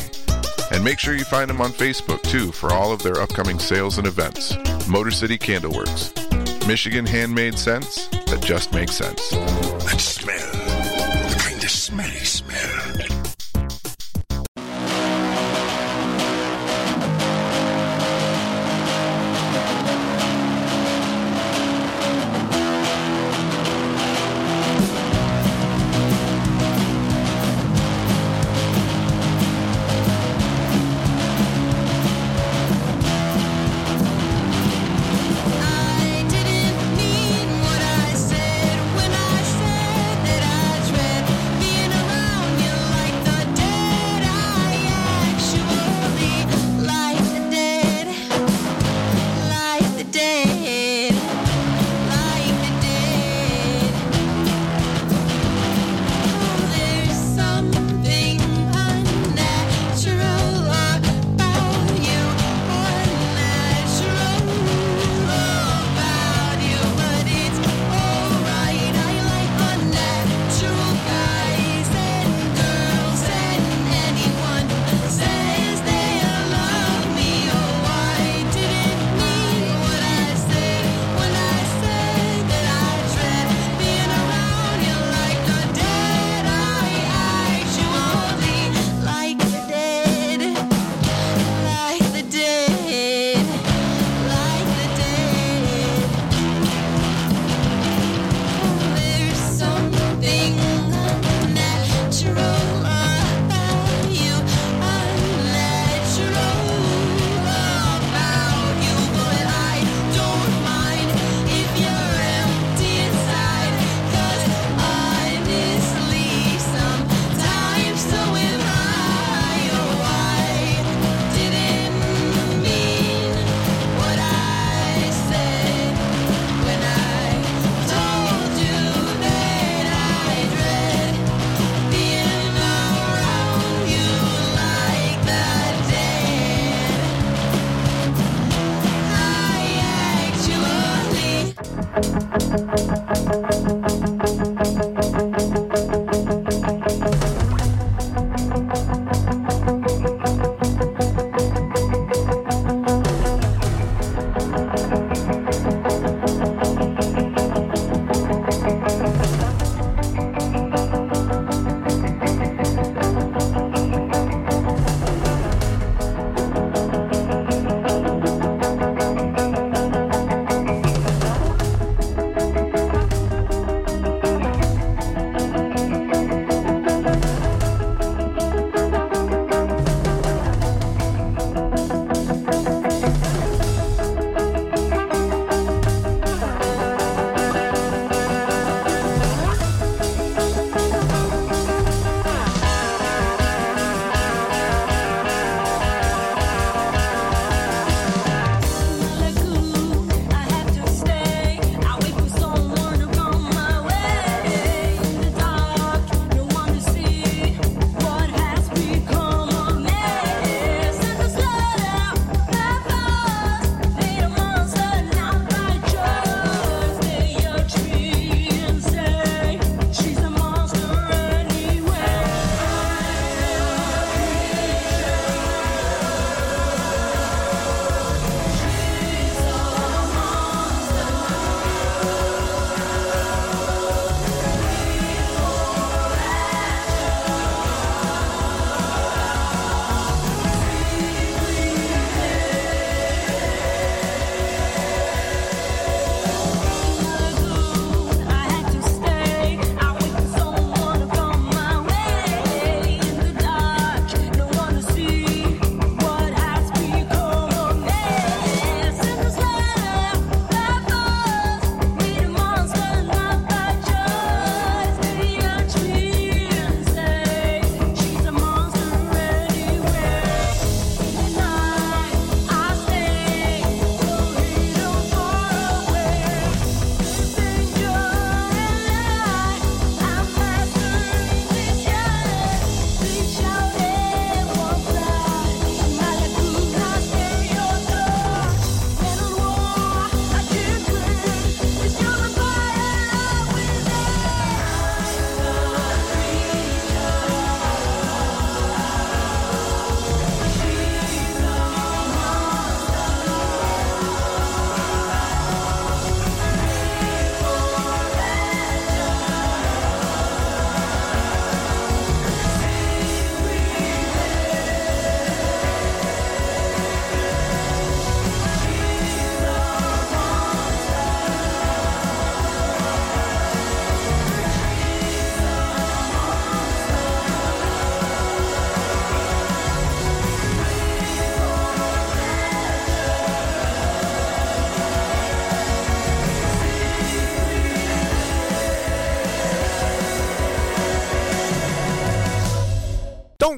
And 0.73 0.83
make 0.83 0.99
sure 0.99 1.15
you 1.15 1.25
find 1.25 1.51
them 1.51 1.61
on 1.61 1.73
Facebook 1.73 2.23
too 2.23 2.51
for 2.51 2.73
all 2.73 2.93
of 2.93 3.03
their 3.03 3.21
upcoming 3.21 3.59
sales 3.59 3.99
and 3.99 4.07
events. 4.07 4.57
Motor 4.89 5.11
City 5.11 5.37
Candleworks. 5.37 6.20
Michigan 6.71 7.05
handmade 7.05 7.59
scents 7.59 8.07
that 8.27 8.41
just 8.43 8.73
make 8.73 8.91
sense. 8.91 9.31
That 9.31 10.01
smell. 10.01 10.53
The 10.53 11.37
kind 11.37 11.65
of 11.65 11.69
smelly 11.69 12.25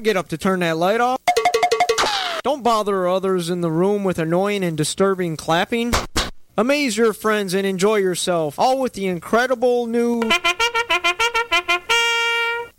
Don't 0.03 0.15
get 0.15 0.17
up 0.17 0.27
to 0.27 0.37
turn 0.37 0.59
that 0.59 0.75
light 0.75 0.99
off. 0.99 1.17
Don't 2.43 2.61
bother 2.61 3.07
others 3.07 3.49
in 3.49 3.61
the 3.61 3.71
room 3.71 4.03
with 4.03 4.19
annoying 4.19 4.61
and 4.61 4.75
disturbing 4.75 5.37
clapping. 5.37 5.93
Amaze 6.57 6.97
your 6.97 7.13
friends 7.13 7.53
and 7.53 7.65
enjoy 7.65 7.95
yourself, 7.95 8.59
all 8.59 8.81
with 8.81 8.91
the 8.95 9.07
incredible 9.07 9.87
new 9.87 10.29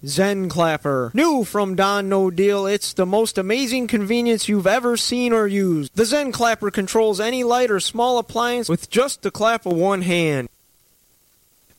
Zen 0.04 0.50
Clapper. 0.50 1.12
New 1.14 1.44
from 1.44 1.74
Don 1.74 2.10
No 2.10 2.30
Deal, 2.30 2.66
it's 2.66 2.92
the 2.92 3.06
most 3.06 3.38
amazing 3.38 3.86
convenience 3.86 4.46
you've 4.46 4.66
ever 4.66 4.98
seen 4.98 5.32
or 5.32 5.46
used. 5.46 5.96
The 5.96 6.04
Zen 6.04 6.30
Clapper 6.30 6.70
controls 6.70 7.20
any 7.20 7.42
light 7.42 7.70
or 7.70 7.80
small 7.80 8.18
appliance 8.18 8.68
with 8.68 8.90
just 8.90 9.22
the 9.22 9.30
clap 9.30 9.64
of 9.64 9.72
one 9.72 10.02
hand. 10.02 10.50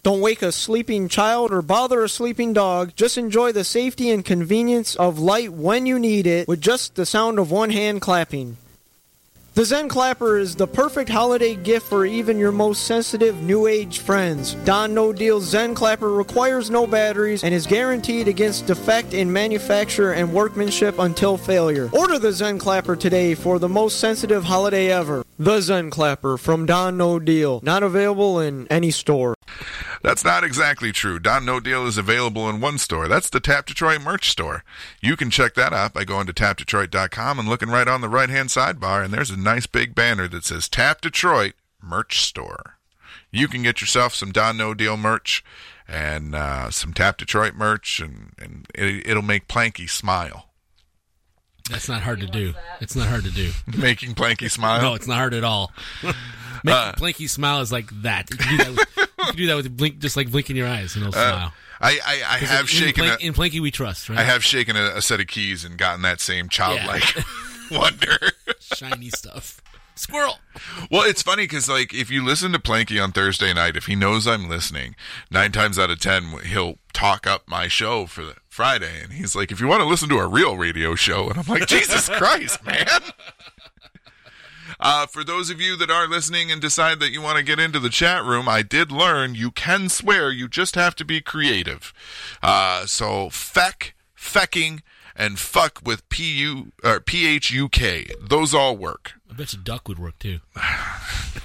Don't 0.05 0.21
wake 0.21 0.43
a 0.43 0.51
sleeping 0.51 1.09
child 1.09 1.51
or 1.51 1.63
bother 1.63 2.03
a 2.03 2.09
sleeping 2.09 2.53
dog. 2.53 2.93
Just 2.95 3.17
enjoy 3.17 3.51
the 3.51 3.63
safety 3.63 4.11
and 4.11 4.23
convenience 4.23 4.95
of 4.95 5.17
light 5.17 5.51
when 5.51 5.87
you 5.87 5.97
need 5.97 6.27
it 6.27 6.47
with 6.47 6.61
just 6.61 6.93
the 6.93 7.07
sound 7.07 7.39
of 7.39 7.49
one 7.49 7.71
hand 7.71 8.01
clapping. 8.01 8.57
The 9.55 9.65
Zen 9.65 9.89
Clapper 9.89 10.37
is 10.37 10.57
the 10.57 10.67
perfect 10.67 11.09
holiday 11.09 11.55
gift 11.55 11.87
for 11.87 12.05
even 12.05 12.37
your 12.37 12.51
most 12.51 12.85
sensitive 12.85 13.41
New 13.41 13.65
Age 13.65 13.97
friends. 13.97 14.53
Don 14.63 14.93
No 14.93 15.11
Deal's 15.11 15.45
Zen 15.45 15.73
Clapper 15.73 16.11
requires 16.11 16.69
no 16.69 16.85
batteries 16.85 17.43
and 17.43 17.51
is 17.51 17.65
guaranteed 17.65 18.27
against 18.27 18.67
defect 18.67 19.15
in 19.15 19.33
manufacture 19.33 20.11
and 20.11 20.31
workmanship 20.31 20.99
until 20.99 21.35
failure. 21.35 21.89
Order 21.93 22.19
the 22.19 22.31
Zen 22.31 22.59
Clapper 22.59 22.95
today 22.95 23.33
for 23.33 23.57
the 23.57 23.69
most 23.69 23.99
sensitive 23.99 24.43
holiday 24.43 24.91
ever. 24.91 25.25
The 25.39 25.61
Zen 25.61 25.89
Clapper 25.89 26.37
from 26.37 26.67
Don 26.67 26.95
No 26.95 27.17
Deal. 27.17 27.59
Not 27.63 27.81
available 27.81 28.39
in 28.39 28.67
any 28.67 28.91
store. 28.91 29.34
That's 30.01 30.23
not 30.23 30.43
exactly 30.43 30.91
true. 30.91 31.19
Don 31.19 31.45
No 31.45 31.59
Deal 31.59 31.85
is 31.87 31.97
available 31.97 32.49
in 32.49 32.61
one 32.61 32.77
store. 32.77 33.07
That's 33.07 33.29
the 33.29 33.39
Tap 33.39 33.65
Detroit 33.65 34.01
merch 34.01 34.29
store. 34.29 34.63
You 35.01 35.15
can 35.15 35.29
check 35.29 35.53
that 35.55 35.73
out 35.73 35.93
by 35.93 36.03
going 36.03 36.27
to 36.27 36.33
tapdetroit.com 36.33 37.39
and 37.39 37.47
looking 37.47 37.69
right 37.69 37.87
on 37.87 38.01
the 38.01 38.09
right 38.09 38.29
hand 38.29 38.49
sidebar, 38.49 39.03
and 39.03 39.13
there's 39.13 39.31
a 39.31 39.37
nice 39.37 39.65
big 39.67 39.95
banner 39.95 40.27
that 40.27 40.45
says 40.45 40.67
Tap 40.67 41.01
Detroit 41.01 41.53
Merch 41.81 42.19
Store. 42.19 42.77
You 43.31 43.47
can 43.47 43.63
get 43.63 43.81
yourself 43.81 44.13
some 44.13 44.31
Don 44.31 44.57
No 44.57 44.73
Deal 44.73 44.97
merch 44.97 45.43
and 45.87 46.35
uh, 46.35 46.71
some 46.71 46.93
Tap 46.93 47.17
Detroit 47.17 47.53
merch, 47.55 47.99
and, 47.99 48.33
and 48.39 48.67
it, 48.73 49.07
it'll 49.07 49.23
make 49.23 49.47
Planky 49.47 49.89
smile. 49.89 50.49
That's 51.69 51.89
not 51.89 52.03
hard 52.03 52.19
to 52.19 52.27
do. 52.27 52.53
It's 52.79 52.95
not 52.95 53.07
hard 53.07 53.23
to 53.23 53.31
do. 53.31 53.51
Making 53.77 54.13
Planky 54.13 54.51
smile? 54.51 54.81
No, 54.81 54.93
it's 54.93 55.07
not 55.07 55.17
hard 55.17 55.33
at 55.33 55.43
all. 55.43 55.71
Making 56.66 56.93
Blinky 56.97 57.28
smile 57.28 57.61
is 57.61 57.72
like 57.72 57.89
that. 58.01 58.30
You 58.32 58.38
can 58.38 58.57
do 58.57 58.63
that 58.63 58.70
with, 58.72 58.97
you 58.97 59.26
can 59.26 59.36
do 59.38 59.47
that 59.47 59.55
with 59.55 59.78
blink, 59.78 59.99
just 59.99 60.18
like 60.18 60.32
blinking 60.32 60.55
your 60.55 60.68
eyes, 60.68 60.95
and 60.95 61.05
it'll 61.05 61.20
Uh, 61.20 61.32
smile. 61.32 61.53
I, 61.82 61.99
I, 62.05 62.13
I 62.36 62.38
have 62.39 62.61
in, 62.61 62.68
shaken 62.68 63.03
Plank, 63.05 63.22
a, 63.22 63.26
in 63.26 63.34
Planky 63.34 63.59
we 63.59 63.70
trust, 63.70 64.07
right? 64.09 64.18
I 64.18 64.24
have 64.24 64.43
shaken 64.43 64.76
a, 64.78 64.86
a 64.95 65.01
set 65.01 65.20
of 65.20 65.28
keys 65.28 65.66
and 65.66 65.78
gotten 65.78 66.01
that 66.03 66.22
same 66.22 66.47
childlike 66.49 67.03
wonder. 67.72 68.18
shiny 68.59 69.09
stuff. 69.09 69.61
Squirrel. 69.97 70.39
Well, 70.91 71.03
it's 71.03 71.22
funny 71.22 71.43
because 71.43 71.70
like 71.70 71.93
if 71.93 72.09
you 72.11 72.24
listen 72.24 72.51
to 72.51 72.59
Planky 72.59 73.01
on 73.01 73.13
Thursday 73.13 73.53
night, 73.53 73.78
if 73.78 73.86
he 73.86 73.95
knows 73.95 74.28
I'm 74.28 74.49
listening, 74.49 74.95
nine 75.32 75.53
times 75.53 75.80
out 75.80 75.89
of 75.89 75.99
ten 75.99 76.38
he'll 76.45 76.80
talk 76.91 77.26
up 77.26 77.43
my 77.47 77.68
show 77.70 78.05
for 78.05 78.26
the 78.26 78.36
Friday, 78.49 79.01
and 79.01 79.13
he's 79.13 79.38
like, 79.38 79.51
"If 79.53 79.61
you 79.61 79.68
want 79.68 79.82
to 79.82 79.88
listen 79.88 80.09
to 80.09 80.18
a 80.18 80.28
real 80.28 80.57
radio 80.57 80.95
show," 80.95 81.30
and 81.30 81.38
I'm 81.39 81.45
like, 81.47 81.68
"Jesus 81.68 82.09
Christ, 82.18 82.66
man!" 82.66 82.88
Uh, 84.80 85.05
for 85.05 85.23
those 85.23 85.49
of 85.49 85.61
you 85.61 85.76
that 85.78 85.89
are 85.89 86.07
listening 86.07 86.51
and 86.51 86.61
decide 86.61 86.99
that 86.99 87.11
you 87.11 87.21
want 87.21 87.38
to 87.38 87.43
get 87.43 87.59
into 87.59 87.80
the 87.80 87.89
chat 87.89 88.23
room, 88.23 88.47
I 88.47 88.61
did 88.61 88.91
learn 88.91 89.36
you 89.36 89.51
can 89.51 89.89
swear. 89.89 90.32
You 90.32 90.47
just 90.47 90.76
have 90.76 90.95
to 90.95 91.05
be 91.05 91.21
creative. 91.21 91.93
Uh, 92.41 92.86
so 92.86 93.30
feck, 93.30 93.93
fecking, 94.17 94.82
and 95.15 95.39
fuck 95.39 95.82
with 95.84 96.07
p 96.09 96.39
u 96.39 96.71
or 96.84 96.99
p 96.99 97.28
h 97.28 97.51
u 97.51 97.69
k. 97.69 98.07
Those 98.21 98.53
all 98.53 98.76
work. 98.76 99.13
I 99.30 99.34
bet 99.34 99.53
you 99.53 99.59
duck 99.59 99.88
would 99.88 99.99
work 99.99 100.19
too. 100.19 100.39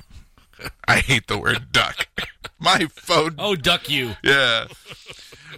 I 0.89 0.99
hate 0.99 1.27
the 1.29 1.39
word 1.39 1.73
duck. 1.73 2.09
My 2.59 2.87
phone. 2.91 3.37
Oh, 3.39 3.55
duck 3.57 3.89
you. 3.89 4.17
Yeah. 4.23 4.67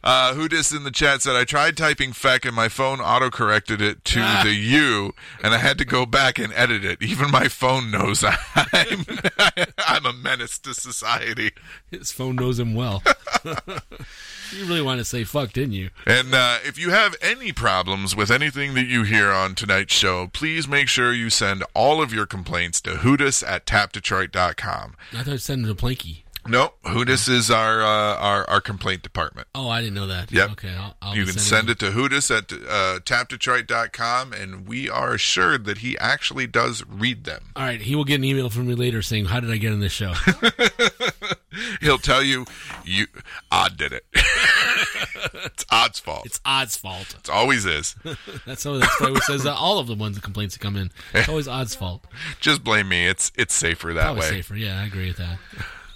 Uh, 0.05 0.35
who 0.35 0.49
dis 0.49 0.73
in 0.73 0.83
the 0.85 0.91
chat 0.91 1.23
said 1.23 1.37
I 1.37 1.45
tried 1.45 1.77
typing 1.77 2.13
feck 2.13 2.45
and 2.45 2.57
my 2.57 2.69
phone 2.69 3.01
auto 3.01 3.29
corrected 3.31 3.81
it 3.81 4.05
to 4.07 4.21
Ah. 4.21 4.41
the 4.45 4.53
U 4.55 5.13
and 5.45 5.53
I 5.55 5.59
had 5.59 5.79
to 5.79 5.85
go 5.85 6.07
back 6.07 6.39
and 6.39 6.53
edit 6.55 6.85
it. 6.85 7.01
Even 7.03 7.31
my 7.31 7.47
phone 7.49 7.91
knows 7.91 8.25
I'm 8.25 8.37
I'm 9.79 10.07
a 10.07 10.13
menace 10.13 10.59
to 10.61 10.75
society. 10.75 11.53
His 11.91 12.11
phone 12.11 12.37
knows 12.37 12.59
him 12.59 12.75
well. 12.75 13.03
You 14.53 14.65
really 14.67 14.83
want 14.83 14.99
to 14.99 15.05
say 15.05 15.25
fuck, 15.25 15.53
didn't 15.53 15.73
you? 15.73 15.91
And 16.07 16.35
uh, 16.35 16.59
if 16.65 16.79
you 16.79 16.91
have 16.91 17.17
any 17.21 17.53
problems 17.53 18.15
with 18.15 18.31
anything 18.31 18.75
that 18.75 18.87
you 18.87 19.03
hear 19.05 19.31
on 19.31 19.55
tonight's 19.55 19.95
show, 19.95 20.29
please 20.33 20.69
make 20.69 20.89
sure 20.89 21.13
you 21.13 21.31
send 21.31 21.65
all 21.75 22.03
of 22.03 22.13
your 22.13 22.27
complaints 22.27 22.81
to 22.83 22.91
hootus 22.97 23.47
at 23.47 23.67
tapdetroit.com. 23.67 24.95
I 25.13 25.23
thought 25.23 25.33
you 25.33 25.39
sent 25.39 25.67
him 25.67 25.75
to 25.77 25.83
Planky. 25.83 26.23
No, 26.47 26.73
Hootis 26.85 27.29
is 27.29 27.53
our, 27.53 27.83
uh, 27.83 28.17
our 28.17 28.51
our 28.51 28.61
complaint 28.61 29.03
department. 29.03 29.47
Oh, 29.55 29.69
I 29.69 29.81
didn't 29.81 29.95
know 29.95 30.09
that. 30.09 30.33
Yep. 30.33 30.51
Okay, 30.53 30.75
I'll, 30.75 30.97
I'll 31.01 31.15
you 31.17 31.25
can 31.25 31.39
send 31.39 31.71
it 31.71 31.79
to 31.79 31.93
Hootis 31.93 32.37
at 32.37 32.53
uh, 32.53 32.99
tapdetroit.com, 33.01 34.33
and 34.33 34.67
we 34.67 34.91
are 34.91 35.15
assured 35.15 35.67
that 35.67 35.79
he 35.79 35.97
actually 35.99 36.49
does 36.49 36.85
read 36.89 37.25
them. 37.25 37.45
All 37.55 37.63
right, 37.63 37.81
he 37.81 37.95
will 37.95 38.05
get 38.05 38.17
an 38.17 38.25
email 38.25 38.51
from 38.51 38.67
me 38.67 38.75
later 38.75 39.03
saying, 39.03 39.27
"How 39.27 39.39
did 39.39 39.53
I 39.53 39.57
get 39.57 39.73
on 39.73 39.79
this 39.79 39.93
show?" 39.93 40.15
He'll 41.81 41.99
tell 41.99 42.23
you, 42.23 42.47
you 42.85 43.07
Odd 43.51 43.77
did 43.77 43.93
it. 43.93 44.05
it's 45.45 45.65
Odd's 45.71 46.01
fault. 46.01 46.27
it's 46.27 46.41
Odd's 46.45 46.77
fault. 46.77 47.15
It 47.19 47.31
always 47.31 47.65
is. 47.67 47.95
That's 48.47 48.65
how 48.65 48.79
that's 48.79 49.01
why 49.01 49.15
says 49.21 49.45
that 49.45 49.55
all 49.55 49.79
of 49.79 49.87
the 49.87 49.95
ones 49.95 50.17
the 50.17 50.23
complaints 50.23 50.55
that 50.55 50.61
come 50.61 50.77
in. 50.77 50.91
It's 51.15 51.29
always 51.29 51.49
Odd's 51.49 51.75
fault. 51.75 52.05
Just 52.41 52.65
blame 52.65 52.89
me. 52.89 53.07
It's 53.07 53.31
it's 53.37 53.55
safer 53.55 53.93
that 53.95 54.03
Probably 54.03 54.21
way. 54.21 54.29
safer. 54.29 54.57
Yeah, 54.57 54.81
I 54.81 54.87
agree 54.87 55.09
with 55.09 55.17
that. 55.19 55.39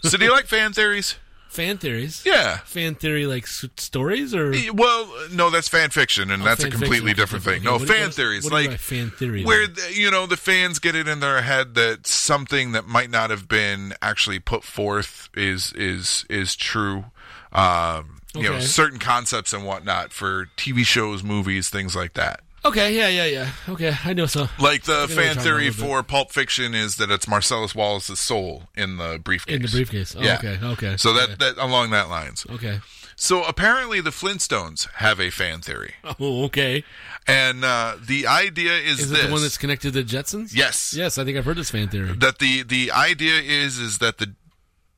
So, 0.03 0.17
do 0.19 0.25
you 0.25 0.31
like 0.33 0.47
fan 0.47 0.73
theories? 0.73 1.17
Fan 1.49 1.79
theories. 1.79 2.23
Yeah. 2.27 2.59
Fan 2.65 2.95
theory 2.97 3.27
like 3.27 3.45
s- 3.45 3.65
stories 3.79 4.35
or 4.35 4.53
Well, 4.75 5.11
no, 5.33 5.49
that's 5.49 5.69
fan 5.69 5.89
fiction, 5.91 6.31
and 6.31 6.43
Oh, 6.43 6.45
that's 6.45 6.61
a 6.61 6.65
fan 6.65 6.71
completely 6.73 7.13
fiction. 7.13 7.17
different 7.23 7.47
Okay, 7.47 7.55
thing. 7.57 7.65
No, 7.65 7.79
what- 7.79 7.89
fan 7.89 8.07
what- 8.07 8.15
theories, 8.15 8.45
what 8.45 8.51
do 8.51 8.57
you 8.57 8.63
like 8.63 8.69
mean 8.71 8.75
by 8.75 8.77
fan 8.79 9.11
theory, 9.13 9.45
where 9.45 9.67
the, 9.67 9.93
you 9.95 10.11
know 10.11 10.27
the 10.27 10.37
fans 10.37 10.79
get 10.79 10.95
it 10.95 11.09
in 11.09 11.21
their 11.21 11.41
head 11.43 11.75
that 11.77 12.07
something 12.07 12.73
that 12.73 12.87
might 12.87 13.11
not 13.11 13.31
have 13.31 13.49
been 13.49 13.95
actually 14.03 14.39
put 14.39 14.65
forth 14.65 15.29
is 15.35 15.73
is 15.75 16.25
is 16.29 16.55
true. 16.57 17.07
Um, 17.53 18.21
You 18.35 18.43
know, 18.51 18.57
Okay. 18.57 18.67
certain 18.67 18.99
concepts 18.99 19.55
and 19.55 19.65
whatnot 19.65 20.13
for 20.13 20.51
TV 20.59 20.85
shows, 20.85 21.23
movies, 21.23 21.71
things 21.71 21.97
like 21.97 22.13
that. 22.15 22.41
Okay, 22.67 22.97
yeah, 22.97 23.09
yeah, 23.09 23.25
yeah. 23.27 23.51
Okay, 23.69 23.95
I 24.05 24.13
know 24.13 24.27
so. 24.27 24.49
Like 24.59 24.83
the 24.85 24.93
I 24.93 24.97
know 24.97 25.01
what 25.03 25.11
you're 25.11 25.19
fan 25.25 25.37
theory 25.37 25.69
about 25.69 25.79
a 25.79 25.83
little 25.83 25.97
for 25.99 26.03
Pulp 26.03 26.33
Fiction 26.33 26.75
is 26.75 26.97
that 26.97 27.11
it's 27.11 27.29
Marcellus 27.29 27.75
Wallace's 27.75 28.19
soul 28.21 28.65
in 28.77 28.97
the 28.97 29.21
briefcase. 29.23 29.57
In 29.57 29.63
the 29.63 29.69
briefcase. 29.69 30.17
Oh, 30.17 30.23
yeah. 30.23 30.37
okay, 30.39 30.59
okay, 30.63 30.97
So 30.97 31.13
that 31.13 31.31
okay. 31.31 31.35
that 31.39 31.59
along 31.59 31.91
that 31.91 32.09
lines. 32.09 32.47
Okay. 32.51 32.81
So 33.19 33.45
apparently 33.45 34.01
the 34.03 34.11
Flintstones 34.11 34.91
have 34.95 35.19
a 35.21 35.31
fan 35.31 35.61
theory. 35.61 35.95
Oh, 36.21 36.45
okay. 36.45 36.85
And 37.27 37.65
uh, 37.65 37.97
the 38.05 38.27
idea 38.27 38.73
is, 38.75 39.01
Is 39.01 39.11
this. 39.11 39.21
it 39.21 39.27
the 39.27 39.33
one 39.33 39.43
that's 39.43 39.59
connected 39.59 39.93
to 39.93 40.03
the 40.03 40.05
Jetsons? 40.09 40.55
Yes. 40.55 40.95
Yes, 40.95 41.19
I 41.19 41.25
think 41.25 41.37
I've 41.37 41.45
heard 41.45 41.57
this 41.57 41.71
fan 41.71 41.89
theory. 41.89 42.13
that 42.15 42.39
the 42.39 42.63
the 42.63 42.91
idea 42.93 43.41
is 43.41 43.79
is 43.79 43.99
that 43.99 44.19
the 44.19 44.35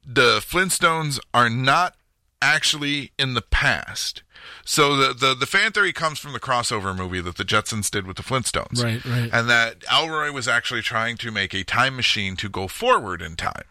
the 0.04 0.38
Flintstones 0.40 1.18
are 1.34 1.48
not 1.50 1.94
actually 2.40 3.12
in 3.18 3.34
the 3.34 3.42
past. 3.42 4.22
So 4.64 4.96
the, 4.96 5.14
the 5.14 5.34
the 5.34 5.46
fan 5.46 5.72
theory 5.72 5.92
comes 5.92 6.18
from 6.18 6.32
the 6.32 6.40
crossover 6.40 6.96
movie 6.96 7.20
that 7.20 7.36
the 7.36 7.44
Jetsons 7.44 7.90
did 7.90 8.06
with 8.06 8.16
the 8.16 8.22
Flintstones. 8.22 8.82
Right, 8.82 9.04
right. 9.04 9.30
And 9.32 9.48
that 9.48 9.84
Elroy 9.90 10.30
was 10.32 10.46
actually 10.48 10.82
trying 10.82 11.16
to 11.18 11.30
make 11.30 11.54
a 11.54 11.64
time 11.64 11.96
machine 11.96 12.36
to 12.36 12.48
go 12.48 12.68
forward 12.68 13.22
in 13.22 13.36
time. 13.36 13.64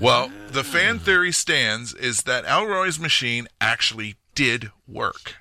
Well, 0.00 0.32
the 0.48 0.64
fan 0.64 0.96
ah. 0.96 1.04
theory 1.04 1.32
stands 1.32 1.94
is 1.94 2.22
that 2.22 2.44
Elroy's 2.44 2.98
machine 2.98 3.46
actually 3.60 4.16
did 4.34 4.70
work. 4.88 5.36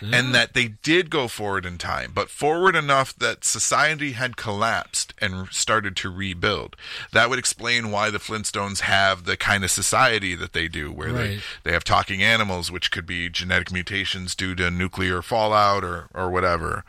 And 0.00 0.34
that 0.34 0.54
they 0.54 0.68
did 0.68 1.10
go 1.10 1.26
forward 1.28 1.66
in 1.66 1.76
time, 1.78 2.12
but 2.14 2.30
forward 2.30 2.76
enough 2.76 3.14
that 3.16 3.44
society 3.44 4.12
had 4.12 4.36
collapsed 4.36 5.12
and 5.20 5.48
started 5.48 5.96
to 5.96 6.10
rebuild. 6.10 6.76
That 7.12 7.28
would 7.30 7.38
explain 7.38 7.90
why 7.90 8.10
the 8.10 8.18
Flintstones 8.18 8.80
have 8.80 9.24
the 9.24 9.36
kind 9.36 9.64
of 9.64 9.70
society 9.70 10.34
that 10.36 10.52
they 10.52 10.68
do, 10.68 10.92
where 10.92 11.12
they, 11.12 11.28
Right. 11.28 11.40
they 11.64 11.72
have 11.72 11.84
talking 11.84 12.22
animals, 12.22 12.70
which 12.70 12.90
could 12.90 13.06
be 13.06 13.28
genetic 13.28 13.72
mutations 13.72 14.34
due 14.34 14.54
to 14.54 14.70
nuclear 14.70 15.20
fallout 15.22 15.82
or, 15.84 16.08
or 16.14 16.30
whatever. 16.30 16.84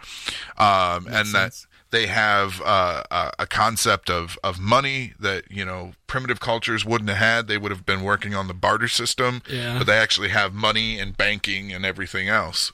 Um, 0.58 1.08
and 1.10 1.28
that 1.34 1.66
they 1.92 2.06
have 2.08 2.62
uh, 2.64 3.04
a, 3.10 3.32
a 3.40 3.48
concept 3.48 4.10
of, 4.12 4.38
of 4.44 4.60
money 4.60 5.14
that 5.20 5.50
you 5.50 5.66
know 5.66 5.94
primitive 6.06 6.40
cultures 6.40 6.86
wouldn't 6.86 7.10
have 7.10 7.18
had. 7.18 7.48
They 7.48 7.58
would 7.58 7.72
have 7.72 7.86
been 7.86 8.04
working 8.04 8.36
on 8.36 8.48
the 8.48 8.54
barter 8.54 8.88
system, 8.88 9.42
Yeah. 9.50 9.78
but 9.80 9.88
they 9.88 9.98
actually 9.98 10.30
have 10.30 10.54
money 10.54 11.00
and 11.00 11.18
banking 11.18 11.74
and 11.74 11.86
everything 11.86 12.30
else. 12.30 12.72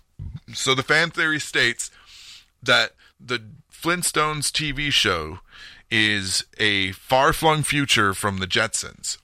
So 0.53 0.73
the 0.75 0.83
fan 0.83 1.09
theory 1.11 1.39
states 1.39 1.91
that 2.63 2.91
the 3.19 3.41
Flintstones 3.71 4.51
TV 4.51 4.91
show 4.91 5.39
is 5.91 6.45
a 6.57 6.91
far 6.93 7.33
flung 7.33 7.63
future 7.63 8.13
from 8.13 8.37
the 8.39 8.47
Jetsons. 8.47 9.17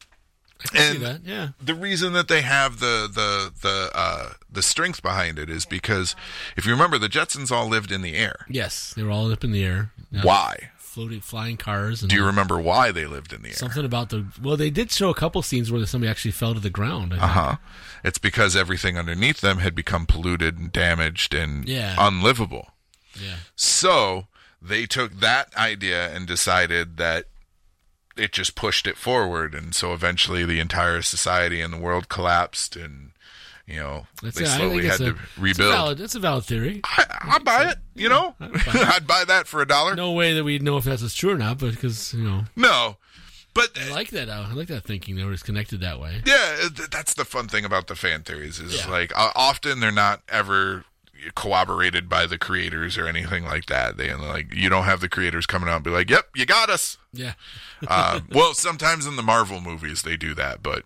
I 0.63 0.67
can 0.67 0.77
see 0.77 0.95
And 0.97 1.01
that. 1.05 1.21
Yeah. 1.25 1.49
the 1.59 1.73
reason 1.73 2.13
that 2.13 2.27
they 2.27 2.41
have 2.41 2.79
the 2.79 3.09
the 3.11 3.51
the 3.61 3.89
uh, 3.95 4.33
the 4.51 4.61
strength 4.61 5.01
behind 5.01 5.39
it 5.39 5.49
is 5.49 5.65
because 5.65 6.15
if 6.55 6.65
you 6.65 6.71
remember, 6.71 6.99
the 6.99 7.07
Jetsons 7.09 7.51
all 7.51 7.67
lived 7.67 7.91
in 7.91 8.01
the 8.03 8.15
air. 8.15 8.45
Yes, 8.49 8.93
they 8.95 9.01
were 9.03 9.09
all 9.11 9.31
up 9.31 9.43
in 9.43 9.51
the 9.51 9.63
air. 9.63 9.91
Yeah. 10.11 10.21
Why? 10.21 10.69
Floating, 10.91 11.21
flying 11.21 11.55
cars. 11.55 12.01
And 12.01 12.09
Do 12.09 12.17
you 12.17 12.25
remember 12.25 12.59
why 12.59 12.91
they 12.91 13.05
lived 13.05 13.31
in 13.31 13.43
the 13.43 13.47
air? 13.47 13.53
Something 13.55 13.85
about 13.85 14.09
the. 14.09 14.25
Well, 14.43 14.57
they 14.57 14.69
did 14.69 14.91
show 14.91 15.09
a 15.09 15.13
couple 15.13 15.41
scenes 15.41 15.71
where 15.71 15.85
somebody 15.85 16.11
actually 16.11 16.31
fell 16.31 16.53
to 16.53 16.59
the 16.59 16.69
ground. 16.69 17.13
Uh 17.13 17.27
huh. 17.27 17.55
It's 18.03 18.17
because 18.17 18.57
everything 18.57 18.97
underneath 18.97 19.39
them 19.39 19.59
had 19.59 19.73
become 19.73 20.05
polluted 20.05 20.57
and 20.59 20.69
damaged 20.69 21.33
and 21.33 21.65
Yeah. 21.65 21.95
unlivable. 21.97 22.71
Yeah. 23.17 23.35
So 23.55 24.27
they 24.61 24.85
took 24.85 25.21
that 25.21 25.55
idea 25.55 26.13
and 26.13 26.27
decided 26.27 26.97
that 26.97 27.27
it 28.17 28.33
just 28.33 28.55
pushed 28.55 28.85
it 28.85 28.97
forward, 28.97 29.55
and 29.55 29.73
so 29.73 29.93
eventually 29.93 30.43
the 30.43 30.59
entire 30.59 31.01
society 31.01 31.61
and 31.61 31.71
the 31.73 31.77
world 31.79 32.09
collapsed, 32.09 32.75
and 32.75 33.10
you 33.67 33.75
know 33.77 34.05
That's 34.21 34.37
they 34.37 34.43
it. 34.45 34.47
Slowly 34.47 34.83
had 34.85 34.91
it's 34.93 34.99
a, 35.01 35.03
to 35.05 35.09
It's 35.11 35.37
a 35.37 35.41
rebuild. 35.41 35.73
valid, 35.73 35.97
that's 35.97 36.15
a 36.15 36.19
valid 36.19 36.43
theory. 36.45 36.81
I, 36.85 37.05
I'd 37.35 37.43
buy 37.43 37.69
it. 37.71 37.77
You 37.95 38.09
know, 38.09 38.35
I'd 38.39 39.05
buy 39.07 39.23
that 39.25 39.47
for 39.47 39.61
a 39.61 39.67
dollar. 39.67 39.95
No 39.95 40.11
way 40.13 40.33
that 40.33 40.43
we 40.43 40.59
know 40.59 40.77
if 40.77 40.83
that's 40.85 41.13
true 41.13 41.31
or 41.31 41.37
not, 41.37 41.57
but 41.59 41.71
because 41.71 42.13
you 42.13 42.23
know, 42.23 42.43
No, 42.55 42.97
but 43.53 43.69
I 43.79 43.91
like 43.91 44.09
that. 44.11 44.29
uh, 44.29 44.47
I 44.49 44.53
like 44.53 44.67
that 44.69 44.83
thinking. 44.83 45.15
They 45.15 45.23
were 45.23 45.31
just 45.33 45.45
connected 45.45 45.81
that 45.81 45.99
way. 45.99 46.21
Yeah, 46.25 46.67
that's 46.91 47.13
the 47.13 47.25
fun 47.25 47.47
thing 47.47 47.65
about 47.65 47.87
the 47.87 47.95
fan 47.95 48.23
theories 48.23 48.59
is 48.59 48.75
Yeah. 48.85 48.89
like 48.89 49.11
uh, 49.17 49.31
often 49.35 49.79
they're 49.79 49.91
not 49.91 50.21
ever 50.29 50.85
corroborated 51.35 52.09
by 52.09 52.25
the 52.25 52.37
creators 52.37 52.97
or 52.97 53.07
anything 53.07 53.43
like 53.45 53.67
that. 53.67 53.95
They 53.97 54.13
like 54.13 54.53
you 54.55 54.69
don't 54.69 54.85
have 54.85 55.01
the 55.01 55.09
creators 55.09 55.45
coming 55.45 55.69
out 55.69 55.75
and 55.75 55.83
be 55.83 55.91
like, 55.91 56.09
"Yep, 56.09 56.29
you 56.35 56.45
got 56.45 56.69
us." 56.69 56.97
Yeah. 57.13 57.33
uh, 57.87 58.21
well, 58.31 58.53
sometimes 58.53 59.05
in 59.05 59.17
the 59.17 59.21
Marvel 59.23 59.61
movies 59.61 60.01
they 60.01 60.17
do 60.17 60.33
that, 60.35 60.63
but 60.63 60.83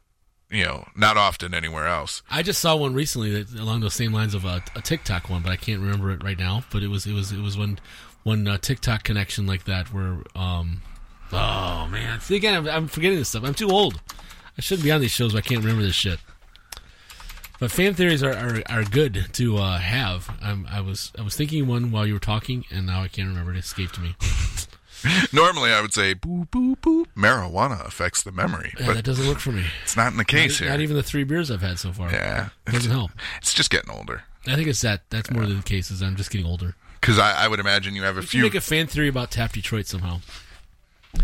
you 0.55 0.65
know, 0.65 0.87
not 0.95 1.17
often 1.17 1.53
anywhere 1.53 1.87
else. 1.87 2.23
I 2.29 2.41
just 2.41 2.59
saw 2.59 2.75
one 2.75 2.93
recently 2.93 3.43
that 3.43 3.59
along 3.59 3.81
those 3.81 3.93
same 3.93 4.13
lines 4.13 4.33
of 4.33 4.45
a, 4.45 4.63
a 4.75 4.81
TikTok 4.81 5.29
one, 5.29 5.41
but 5.41 5.51
I 5.51 5.57
can't 5.57 5.81
remember 5.81 6.11
it 6.11 6.23
right 6.23 6.37
now. 6.37 6.63
But 6.71 6.83
it 6.83 6.87
was 6.87 7.05
it 7.05 7.13
was 7.13 7.31
it 7.31 7.41
was 7.41 7.57
one 7.57 7.79
one 8.23 8.47
uh, 8.47 8.57
TikTok 8.57 9.03
connection 9.03 9.45
like 9.45 9.65
that 9.65 9.93
where 9.93 10.17
um 10.35 10.81
oh 11.31 11.87
man 11.91 12.19
see 12.21 12.35
again 12.35 12.55
I'm, 12.55 12.67
I'm 12.67 12.87
forgetting 12.87 13.17
this 13.17 13.29
stuff. 13.29 13.43
I'm 13.43 13.53
too 13.53 13.69
old. 13.69 14.01
I 14.57 14.61
shouldn't 14.61 14.85
be 14.85 14.91
on 14.91 15.01
these 15.01 15.11
shows. 15.11 15.33
But 15.33 15.39
I 15.39 15.47
can't 15.47 15.61
remember 15.61 15.83
this 15.83 15.95
shit. 15.95 16.19
But 17.59 17.71
fan 17.71 17.93
theories 17.93 18.21
are, 18.21 18.33
are, 18.33 18.61
are 18.69 18.83
good 18.83 19.27
to 19.33 19.57
uh, 19.57 19.77
have. 19.77 20.29
I'm, 20.41 20.67
I 20.69 20.81
was 20.81 21.11
I 21.17 21.21
was 21.21 21.35
thinking 21.35 21.67
one 21.67 21.91
while 21.91 22.05
you 22.05 22.13
were 22.13 22.19
talking, 22.19 22.65
and 22.69 22.85
now 22.85 23.01
I 23.01 23.07
can't 23.07 23.29
remember. 23.29 23.53
It 23.53 23.57
escaped 23.57 23.99
me. 23.99 24.15
Normally, 25.33 25.71
I 25.71 25.81
would 25.81 25.93
say, 25.93 26.15
"Boop 26.15 26.49
boop 26.49 26.77
boop." 26.77 27.05
Marijuana 27.15 27.85
affects 27.85 28.23
the 28.23 28.31
memory, 28.31 28.73
Yeah, 28.79 28.87
but 28.87 28.95
that 28.95 29.05
doesn't 29.05 29.27
work 29.27 29.39
for 29.39 29.51
me. 29.51 29.65
it's 29.83 29.95
not 29.97 30.11
in 30.11 30.17
the 30.17 30.25
case 30.25 30.59
not, 30.59 30.63
here. 30.65 30.69
not 30.69 30.81
even 30.81 30.95
the 30.95 31.03
three 31.03 31.23
beers 31.23 31.49
I've 31.51 31.61
had 31.61 31.79
so 31.79 31.91
far. 31.91 32.11
yeah, 32.11 32.49
it 32.67 32.71
doesn't 32.71 32.91
help. 32.91 33.11
It's 33.37 33.53
just 33.53 33.69
getting 33.69 33.89
older. 33.91 34.23
I 34.47 34.55
think 34.55 34.67
it's 34.67 34.81
that. 34.81 35.01
That's 35.09 35.31
more 35.31 35.45
than 35.45 35.57
the 35.57 35.63
case. 35.63 35.89
Is 35.91 36.01
I'm 36.01 36.15
just 36.15 36.29
getting 36.31 36.47
older. 36.47 36.75
Because 37.01 37.19
I, 37.19 37.45
I 37.45 37.47
would 37.47 37.59
imagine 37.59 37.93
you 37.95 38.03
have 38.03 38.17
a 38.17 38.21
You 38.21 38.27
few. 38.27 38.43
make 38.43 38.55
a 38.55 38.61
fan 38.61 38.87
theory 38.87 39.07
about 39.07 39.29
Tap 39.31 39.53
Detroit 39.53 39.85
somehow. 39.87 40.21
You 41.13 41.21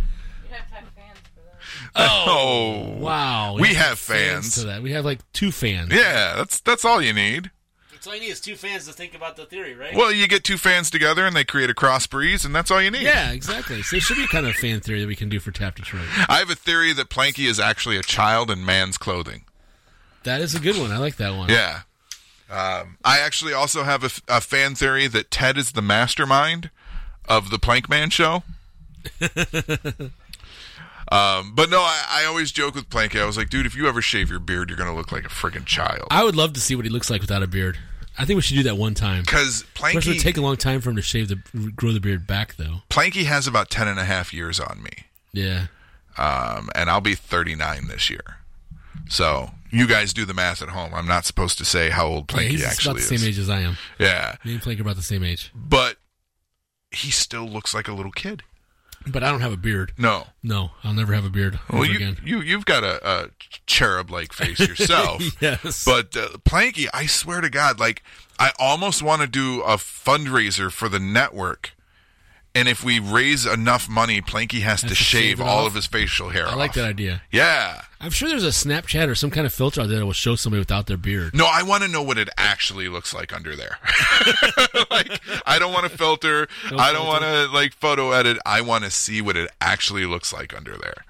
have 0.52 0.68
to 0.70 0.76
have 0.76 0.86
fans 0.96 1.18
for 1.36 1.42
that. 1.42 1.92
Oh, 1.96 2.24
oh 2.96 2.98
Wow, 3.00 3.58
We 3.60 3.74
have 3.74 3.98
fans. 4.00 4.56
to 4.56 4.66
that. 4.68 4.82
We 4.84 4.92
have 4.92 5.06
like 5.06 5.20
two 5.34 5.52
fans. 5.52 5.92
Yeah, 5.94 6.36
that's 6.36 6.60
that's 6.62 6.86
all 6.86 7.02
you 7.02 7.14
need. 7.14 7.52
That's 8.02 8.08
all 8.08 8.16
you 8.16 8.22
need 8.22 8.32
is 8.32 8.42
two 8.42 8.56
fans 8.56 8.88
to 8.88 8.94
think 8.94 9.14
about 9.14 9.36
the 9.36 9.46
theory, 9.46 9.76
right? 9.76 9.94
Well, 9.94 10.12
you 10.12 10.28
get 10.28 10.44
two 10.44 10.58
fans 10.58 10.90
together 10.90 11.24
and 11.24 11.36
they 11.36 11.44
create 11.44 11.70
a 11.70 11.76
cross 11.76 12.08
breeze, 12.08 12.44
and 12.44 12.56
that's 12.56 12.72
all 12.72 12.82
you 12.82 12.90
need. 12.90 13.04
yeah, 13.04 13.32
exactly. 13.32 13.84
So 13.84 13.96
there 13.96 14.02
should 14.02 14.18
be 14.18 14.26
kind 14.26 14.44
of 14.48 14.54
a 14.54 14.56
fan 14.56 14.80
theory 14.80 15.02
that 15.02 15.08
we 15.08 15.16
can 15.16 15.30
do 15.30 15.40
for 15.40 15.52
Tap 15.52 15.76
Detroit. 15.76 16.08
I 16.28 16.40
have 16.40 16.50
a 16.50 16.56
theory 16.56 16.94
that 16.94 17.10
Planky 17.10 17.48
is 17.48 17.60
actually 17.60 17.98
a 17.98 18.02
child 18.02 18.50
in 18.50 18.66
man's 18.66 18.98
clothing. 18.98 19.44
That 20.24 20.42
is 20.42 20.56
a 20.56 20.60
good 20.60 20.80
one. 20.80 20.92
I 20.92 20.98
like 20.98 21.18
that 21.18 21.38
one. 21.38 21.50
Yeah. 21.50 21.82
Um, 22.50 22.98
I 23.06 23.20
actually 23.20 23.54
also 23.54 23.84
have 23.84 24.04
a 24.28 24.42
fan 24.42 24.74
theory 24.74 25.06
that 25.06 25.30
Ted 25.30 25.60
is 25.60 25.74
the 25.74 25.84
mastermind 25.84 26.72
of 27.30 27.52
the 27.52 27.58
Plankman 27.58 28.12
show. 28.12 28.42
um, 31.12 31.54
but 31.54 31.70
no, 31.70 31.82
I, 31.82 32.04
I 32.10 32.26
always 32.26 32.52
joke 32.52 32.74
with 32.74 32.90
Planky. 32.90 33.22
I 33.22 33.26
was 33.26 33.38
like, 33.38 33.52
dude, 33.52 33.68
if 33.68 33.76
you 33.76 33.88
ever 33.88 34.02
shave 34.02 34.32
your 34.32 34.40
beard, 34.40 34.72
you're 34.72 34.78
going 34.78 34.90
to 34.90 34.96
look 34.96 35.12
like 35.12 35.26
a 35.26 35.30
friggin' 35.30 35.66
child. 35.66 36.08
I 36.10 36.24
would 36.24 36.36
love 36.36 36.54
to 36.54 36.60
see 36.60 36.76
what 36.76 36.84
he 36.84 36.90
looks 36.90 37.12
like 37.12 37.22
without 37.22 37.44
a 37.44 37.48
beard. 37.48 37.78
I 38.18 38.26
think 38.26 38.36
we 38.36 38.42
should 38.42 38.56
do 38.58 38.64
that 38.64 38.78
one 38.78 38.94
time. 38.94 39.22
Because 39.24 39.64
course, 39.76 39.96
it 39.96 40.00
Planky, 40.04 40.08
would 40.10 40.20
take 40.20 40.38
a 40.38 40.42
long 40.42 40.58
time 40.58 40.82
for 40.82 40.90
him 40.90 40.96
to 40.98 41.02
shave 41.02 41.28
the 41.30 41.36
grow 41.76 41.92
the 41.94 42.00
beard 42.00 42.28
back, 42.28 42.56
though. 42.58 42.82
Planky 42.90 43.24
has 43.26 43.48
about 43.48 43.70
10 43.70 43.88
and 43.88 44.00
a 44.00 44.06
half 44.06 44.34
years 44.34 44.60
on 44.60 44.84
me. 44.84 44.92
Yeah. 45.34 45.68
um, 46.18 46.70
and 46.76 46.90
I'll 46.90 47.00
be 47.02 47.16
39 47.16 47.88
this 47.88 48.10
year. 48.10 48.38
So 49.10 49.52
you 49.72 49.88
guys 49.88 50.14
do 50.14 50.26
the 50.26 50.34
math 50.34 50.62
at 50.62 50.70
home. 50.70 50.94
I'm 50.94 51.08
not 51.08 51.26
supposed 51.26 51.58
to 51.60 51.66
say 51.66 51.90
how 51.90 52.06
old 52.08 52.32
yeah 52.32 52.38
Planky 52.40 52.48
he's 52.50 52.62
about 52.62 52.72
actually 52.74 52.94
the 52.96 53.02
same 53.02 53.16
is. 53.16 53.28
age 53.28 53.40
as 53.40 53.50
I 53.50 53.62
am. 53.62 53.78
Yeah, 53.98 54.36
Me 54.44 54.54
and 54.54 54.62
Plank 54.62 54.80
are 54.80 54.84
about 54.84 54.98
the 54.98 55.02
same 55.02 55.24
age. 55.24 55.52
but 55.56 55.96
he 56.92 57.10
still 57.12 57.46
looks 57.48 57.74
like 57.74 57.88
a 57.88 57.94
little 57.94 58.12
kid. 58.12 58.44
But 59.08 59.24
I 59.24 59.32
don't 59.32 59.42
have 59.42 59.52
a 59.54 59.58
beard. 59.58 59.94
No, 59.98 60.28
No, 60.44 60.72
I'll 60.84 60.94
never 60.94 61.14
have 61.14 61.26
a 61.26 61.30
beard 61.30 61.60
well 61.72 61.86
you 61.86 61.96
again. 61.96 62.18
you 62.24 62.40
you've 62.42 62.66
got 62.66 62.84
a, 62.84 63.06
a 63.08 63.30
cherub-like 63.66 64.32
face 64.34 64.60
yourself. 64.68 65.22
yes. 65.42 65.84
But 65.86 66.16
uh, 66.16 66.30
Planky, 66.48 66.88
I 66.94 67.08
swear 67.08 67.42
to 67.42 67.50
God, 67.50 67.80
like 67.80 68.04
I 68.38 68.52
almost 68.60 69.02
want 69.02 69.22
to 69.22 69.28
do 69.28 69.62
a 69.62 69.78
fundraiser 69.78 70.72
for 70.72 70.88
the 70.90 71.00
network. 71.00 71.72
And 72.54 72.68
if 72.68 72.84
we 72.84 73.00
raise 73.00 73.46
enough 73.46 73.88
money, 73.88 74.22
Planky 74.22 74.60
has, 74.62 74.82
to, 74.82 74.90
to 74.90 74.96
shave 74.96 75.38
shave 75.38 75.42
all 75.42 75.60
off? 75.60 75.68
of 75.68 75.76
his 75.76 75.86
facial 75.88 76.30
hair 76.32 76.46
I 76.48 76.56
like 76.56 76.72
off. 76.72 76.76
that 76.76 76.86
idea. 76.86 77.22
Yeah. 77.32 77.82
I'm 78.02 78.12
sure 78.12 78.28
there's 78.28 78.44
a 78.44 78.48
Snapchat 78.50 79.08
or 79.08 79.16
some 79.16 79.32
kind 79.32 79.46
of 79.46 79.54
filter 79.54 79.80
out 79.80 79.88
there 79.88 80.00
that 80.00 80.06
will 80.06 80.12
show 80.12 80.36
somebody 80.36 80.60
without 80.60 80.86
their 80.88 80.98
beard. 80.98 81.34
No, 81.34 81.48
I 81.50 81.64
want 81.64 81.84
to 81.84 81.90
know 81.90 82.04
what 82.04 82.18
it 82.18 82.28
actually 82.38 82.90
looks 82.90 83.14
like 83.14 83.34
under 83.34 83.56
there. 83.56 83.78
like, 85.52 85.56
I 85.56 85.60
don't 85.60 85.74
want 85.74 85.92
to 85.92 85.98
filter. 85.98 86.48
No 86.72 86.78
I 86.78 86.92
don't 86.94 87.08
want 87.08 87.24
to 87.24 87.48
like 87.54 87.74
photo 87.74 88.12
edit. 88.12 88.38
I 88.46 88.62
want 88.62 88.84
to 88.84 88.92
see 88.92 89.22
what 89.22 89.38
it 89.38 89.50
actually 89.62 90.06
looks 90.06 90.32
like 90.34 90.56
under 90.56 90.78
there. 90.78 91.06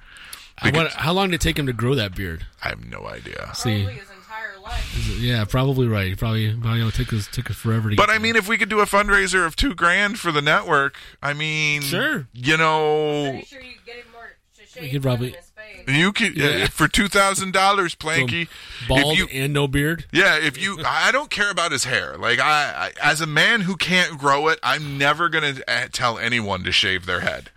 I 0.64 0.70
want, 0.70 0.90
how 0.92 1.14
long 1.14 1.30
did 1.30 1.36
it 1.36 1.42
take 1.42 1.58
him 1.58 1.66
to 1.66 1.74
grow 1.74 1.96
that 1.96 2.16
beard? 2.16 2.46
I 2.64 2.70
have 2.70 2.86
no 2.86 3.08
idea. 3.08 3.50
See, 3.56 3.80
his 3.80 4.10
entire 4.12 4.60
life. 4.62 5.18
yeah, 5.20 5.44
probably 5.46 5.88
right. 5.88 6.16
Probably, 6.18 6.54
probably 6.54 6.88
it 6.88 6.94
took 6.94 7.12
us 7.14 7.28
took 7.28 7.50
us 7.50 7.56
forever 7.56 7.90
to. 7.90 7.96
But 7.96 8.08
get 8.08 8.16
I 8.16 8.20
mean, 8.20 8.36
if 8.36 8.48
we 8.48 8.58
could 8.60 8.70
do 8.70 8.80
a 8.80 8.86
fundraiser 8.86 9.46
of 9.46 9.56
two 9.56 9.74
grand 9.74 10.20
for 10.20 10.32
the 10.32 10.42
network, 10.42 10.98
I 11.22 11.34
mean, 11.34 11.82
Sure. 11.82 12.28
You 12.34 12.58
know, 12.58 13.30
Pretty 13.32 13.46
sure 13.48 13.62
you 13.62 13.74
could 13.74 13.86
get 13.86 14.12
more 14.12 14.36
to 14.84 14.90
could 14.92 15.02
probably- 15.02 15.28
in 15.30 15.34
his 15.34 15.46
face. 15.46 15.51
You 15.88 16.12
can 16.14 16.34
Yeah. 16.36 16.64
uh, 16.64 16.68
for 16.68 16.88
two 16.88 17.08
thousand 17.08 17.54
dollars, 17.54 17.96
Planky. 17.96 18.48
bald 18.88 19.14
if 19.14 19.20
you, 19.20 19.28
and 19.42 19.54
no 19.54 19.68
beard. 19.68 20.06
Yeah, 20.12 20.38
if 20.38 20.62
you, 20.62 20.80
I 20.86 21.12
don't 21.12 21.30
care 21.30 21.50
about 21.52 21.72
his 21.72 21.84
hair. 21.86 22.18
Like 22.18 22.40
I, 22.40 22.92
I 23.02 23.10
as 23.12 23.22
a 23.22 23.28
man 23.28 23.62
who 23.62 23.76
can't 23.76 24.18
grow 24.18 24.48
it, 24.50 24.60
I'm 24.64 24.98
never 24.98 25.30
gonna 25.30 25.56
uh, 25.68 25.88
tell 25.92 26.18
anyone 26.18 26.64
to 26.64 26.72
shave 26.72 27.06
their 27.06 27.22
head. 27.22 27.50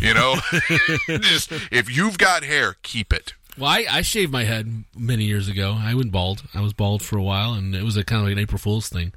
You 0.00 0.14
know, 0.14 0.36
just 1.08 1.50
if 1.72 1.94
you've 1.94 2.16
got 2.18 2.44
hair, 2.44 2.76
keep 2.82 3.12
it. 3.12 3.34
Well, 3.58 3.68
I, 3.68 3.84
I 3.90 4.02
shaved 4.02 4.30
my 4.32 4.44
head 4.44 4.84
many 4.96 5.24
years 5.24 5.48
ago. 5.48 5.76
I 5.78 5.94
went 5.94 6.12
bald. 6.12 6.44
I 6.54 6.60
was 6.60 6.72
bald 6.72 7.02
for 7.02 7.18
a 7.18 7.22
while, 7.22 7.52
and 7.54 7.74
it 7.74 7.82
was 7.82 7.96
a 7.96 8.04
kind 8.04 8.20
of 8.20 8.26
like 8.28 8.32
an 8.34 8.38
April 8.38 8.58
Fool's 8.58 8.88
thing. 8.88 9.12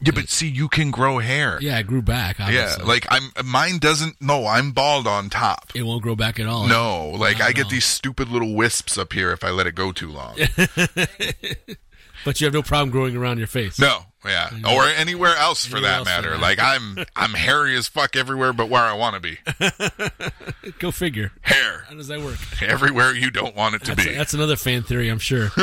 Yeah, 0.00 0.12
but 0.14 0.28
see, 0.28 0.48
you 0.48 0.68
can 0.68 0.90
grow 0.90 1.18
hair. 1.18 1.58
Yeah, 1.60 1.76
I 1.76 1.82
grew 1.82 2.02
back. 2.02 2.38
Yeah, 2.38 2.76
like 2.84 3.06
I'm. 3.10 3.32
Mine 3.44 3.78
doesn't. 3.78 4.20
No, 4.20 4.46
I'm 4.46 4.70
bald 4.72 5.06
on 5.06 5.28
top. 5.28 5.72
it 5.74 5.82
won't 5.82 6.02
grow 6.02 6.14
back 6.14 6.38
at 6.38 6.46
all. 6.46 6.68
No, 6.68 7.08
like 7.08 7.38
Not 7.40 7.48
I 7.48 7.52
get 7.52 7.68
these 7.68 7.84
stupid 7.84 8.28
little 8.28 8.54
wisps 8.54 8.96
up 8.96 9.12
here 9.12 9.32
if 9.32 9.42
I 9.42 9.50
let 9.50 9.66
it 9.66 9.74
go 9.74 9.92
too 9.92 10.10
long. 10.10 10.36
but 12.24 12.40
you 12.40 12.46
have 12.46 12.54
no 12.54 12.62
problem 12.62 12.90
growing 12.90 13.16
around 13.16 13.38
your 13.38 13.46
face. 13.46 13.78
No, 13.78 14.00
yeah, 14.24 14.50
or 14.68 14.84
anywhere 14.84 15.36
else 15.36 15.64
for 15.64 15.76
Anywhere 15.76 15.90
that 15.90 15.98
else 15.98 16.06
matter. 16.06 16.30
that. 16.32 16.40
Like 16.40 16.58
I'm, 16.60 16.98
I'm 17.16 17.32
hairy 17.34 17.76
as 17.76 17.88
fuck 17.88 18.16
everywhere 18.16 18.52
but 18.52 18.68
where 18.68 18.82
I 18.82 18.92
want 18.94 19.14
to 19.14 19.20
be. 19.20 20.72
Go 20.78 20.90
figure. 20.90 21.32
Hair 21.42 21.84
How 21.88 21.94
does 21.94 22.08
that 22.08 22.20
work? 22.20 22.36
everywhere 22.62 23.14
you 23.14 23.30
don't 23.30 23.54
want 23.56 23.74
it 23.76 23.84
to 23.84 23.94
That's, 23.94 24.08
be. 24.08 24.14
that's 24.14 24.34
another 24.34 24.56
fan 24.56 24.82
theory, 24.82 25.08
I'm 25.08 25.18
sure. 25.18 25.48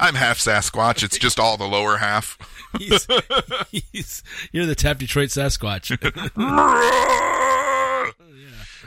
I'm 0.00 0.14
half 0.14 0.38
Sasquatch. 0.38 1.02
It's 1.02 1.18
just 1.18 1.40
all 1.40 1.56
the 1.56 1.66
lower 1.66 1.96
half. 1.96 2.38
he's, 2.78 3.06
he's, 3.92 4.22
you're 4.52 4.66
the 4.66 4.74
Tap 4.74 4.98
Detroit 4.98 5.28
Sasquatch. 5.30 5.90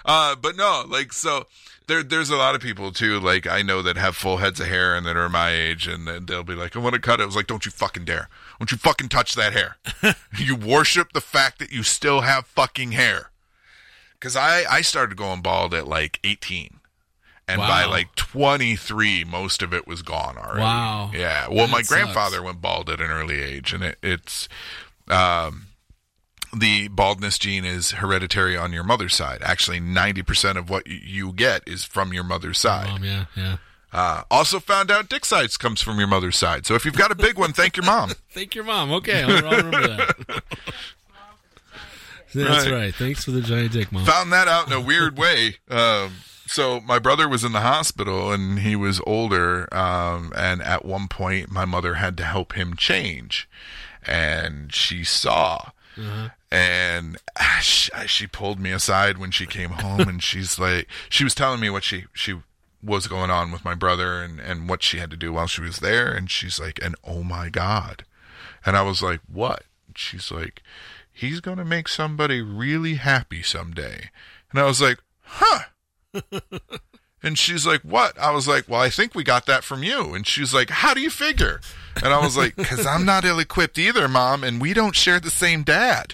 Uh, 0.05 0.36
but 0.36 0.55
no, 0.55 0.86
like 0.88 1.11
so. 1.11 1.45
There, 1.88 2.04
there's 2.04 2.30
a 2.30 2.36
lot 2.36 2.54
of 2.54 2.62
people 2.62 2.92
too. 2.92 3.20
Like 3.20 3.48
I 3.48 3.62
know 3.62 3.82
that 3.82 3.96
have 3.98 4.16
full 4.16 4.38
heads 4.38 4.60
of 4.60 4.68
hair 4.68 4.96
and 4.96 5.06
that 5.06 5.16
are 5.16 5.30
my 5.30 5.52
age, 5.52 5.88
and 5.88 6.08
they'll 6.28 6.44
be 6.44 6.54
like, 6.54 6.76
"I 6.76 6.80
want 6.80 6.96
to 6.96 7.02
cut 7.02 7.20
it." 7.20 7.24
I 7.24 7.26
was 7.26 7.36
like, 7.36 7.48
"Don't 7.48 7.66
you 7.66 7.72
fucking 7.72 8.04
dare! 8.06 8.28
Don't 8.60 8.72
you 8.72 8.78
fucking 8.78 9.08
touch 9.10 9.36
that 9.36 9.54
hair! 9.54 9.78
you 10.38 10.56
worship 10.56 11.14
the 11.14 11.22
fact 11.22 11.60
that 11.60 11.72
you 11.72 11.84
still 11.84 12.22
have 12.22 12.46
fucking 12.46 12.92
hair." 12.92 13.32
Because 14.20 14.36
I, 14.36 14.64
I 14.70 14.82
started 14.82 15.16
going 15.18 15.42
bald 15.42 15.74
at 15.76 15.88
like 15.88 16.20
18, 16.24 16.80
and 17.48 17.60
by 17.60 17.86
like 17.86 18.16
23, 18.16 19.24
most 19.24 19.62
of 19.62 19.74
it 19.74 19.88
was 19.88 20.02
gone 20.02 20.38
already. 20.38 20.62
Wow. 20.62 21.12
Yeah. 21.14 21.48
Well, 21.48 21.68
That 21.68 21.72
my 21.72 21.82
sucks. 21.84 21.90
grandfather 21.90 22.42
went 22.44 22.60
bald 22.60 22.90
at 22.90 23.00
an 23.00 23.12
early 23.12 23.40
age, 23.42 23.74
and 23.74 23.84
it, 23.84 23.98
it's 24.02 24.50
um, 25.08 25.66
the 26.56 26.88
baldness 26.88 27.38
gene 27.38 27.66
is 27.66 27.91
hereditary 27.91 28.56
on 28.58 28.72
your 28.74 28.84
mother's 28.84 29.16
side. 29.16 29.41
Actually, 29.41 29.80
90% 29.80 30.58
of 30.58 30.70
what 30.70 30.88
you 30.88 31.32
get 31.34 31.62
is 31.68 31.84
from 31.84 32.14
your 32.14 32.24
mother's 32.24 32.60
side. 32.60 32.89
Um, 32.89 33.04
yeah, 33.04 33.26
yeah. 33.36 33.58
Uh, 33.93 34.24
also 34.30 34.60
found 34.60 34.91
out 34.91 35.08
dick 35.10 35.24
size 35.26 35.56
comes 35.58 35.82
from 35.82 35.98
your 35.98 36.08
mother's 36.08 36.36
side. 36.38 36.66
So 36.66 36.76
if 36.76 36.84
you've 36.86 36.98
got 36.98 37.10
a 37.12 37.16
big 37.16 37.38
one, 37.39 37.54
thank 37.54 37.78
your 37.78 37.86
mom. 37.86 38.12
Thank 38.30 38.54
your 38.54 38.64
mom. 38.66 38.91
Okay, 38.91 39.24
I'll, 39.24 39.48
I'll 39.48 39.58
remember 39.64 39.88
that. 39.88 40.43
That's 42.34 42.66
Right. 42.66 42.72
right. 42.74 42.93
Thanks 42.95 43.24
for 43.24 43.32
the 43.32 43.41
giant 43.41 43.72
dick, 43.72 43.91
mom. 43.91 44.06
Found 44.06 44.32
that 44.34 44.48
out 44.48 44.68
in 44.68 44.74
a 44.74 44.82
weird 44.82 45.18
way. 45.18 45.56
Um, 45.70 46.12
so 46.45 46.82
my 46.82 47.00
brother 47.00 47.28
was 47.28 47.43
in 47.43 47.54
the 47.54 47.62
hospital 47.62 48.32
and 48.32 48.60
he 48.60 48.76
was 48.76 49.02
older. 49.08 49.74
Um, 49.74 50.34
and 50.36 50.62
at 50.62 50.86
one 50.86 51.08
point, 51.08 51.50
my 51.50 51.66
mother 51.66 51.95
had 51.95 52.18
to 52.18 52.24
help 52.26 52.54
him 52.54 52.76
change, 52.76 53.50
and 54.06 54.74
she 54.74 55.04
saw. 55.04 55.70
And 56.52 57.18
ah, 57.38 57.60
she, 57.62 57.91
she 58.08 58.28
pulled 58.28 58.60
me 58.60 58.72
aside 58.72 59.18
when 59.18 59.32
she 59.32 59.45
came 59.45 59.72
home, 59.72 60.02
and 60.08 60.24
she's 60.24 60.58
like, 60.58 60.88
she 61.10 61.24
was 61.24 61.36
telling 61.36 61.60
me 61.60 61.70
what 61.70 61.84
she 61.84 62.06
she 62.14 62.36
was 62.82 63.08
going 63.08 63.30
on 63.30 63.52
with 63.52 63.66
my 63.66 63.76
brother 63.76 64.22
and 64.22 64.39
and 64.39 64.70
what 64.70 64.84
she 64.84 64.98
had 64.98 65.12
to 65.12 65.18
do 65.18 65.34
while 65.34 65.48
she 65.48 65.62
was 65.62 65.80
there, 65.80 66.12
and 66.12 66.32
she's 66.32 66.60
like, 66.60 66.80
and 66.82 66.95
oh 67.04 67.24
my 67.24 67.50
god, 67.50 68.06
and 68.66 68.78
I 68.78 68.82
was 68.82 69.02
like, 69.02 69.20
what? 69.32 69.64
She's 69.95 70.32
like, 70.32 70.62
he's 71.12 71.41
gonna 71.41 71.66
make 71.66 71.88
somebody 71.88 72.41
really 72.41 72.95
happy 72.95 73.43
someday, 73.43 74.10
and 74.52 74.60
I 74.60 74.66
was 74.66 74.82
like, 74.82 75.00
huh. 75.24 75.64
And 77.28 77.38
she's 77.38 77.67
like, 77.67 77.82
"What?" 77.82 78.17
I 78.17 78.32
was 78.32 78.47
like, 78.47 78.69
"Well, 78.69 78.80
I 78.80 78.89
think 78.89 79.13
we 79.13 79.23
got 79.25 79.45
that 79.47 79.63
from 79.65 79.84
you." 79.84 80.13
And 80.13 80.25
she's 80.25 80.53
like, 80.53 80.69
"How 80.69 80.93
do 80.93 81.01
you 81.01 81.09
figure?" 81.09 81.59
And 82.01 82.13
I 82.13 82.19
was 82.23 82.38
like, 82.38 82.55
"Cause 82.69 82.86
I'm 82.86 83.03
not 83.05 83.25
ill-equipped 83.25 83.78
either, 83.78 84.07
mom, 84.07 84.43
and 84.45 84.61
we 84.61 84.73
don't 84.73 84.95
share 84.95 85.19
the 85.19 85.30
same 85.30 85.63
dad." 85.63 86.13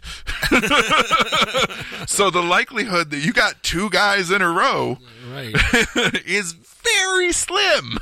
so 2.07 2.29
the 2.31 2.41
likelihood 2.41 3.11
that 3.11 3.19
you 3.23 3.31
got 3.33 3.61
two 3.63 3.89
guys 3.91 4.31
in 4.31 4.41
a 4.41 4.49
row 4.49 4.97
Right. 5.31 5.53
is 6.25 6.53
very 6.53 7.31
slim. 7.31 7.97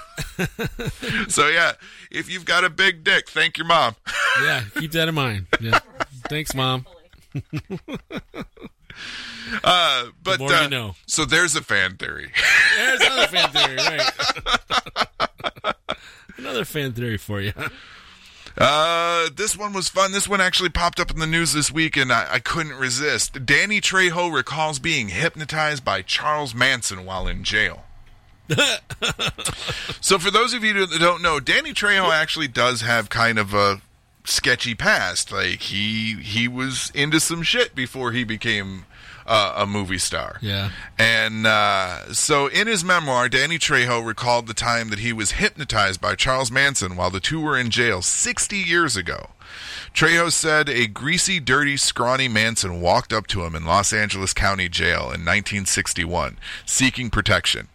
so 1.27 1.47
yeah, 1.49 1.73
if 2.09 2.29
you've 2.31 2.45
got 2.45 2.63
a 2.63 2.69
big 2.69 3.03
dick, 3.03 3.29
thank 3.29 3.57
your 3.57 3.67
mom. 3.67 3.95
Yeah, 4.41 4.63
keep 4.75 4.91
that 4.93 5.07
in 5.09 5.15
mind. 5.15 5.47
Yeah. 5.59 5.79
Thanks, 6.29 6.55
mom. 6.55 6.85
Uh, 9.63 10.07
but 10.23 10.39
more 10.39 10.53
uh, 10.53 10.63
you 10.63 10.69
know. 10.69 10.95
so 11.07 11.25
there's 11.25 11.55
a 11.55 11.61
fan 11.61 11.97
theory. 11.97 12.31
There's 12.77 13.01
another 13.01 13.27
fan 13.27 13.49
theory, 13.49 13.75
right? 13.75 15.75
another 16.37 16.65
fan 16.65 16.93
theory 16.93 17.17
for 17.17 17.41
you. 17.41 17.53
Uh, 18.57 19.29
this 19.35 19.57
one 19.57 19.73
was 19.73 19.89
fun. 19.89 20.11
This 20.11 20.27
one 20.27 20.41
actually 20.41 20.69
popped 20.69 20.99
up 20.99 21.11
in 21.11 21.19
the 21.19 21.27
news 21.27 21.53
this 21.53 21.71
week, 21.71 21.97
and 21.97 22.11
I, 22.11 22.33
I 22.33 22.39
couldn't 22.39 22.75
resist. 22.75 23.45
Danny 23.45 23.81
Trejo 23.81 24.33
recalls 24.33 24.79
being 24.79 25.09
hypnotized 25.09 25.83
by 25.83 26.01
Charles 26.01 26.53
Manson 26.53 27.05
while 27.05 27.27
in 27.27 27.43
jail. 27.43 27.85
so, 30.01 30.19
for 30.19 30.29
those 30.29 30.53
of 30.53 30.63
you 30.63 30.85
that 30.85 30.99
don't 30.99 31.21
know, 31.21 31.39
Danny 31.39 31.73
Trejo 31.73 32.11
actually 32.11 32.49
does 32.49 32.81
have 32.81 33.09
kind 33.09 33.39
of 33.39 33.53
a 33.53 33.81
sketchy 34.25 34.75
past. 34.75 35.31
Like 35.31 35.61
he 35.61 36.15
he 36.15 36.47
was 36.47 36.91
into 36.93 37.19
some 37.19 37.43
shit 37.43 37.75
before 37.75 38.11
he 38.11 38.23
became 38.23 38.85
uh, 39.25 39.53
a 39.57 39.65
movie 39.65 39.97
star. 39.97 40.37
Yeah. 40.41 40.71
And 40.97 41.47
uh, 41.47 42.13
so, 42.13 42.47
in 42.47 42.67
his 42.67 42.83
memoir, 42.83 43.29
Danny 43.29 43.57
Trejo 43.57 44.05
recalled 44.05 44.47
the 44.47 44.53
time 44.53 44.89
that 44.89 44.99
he 44.99 45.13
was 45.13 45.31
hypnotized 45.31 46.01
by 46.01 46.15
Charles 46.15 46.51
Manson 46.51 46.95
while 46.95 47.09
the 47.09 47.19
two 47.19 47.39
were 47.39 47.57
in 47.57 47.69
jail 47.69 48.01
60 48.01 48.55
years 48.55 48.95
ago. 48.95 49.29
Trejo 49.93 50.31
said 50.31 50.69
a 50.69 50.87
greasy, 50.87 51.39
dirty, 51.39 51.75
scrawny 51.75 52.27
Manson 52.27 52.79
walked 52.79 53.11
up 53.11 53.27
to 53.27 53.43
him 53.43 53.55
in 53.55 53.65
Los 53.65 53.91
Angeles 53.91 54.33
County 54.33 54.69
Jail 54.69 55.01
in 55.01 55.25
1961, 55.25 56.37
seeking 56.65 57.09
protection. 57.09 57.67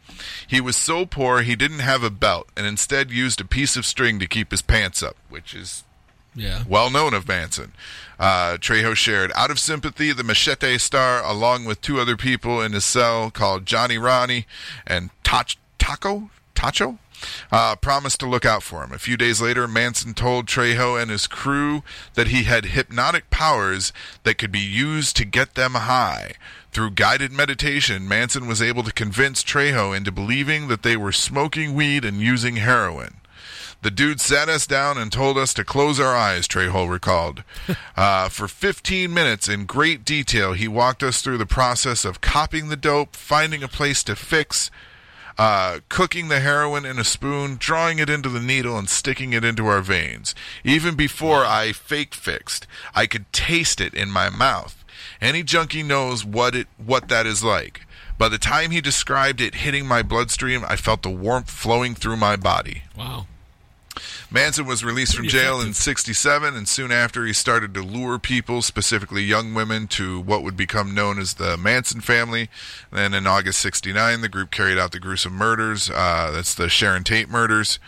He 0.47 0.61
was 0.61 0.77
so 0.77 1.05
poor 1.05 1.43
he 1.43 1.57
didn't 1.57 1.81
have 1.81 2.03
a 2.03 2.11
belt 2.11 2.49
and 2.57 2.67
instead 2.67 3.11
used 3.11 3.41
a 3.41 3.45
piece 3.45 3.77
of 3.77 3.85
string 3.85 4.19
to 4.19 4.27
keep 4.27 4.51
his 4.51 4.63
pants 4.63 5.03
up, 5.03 5.17
which 5.29 5.55
is 5.55 5.85
Yeah. 6.37 6.63
well 6.69 6.91
known 6.91 7.15
of 7.15 7.27
Manson. 7.27 7.73
Uh, 8.19 8.57
Trejo 8.59 8.95
shared, 8.95 9.33
out 9.35 9.51
of 9.51 9.59
sympathy, 9.59 10.13
the 10.13 10.23
machete 10.23 10.79
star, 10.79 11.25
along 11.25 11.65
with 11.65 11.81
two 11.81 11.99
other 11.99 12.17
people 12.17 12.61
in 12.61 12.73
his 12.73 12.85
cell 12.85 13.31
called 13.31 13.67
Johnny 13.67 13.99
Ronnie 13.99 14.47
and 14.87 15.11
Tach- 15.25 15.57
Taco 15.79 16.31
Tacho, 16.55 16.99
uh, 17.53 17.77
promised 17.77 18.21
to 18.21 18.27
look 18.27 18.45
out 18.45 18.63
for 18.63 18.83
him. 18.83 18.93
A 18.93 18.99
few 18.99 19.17
days 19.17 19.41
later, 19.41 19.69
Manson 19.69 20.15
told 20.15 20.47
Trejo 20.47 21.01
and 21.01 21.11
his 21.11 21.27
crew 21.27 21.83
that 22.15 22.29
he 22.29 22.45
had 22.45 22.67
hypnotic 22.67 23.31
powers 23.31 23.93
that 24.25 24.39
could 24.39 24.53
be 24.53 24.59
used 24.61 25.17
to 25.17 25.25
get 25.25 25.55
them 25.55 25.75
high. 25.75 26.33
Through 26.73 26.91
guided 26.91 27.33
meditation, 27.33 28.09
Manson 28.09 28.47
was 28.47 28.61
able 28.61 28.83
to 28.83 28.93
convince 28.93 29.43
Trejo 29.43 29.97
into 29.97 30.13
believing 30.13 30.69
that 30.69 30.83
they 30.83 30.97
were 30.97 31.13
smoking 31.13 31.75
weed 31.75 32.05
and 32.05 32.21
using 32.21 32.57
heroin. 32.57 33.17
The 33.87 33.93
dude 33.93 34.21
sat 34.21 34.49
us 34.49 34.67
down 34.67 34.99
and 34.99 35.13
told 35.13 35.39
us 35.39 35.55
to 35.55 35.63
close 35.63 36.01
our 36.01 36.13
eyes, 36.13 36.49
Trejo 36.49 36.91
recalled. 36.91 37.45
Uh, 37.97 38.29
for 38.29 38.47
15 38.47 39.15
minutes, 39.15 39.49
in 39.49 39.65
great 39.65 40.05
detail, 40.05 40.53
he 40.53 40.67
walked 40.69 41.03
us 41.03 41.23
through 41.23 41.39
the 41.39 41.47
process 41.47 42.05
of 42.05 42.21
copying 42.21 42.69
the 42.69 42.77
dope, 42.77 43.17
finding 43.17 43.63
a 43.63 43.69
place 43.69 44.03
to 44.03 44.15
fix, 44.15 44.71
uh, 45.39 45.79
cooking 45.89 46.29
the 46.29 46.41
heroin 46.41 46.85
in 46.85 46.99
a 46.99 47.05
spoon, 47.05 47.57
drawing 47.59 47.99
it 47.99 48.11
into 48.11 48.29
the 48.29 48.41
needle, 48.41 48.77
and 48.77 48.91
sticking 48.91 49.33
it 49.33 49.45
into 49.45 49.67
our 49.67 49.81
veins. 49.81 50.35
Even 50.63 50.95
before 50.95 51.47
I 51.47 51.73
fake 51.73 52.13
fixed, 52.13 52.67
I 52.95 53.07
could 53.07 53.33
taste 53.33 53.81
it 53.81 53.95
in 53.95 54.11
my 54.11 54.29
mouth. 54.29 54.85
Any 55.21 55.43
junkie 55.43 55.85
knows 55.85 56.25
what 56.25 56.55
it 56.55 56.67
what 56.77 57.09
that 57.09 57.25
is 57.25 57.45
like. 57.45 57.87
By 58.19 58.29
the 58.29 58.39
time 58.39 58.73
he 58.73 58.81
described 58.81 59.41
it 59.41 59.55
hitting 59.55 59.87
my 59.87 60.03
bloodstream, 60.03 60.65
I 60.69 60.77
felt 60.77 61.03
the 61.03 61.09
warmth 61.09 61.51
flowing 61.51 61.95
through 61.95 62.17
my 62.17 62.37
body. 62.37 62.83
Wow. 62.99 63.27
Manson 64.31 64.67
was 64.67 64.85
released 64.85 65.17
from 65.17 65.29
jail 65.29 65.57
in 65.57 65.69
effective. 65.69 65.77
67, 65.77 66.55
and 66.55 66.69
soon 66.69 66.93
after, 66.93 67.25
he 67.27 67.33
started 67.33 67.75
to 67.75 67.83
lure 67.83 68.19
people, 68.19 68.63
specifically 68.63 69.23
young 69.23 69.55
women, 69.55 69.87
to 69.89 70.21
what 70.21 70.43
would 70.43 70.57
become 70.57 70.95
known 70.95 71.19
as 71.19 71.35
the 71.35 71.57
Manson 71.57 72.01
family. 72.01 72.49
Then 72.93 73.15
in 73.15 73.27
August 73.27 73.61
69, 73.61 74.21
the 74.21 74.29
group 74.29 74.51
carried 74.51 74.79
out 74.79 74.93
the 74.93 75.01
gruesome 75.01 75.35
murders. 75.35 75.91
Uh, 75.91 76.31
that's 76.33 76.55
the 76.55 76.69
Sharon 76.69 77.05
Tate 77.05 77.29
murders. 77.29 77.79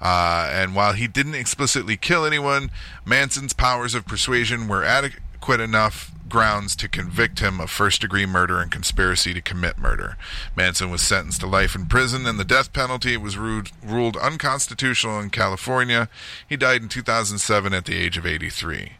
Uh, 0.00 0.48
and 0.52 0.74
while 0.74 0.92
he 0.92 1.08
didn't 1.08 1.34
explicitly 1.34 1.96
kill 1.96 2.24
anyone, 2.24 2.70
Manson's 3.04 3.52
powers 3.52 3.94
of 3.94 4.06
persuasion 4.06 4.68
were 4.68 4.84
adequate 4.84 5.60
enough 5.60 6.12
grounds 6.28 6.76
to 6.76 6.88
convict 6.88 7.40
him 7.40 7.60
of 7.60 7.70
first 7.70 8.00
degree 8.00 8.26
murder 8.26 8.60
and 8.60 8.70
conspiracy 8.70 9.32
to 9.34 9.40
commit 9.40 9.78
murder. 9.78 10.16
Manson 10.56 10.90
was 10.90 11.02
sentenced 11.02 11.40
to 11.40 11.46
life 11.46 11.74
in 11.74 11.86
prison, 11.86 12.26
and 12.26 12.38
the 12.38 12.44
death 12.44 12.72
penalty 12.72 13.16
was 13.16 13.36
ruled, 13.36 13.70
ruled 13.84 14.16
unconstitutional 14.16 15.20
in 15.20 15.30
California. 15.30 16.08
He 16.48 16.56
died 16.56 16.82
in 16.82 16.88
2007 16.88 17.72
at 17.72 17.84
the 17.84 17.96
age 17.96 18.16
of 18.16 18.26
83. 18.26 18.92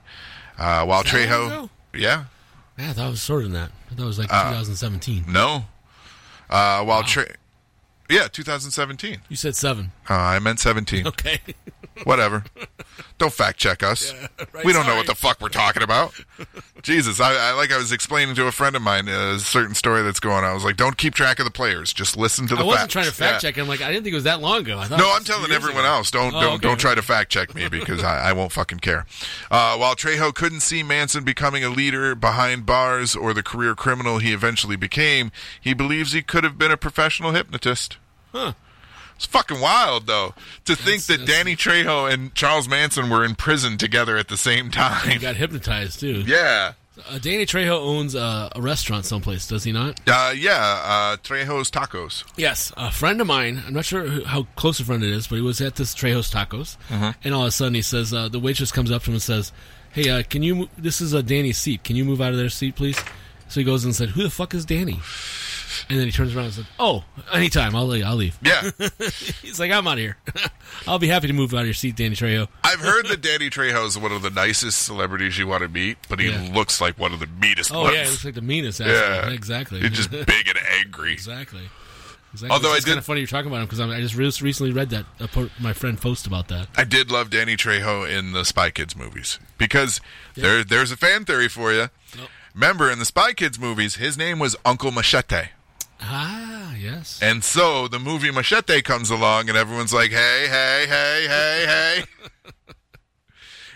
Uh, 0.59 0.85
while 0.85 1.03
Is 1.03 1.13
that 1.13 1.29
Trejo. 1.29 1.71
Yeah. 1.95 2.25
Yeah, 2.79 2.91
I 2.91 2.93
thought 2.93 3.07
it 3.09 3.11
was 3.11 3.25
shorter 3.25 3.45
than 3.45 3.53
that. 3.55 3.71
I 3.91 3.95
thought 3.95 4.03
it 4.03 4.07
was 4.07 4.19
like 4.19 4.33
Uh, 4.33 4.45
2017. 4.51 5.25
No. 5.29 5.65
Uh, 6.51 6.83
while 6.85 7.03
Tre- 7.03 7.35
Yeah, 8.09 8.29
2017. 8.29 9.21
You 9.29 9.37
said 9.37 9.55
seven. 9.57 9.93
Uh, 10.09 10.15
I 10.15 10.39
meant 10.39 10.61
17. 10.61 11.07
Okay. 11.09 11.41
Whatever. 12.05 12.45
Don't 13.19 13.33
fact 13.33 13.59
check 13.59 13.83
us. 13.83 14.13
right, 14.53 14.65
we 14.65 14.73
don't 14.73 14.87
know 14.87 14.95
what 14.95 15.07
the 15.09 15.15
fuck 15.15 15.41
we're 15.41 15.49
talking 15.49 15.83
about. 15.83 16.15
Jesus, 16.83 17.21
I, 17.21 17.35
I 17.35 17.53
like 17.55 17.73
I 17.73 17.77
was 17.77 17.91
explaining 17.91 18.37
to 18.37 18.47
a 18.47 18.53
friend 18.53 18.77
of 18.77 18.83
mine 18.83 19.09
uh, 19.09 19.35
a 19.35 19.39
certain 19.41 19.75
story 19.75 20.03
that's 20.03 20.21
going 20.21 20.37
on. 20.37 20.45
I 20.45 20.55
was 20.55 20.63
like, 20.65 20.77
don't 20.77 20.97
keep 20.97 21.15
track 21.15 21.41
of 21.41 21.45
the 21.45 21.51
players. 21.51 21.93
Just 21.93 22.17
listen 22.17 22.47
to 22.47 22.55
the 22.55 22.61
I 22.63 22.65
wasn't 22.65 22.81
facts. 22.83 22.93
trying 22.93 23.05
to 23.07 23.13
fact 23.13 23.43
Yeah. 23.43 23.51
check. 23.51 23.59
I'm 23.59 23.67
like, 23.67 23.83
I 23.83 23.89
didn't 23.91 24.05
think 24.05 24.13
it 24.13 24.17
was 24.17 24.25
that 24.25 24.41
long 24.41 24.61
ago. 24.61 24.79
I 24.79 24.87
thought 24.87 24.99
No, 25.01 25.13
I'm 25.13 25.25
telling 25.25 25.51
everyone 25.51 25.81
ago. 25.85 25.89
else. 25.95 26.11
Don't 26.13 26.33
Oh, 26.33 26.41
don't 26.41 26.53
okay. 26.55 26.69
don't 26.69 26.79
try 26.79 26.95
to 26.95 27.03
fact 27.03 27.33
check 27.33 27.55
me 27.57 27.69
because 27.69 28.05
I, 28.05 28.31
I 28.31 28.33
won't 28.33 28.53
fucking 28.53 28.79
care. 28.79 29.05
Uh, 29.51 29.77
while 29.77 29.97
Trejo 29.97 30.33
couldn't 30.33 30.61
see 30.61 30.85
Manson 30.85 31.25
becoming 31.25 31.65
a 31.65 31.69
leader 31.71 32.15
behind 32.15 32.65
bars 32.67 33.17
or 33.17 33.35
the 33.35 33.43
career 33.43 33.75
criminal 33.75 34.19
he 34.19 34.33
eventually 34.33 34.77
became, 34.77 35.33
he 35.61 35.75
believes 35.75 36.13
he 36.13 36.23
could 36.23 36.45
have 36.45 36.57
been 36.57 36.71
a 36.71 36.77
professional 36.77 37.33
hypnotist. 37.33 37.97
Huh. 38.31 38.53
It's 39.19 39.27
fucking 39.27 39.61
wild, 39.61 40.07
though, 40.07 40.33
to 40.65 40.75
think 40.77 41.03
that 41.07 41.27
Danny 41.27 41.57
Trejo 41.57 42.09
and 42.09 42.33
Charles 42.37 42.69
Manson 42.69 43.11
were 43.11 43.25
in 43.25 43.35
prison 43.35 43.77
together 43.77 44.17
at 44.17 44.29
the 44.29 44.37
same 44.37 44.67
He 44.67 44.71
time. 44.71 45.19
got 45.21 45.35
hypnotized 45.43 45.99
too. 46.01 46.23
Yeah. 46.25 46.75
Uh, 47.09 47.19
Danny 47.19 47.45
Trejo 47.47 47.79
owns 47.81 48.15
uh, 48.17 48.49
a 48.55 48.61
restaurant 48.63 49.05
someplace, 49.05 49.47
does 49.49 49.63
he 49.65 49.71
not? 49.73 50.01
Uh, 50.07 50.33
yeah, 50.37 50.57
uh, 50.85 51.17
Trejo's 51.17 51.71
Tacos. 51.71 52.25
Yes, 52.37 52.73
a 52.77 52.91
friend 52.91 53.21
of 53.21 53.27
mine. 53.27 53.63
I'm 53.67 53.73
not 53.75 53.85
sure 53.85 54.07
who- 54.07 54.25
how 54.25 54.47
close 54.57 54.79
a 54.81 54.85
friend 54.85 55.03
it 55.05 55.11
is, 55.11 55.27
but 55.29 55.37
he 55.37 55.43
was 55.43 55.61
at 55.61 55.77
this 55.77 55.95
Trejo's 55.95 56.31
Tacos, 56.31 56.77
Mhm. 56.89 57.15
and 57.25 57.35
all 57.35 57.43
of 57.43 57.49
a 57.49 57.51
sudden 57.53 57.75
he 57.75 57.83
says, 57.83 58.13
uh, 58.15 58.29
the 58.29 58.39
waitress 58.41 58.73
comes 58.73 58.91
up 58.91 59.03
to 59.05 59.11
him 59.11 59.15
and 59.15 59.23
says, 59.23 59.53
"Hey, 59.93 60.09
uh, 60.11 60.23
can 60.25 60.43
you? 60.43 60.69
This 60.79 61.01
is 61.01 61.13
a 61.13 61.23
Danny's 61.23 61.59
seat. 61.59 61.83
Can 61.85 61.95
you 61.97 62.05
move 62.05 62.21
out 62.21 62.33
of 62.33 62.37
their 62.39 62.49
seat, 62.51 62.75
please?" 62.77 62.99
So 63.49 63.61
he 63.61 63.65
goes 63.65 63.85
and 63.85 63.95
said, 63.97 64.11
"Who 64.11 64.23
the 64.25 64.31
fuck 64.31 64.53
is 64.53 64.65
Danny?" 64.65 65.01
And 65.89 65.99
then 65.99 66.07
he 66.07 66.13
turns 66.13 66.35
around 66.35 66.47
and 66.47 66.55
says, 66.55 66.65
"Oh, 66.79 67.05
anytime. 67.33 67.75
I'll 67.77 67.87
leave. 67.87 68.05
I'll 68.05 68.17
leave." 68.17 68.39
Yeah. 68.43 68.71
He's 69.43 69.59
like, 69.61 69.71
"I'm 69.71 69.87
out 69.87 69.95
of 69.95 69.99
here. 69.99 70.17
I'll 70.87 70.99
be 70.99 71.09
happy 71.09 71.27
to 71.27 71.33
move 71.33 71.53
out 71.55 71.61
of 71.61 71.67
your 71.67 71.75
seat, 71.75 71.97
Danny 71.97 72.15
Trejo." 72.17 72.49
I've 72.65 72.81
heard 72.81 73.07
that 73.09 73.21
Danny 73.21 73.51
Trejo 73.51 73.87
is 73.87 73.99
one 73.99 74.13
of 74.13 74.23
the 74.23 74.31
nicest 74.31 74.83
celebrities 74.83 75.39
you 75.39 75.47
want 75.47 75.63
to 75.63 75.69
meet, 75.69 75.99
but 76.09 76.21
he 76.21 76.29
Yeah. 76.31 76.49
looks 76.55 76.81
like 76.81 76.99
one 76.99 77.13
of 77.13 77.21
the 77.21 77.27
meanest 77.27 77.73
Oh 77.73 77.83
ones. 77.83 77.95
yeah, 77.97 78.05
he 78.05 78.11
looks 78.11 78.25
like 78.25 78.35
the 78.35 78.43
meanest. 78.43 78.81
Asshole. 78.81 78.95
Yeah. 78.95 79.31
exactly. 79.31 79.81
He's 79.81 79.91
just 79.91 80.11
big 80.11 80.49
and 80.49 80.59
angry. 80.85 81.13
exactly. 81.13 81.63
Exactly. 82.33 82.51
Although 82.55 82.73
I 82.75 82.77
it's 82.77 82.85
kind 82.85 82.97
did- 82.97 82.99
of 82.99 83.07
funny 83.07 83.21
you're 83.21 83.27
talking 83.27 83.51
about 83.51 83.61
him 83.63 83.67
because 83.67 83.81
I 83.81 84.01
just 84.03 84.15
re- 84.15 84.27
recently 84.47 84.71
read 84.73 84.91
that 84.91 85.07
uh, 85.19 85.47
my 85.59 85.73
friend 85.73 85.99
post 85.99 86.27
about 86.27 86.49
that. 86.49 86.69
I 86.77 86.85
did 86.85 87.11
love 87.11 87.31
Danny 87.31 87.57
Trejo 87.57 88.07
in 88.09 88.33
the 88.33 88.45
Spy 88.45 88.69
Kids 88.71 88.95
movies 88.95 89.39
because 89.57 90.03
there 90.35 90.63
there's 90.63 90.93
a 90.93 90.97
fan 90.99 91.25
theory 91.25 91.49
for 91.49 91.73
you. 91.73 91.89
Remember 92.55 92.91
in 92.91 92.99
the 92.99 93.07
Spy 93.07 93.33
Kids 93.33 93.59
movies, 93.59 93.95
his 93.97 94.19
name 94.19 94.39
was 94.39 94.57
Uncle 94.65 94.91
Machete. 94.91 95.49
Ah, 96.01 96.75
yes. 96.77 97.19
And 97.23 97.43
so 97.43 97.89
the 97.89 97.99
movie 97.99 98.31
Machete 98.31 98.83
comes 98.83 99.11
along, 99.11 99.49
and 99.49 99.59
everyone's 99.59 99.93
like, 99.93 100.11
"Hey, 100.11 100.47
hey, 100.49 100.87
hey, 100.89 101.27
hey, 101.29 101.65
hey!" 101.67 102.73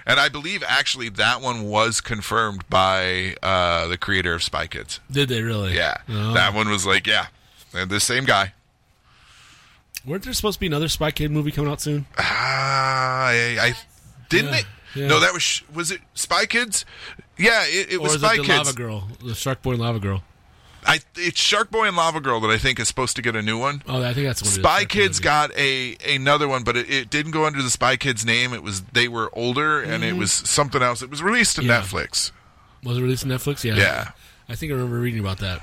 and 0.06 0.20
I 0.20 0.28
believe 0.28 0.62
actually 0.66 1.08
that 1.10 1.40
one 1.40 1.64
was 1.64 2.00
confirmed 2.00 2.68
by 2.68 3.34
uh, 3.42 3.88
the 3.88 3.98
creator 3.98 4.34
of 4.34 4.42
Spy 4.42 4.66
Kids. 4.66 5.00
Did 5.10 5.28
they 5.28 5.42
really? 5.42 5.74
Yeah, 5.74 5.96
Oh. 6.08 6.32
that 6.34 6.54
one 6.54 6.68
was 6.68 6.86
like, 6.86 7.06
"Yeah, 7.06 7.26
they're 7.72 7.86
the 7.86 8.00
same 8.00 8.24
guy." 8.24 8.54
Weren't 10.04 10.24
there 10.24 10.32
supposed 10.32 10.56
to 10.56 10.60
be 10.60 10.66
another 10.66 10.88
Spy 10.88 11.10
Kid 11.12 11.30
movie 11.30 11.52
coming 11.52 11.70
out 11.70 11.80
soon? 11.80 12.06
Ah, 12.18 13.26
I, 13.28 13.56
I 13.60 13.74
didn't 14.28 14.50
Yeah, 14.52 14.58
it? 14.58 14.64
yeah. 14.96 15.06
No, 15.06 15.20
that 15.20 15.32
was 15.32 15.62
was 15.74 15.90
it 15.90 16.00
Spy 16.14 16.46
Kids? 16.46 16.84
Yeah, 17.38 17.64
it, 17.66 17.92
it 17.94 18.00
was 18.00 18.14
is 18.14 18.20
Spy 18.20 18.34
it 18.34 18.36
the 18.38 18.42
Kids. 18.44 18.58
Lava 18.66 18.72
Girl, 18.74 19.08
the 19.24 19.34
Shark 19.34 19.62
Boy 19.62 19.72
and 19.72 19.80
Lava 19.80 19.98
Girl? 20.00 20.22
I 20.84 21.00
it's 21.16 21.40
Shark 21.40 21.70
Boy 21.70 21.86
and 21.86 21.96
Lava 21.96 22.20
Girl 22.20 22.40
that 22.40 22.50
I 22.50 22.58
think 22.58 22.80
is 22.80 22.88
supposed 22.88 23.14
to 23.16 23.22
get 23.22 23.36
a 23.36 23.42
new 23.42 23.58
one. 23.58 23.82
Oh, 23.88 24.02
I 24.02 24.14
think 24.14 24.26
that's 24.26 24.42
what. 24.42 24.50
Spy 24.50 24.84
Kids 24.84 25.20
got 25.20 25.56
a 25.56 25.96
another 26.08 26.48
one, 26.48 26.64
but 26.64 26.76
it, 26.76 26.90
it 26.90 27.10
didn't 27.10 27.32
go 27.32 27.44
under 27.46 27.62
the 27.62 27.70
Spy 27.70 27.96
Kids 27.96 28.24
name. 28.26 28.52
It 28.52 28.62
was 28.62 28.82
they 28.92 29.06
were 29.08 29.30
older, 29.32 29.80
and 29.80 30.02
it 30.02 30.14
Mhm. 30.14 30.18
was 30.18 30.32
something 30.32 30.82
else. 30.82 31.00
It 31.02 31.10
was 31.10 31.22
released 31.22 31.56
to 31.56 31.64
Yeah. 31.64 31.80
Netflix. 31.82 32.32
Was 32.82 32.98
it 32.98 33.02
released 33.02 33.24
on 33.24 33.30
Netflix? 33.30 33.62
Yeah. 33.62 33.76
Yeah. 33.76 34.10
I 34.48 34.56
think 34.56 34.72
I 34.72 34.74
remember 34.74 34.98
reading 34.98 35.20
about 35.20 35.38
that. 35.38 35.62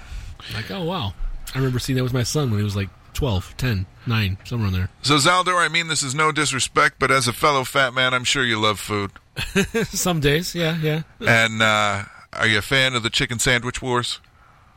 Like, 0.54 0.72
oh 0.72 0.84
wow, 0.84 1.14
I 1.54 1.58
remember 1.58 1.80
seeing 1.80 1.98
that 1.98 2.04
with 2.04 2.14
my 2.14 2.24
son 2.24 2.50
when 2.50 2.60
he 2.60 2.64
was 2.64 2.78
like 2.78 2.90
12, 3.14 3.56
10, 3.58 3.86
9, 4.08 4.38
somewhere 4.46 4.68
in 4.70 4.74
there. 4.74 4.90
So 5.02 5.18
Zaldor, 5.18 5.58
I 5.58 5.68
mean 5.68 5.90
this 5.90 6.02
is 6.02 6.16
no 6.16 6.32
disrespect, 6.32 6.96
but 6.98 7.12
as 7.12 7.28
a 7.28 7.34
fellow 7.34 7.66
fat 7.66 7.94
man, 7.94 8.14
I'm 8.14 8.24
sure 8.24 8.46
you 8.46 8.58
love 8.58 8.80
food. 8.80 9.12
Some 9.90 10.22
days, 10.22 10.56
yeah, 10.56 10.78
yeah. 10.82 11.02
and 11.20 11.62
uh, 11.62 12.04
are 12.32 12.48
you 12.48 12.60
a 12.60 12.62
fan 12.62 12.96
of 12.96 13.04
the 13.04 13.10
chicken 13.10 13.38
sandwich 13.38 13.82
wars? 13.82 14.22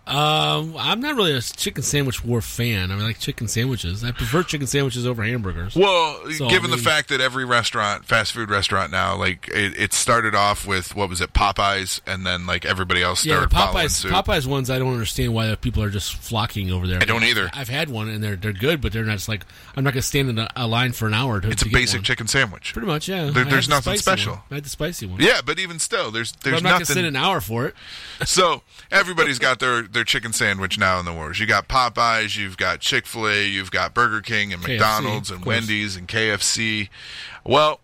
Um, 0.05 0.75
I'm 0.77 0.99
not 1.01 1.15
really 1.15 1.33
a 1.33 1.41
chicken 1.41 1.85
sandwich 1.85 2.25
war 2.25 2.41
fan. 2.41 2.91
I 2.91 2.97
mean, 2.97 3.05
like 3.05 3.21
chicken 3.21 3.47
sandwiches. 3.47 4.03
I 4.03 4.11
prefer 4.11 4.43
chicken 4.43 4.67
sandwiches 4.67 5.07
over 5.07 5.23
hamburgers. 5.23 5.77
Well, 5.77 6.29
So, 6.33 6.49
given 6.49 6.73
I 6.73 6.77
the 6.77 6.83
fact 6.83 7.09
that 7.11 7.21
every 7.21 7.45
restaurant, 7.45 8.05
fast 8.05 8.33
food 8.33 8.51
restaurant 8.51 8.91
now, 8.91 9.17
like 9.17 9.49
it, 9.49 9.79
it 9.79 9.93
started 9.93 10.35
off 10.35 10.67
with 10.67 10.97
what 10.97 11.09
was 11.09 11.21
it, 11.21 11.33
Popeyes, 11.33 12.01
and 12.05 12.27
then 12.27 12.47
like 12.47 12.65
everybody 12.65 13.01
else 13.01 13.25
Yeah, 13.25 13.37
started 13.37 13.51
following 13.55 13.87
Popeyes. 13.87 14.11
Popeyes 14.25 14.47
ones, 14.47 14.71
I 14.71 14.81
don't 14.81 14.93
understand 14.93 15.35
why 15.35 15.55
people 15.55 15.85
are 15.85 15.91
just 15.91 16.15
flocking 16.17 16.73
over 16.73 16.89
there. 16.89 17.01
I 17.01 17.05
don't 17.05 17.23
either. 17.23 17.49
I've 17.53 17.69
had 17.69 17.89
one 17.89 18.09
and 18.09 18.23
they're 18.25 18.35
they're 18.37 18.53
good, 18.53 18.81
but 18.81 18.93
they're 18.93 19.05
not 19.05 19.15
just 19.19 19.29
like 19.29 19.47
I'm 19.77 19.85
not 19.85 19.93
going 19.95 20.03
to 20.03 20.07
stand 20.09 20.29
in 20.31 20.39
a, 20.41 20.49
a 20.57 20.67
line 20.67 20.91
for 20.93 21.07
an 21.07 21.15
hour 21.15 21.41
to. 21.41 21.49
It's 21.49 21.63
to 21.63 21.69
a 21.69 21.73
basic 21.73 21.99
one. 21.99 22.05
chicken 22.05 22.27
sandwich. 22.27 22.73
Pretty 22.73 22.89
much, 22.89 23.09
yeah. 23.09 23.31
There- 23.31 23.45
there's 23.45 23.67
had 23.67 23.71
the 23.71 23.77
nothing 23.77 23.97
special. 23.99 24.33
one. 24.35 24.43
I 24.51 24.55
had 24.57 24.65
the 24.65 24.69
spicy 24.69 25.07
one. 25.07 25.21
Yeah, 25.21 25.43
but 25.45 25.61
even 25.61 25.79
still, 25.79 26.11
there's 26.11 26.33
there's 26.43 26.57
I'm 26.57 26.65
not 26.65 26.71
going 26.71 26.85
to 26.87 26.91
nothing. 26.91 26.95
sit 26.97 27.05
an 27.05 27.15
hour 27.17 27.41
for 27.41 27.67
it. 27.67 27.75
so 28.25 28.63
everybody's 28.91 29.39
got 29.39 29.61
their 29.61 29.83
their 29.93 30.05
chicken 30.05 30.33
sandwich 30.33 30.79
now 30.79 30.99
in 30.99 31.05
the 31.05 31.13
wars. 31.13 31.39
You 31.41 31.47
got 31.47 31.69
Popeyes, 31.69 32.37
you've 32.37 32.57
got 32.57 32.81
Chick 32.81 33.07
Fil 33.07 33.29
A, 33.29 33.45
you've 33.47 33.71
got 33.71 33.95
Burger 33.95 34.21
King 34.21 34.53
and 34.53 34.63
KFC, 34.63 34.69
McDonald's 34.69 35.31
and. 35.31 35.45
Wendy's 35.45 35.97
and 35.97 36.09
KFC. 36.09 36.89
Well, 37.45 37.81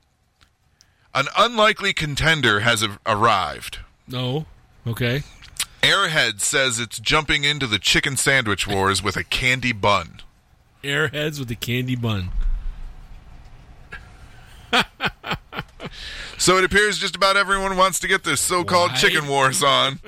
an 1.15 1.27
unlikely 1.37 1.93
contender 1.93 2.61
has 2.61 2.83
a- 2.83 2.99
arrived. 3.07 3.79
No. 4.07 4.47
Okay. 4.87 5.23
Airhead 5.83 6.41
says 6.41 6.79
it's 6.79 6.99
jumping 6.99 7.45
into 7.45 7.67
the 7.67 7.79
chicken 7.79 8.17
sandwich 8.17 8.67
wars 8.67 9.03
with 9.03 9.17
a 9.17 9.25
candy 9.25 9.73
bun. 9.73 10.21
Airheads 10.83 11.39
with 11.39 11.51
a 11.51 11.55
candy 11.57 11.97
bun. 11.97 12.31
So 16.37 16.57
it 16.57 16.63
appears 16.65 16.99
just 16.99 17.17
about 17.17 17.37
everyone 17.37 17.77
wants 17.77 17.99
to 18.01 18.09
get 18.09 18.23
this 18.23 18.41
so-called 18.41 18.93
Why? 18.93 18.97
chicken 18.97 19.27
wars 19.27 19.63
on. 19.63 19.99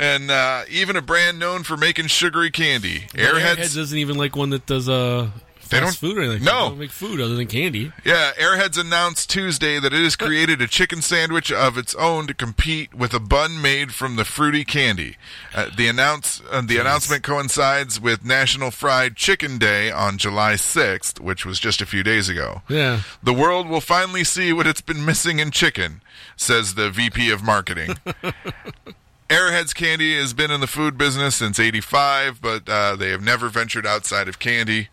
And 0.00 0.30
uh, 0.30 0.62
even 0.70 0.96
a 0.96 1.02
brand 1.02 1.38
known 1.38 1.62
for 1.62 1.76
making 1.76 2.06
sugary 2.06 2.50
candy. 2.50 3.00
Airheads, 3.12 3.56
Airheads 3.56 3.76
isn't 3.76 3.98
even 3.98 4.16
like 4.16 4.34
one 4.34 4.48
that 4.50 4.64
does 4.64 4.88
uh 4.88 5.28
They 5.68 5.78
don't- 5.78 5.94
food 5.94 6.16
or 6.16 6.22
anything. 6.22 6.42
No. 6.42 6.62
They 6.64 6.68
don't 6.70 6.78
make 6.78 6.90
food 6.90 7.20
other 7.20 7.34
than 7.34 7.46
candy. 7.46 7.92
yeah, 8.02 8.32
Airheads 8.40 8.78
announced 8.80 9.28
Tuesday 9.28 9.78
that 9.78 9.92
it 9.92 10.02
has 10.02 10.16
created 10.16 10.62
a 10.62 10.66
chicken 10.66 11.02
sandwich 11.02 11.52
of 11.52 11.76
its 11.76 11.94
own 11.96 12.26
to 12.28 12.34
compete 12.34 12.94
with 12.94 13.12
a 13.12 13.20
bun 13.20 13.60
made 13.60 13.92
from 13.94 14.16
the 14.16 14.24
fruity 14.24 14.64
candy. 14.64 15.16
Uh, 15.54 15.68
the 15.76 15.86
announce 15.86 16.40
uh, 16.50 16.62
the 16.64 16.78
announcement 16.78 17.22
coincides 17.22 18.00
with 18.00 18.24
National 18.24 18.70
Fried 18.70 19.16
Chicken 19.16 19.58
Day 19.58 19.90
on 19.92 20.16
July 20.16 20.54
6th, 20.54 21.20
which 21.20 21.44
was 21.44 21.60
just 21.60 21.82
a 21.82 21.86
few 21.86 22.02
days 22.02 22.28
ago. 22.30 22.62
Yeah. 22.70 23.02
The 23.22 23.34
world 23.34 23.68
will 23.68 23.82
finally 23.82 24.24
see 24.24 24.52
what 24.54 24.66
it's 24.66 24.80
been 24.80 25.04
missing 25.04 25.40
in 25.40 25.50
chicken, 25.50 26.00
says 26.36 26.74
the 26.74 26.88
VP 26.90 27.30
of 27.30 27.42
marketing. 27.44 27.96
Airheads 29.30 29.72
Candy 29.74 30.16
has 30.18 30.32
been 30.34 30.50
in 30.50 30.60
the 30.60 30.66
food 30.66 30.98
business 30.98 31.36
since 31.36 31.60
85, 31.60 32.42
but 32.42 32.68
uh, 32.68 32.96
they 32.96 33.10
have 33.10 33.22
never 33.22 33.48
ventured 33.48 33.86
outside 33.86 34.26
of 34.28 34.40
candy, 34.40 34.88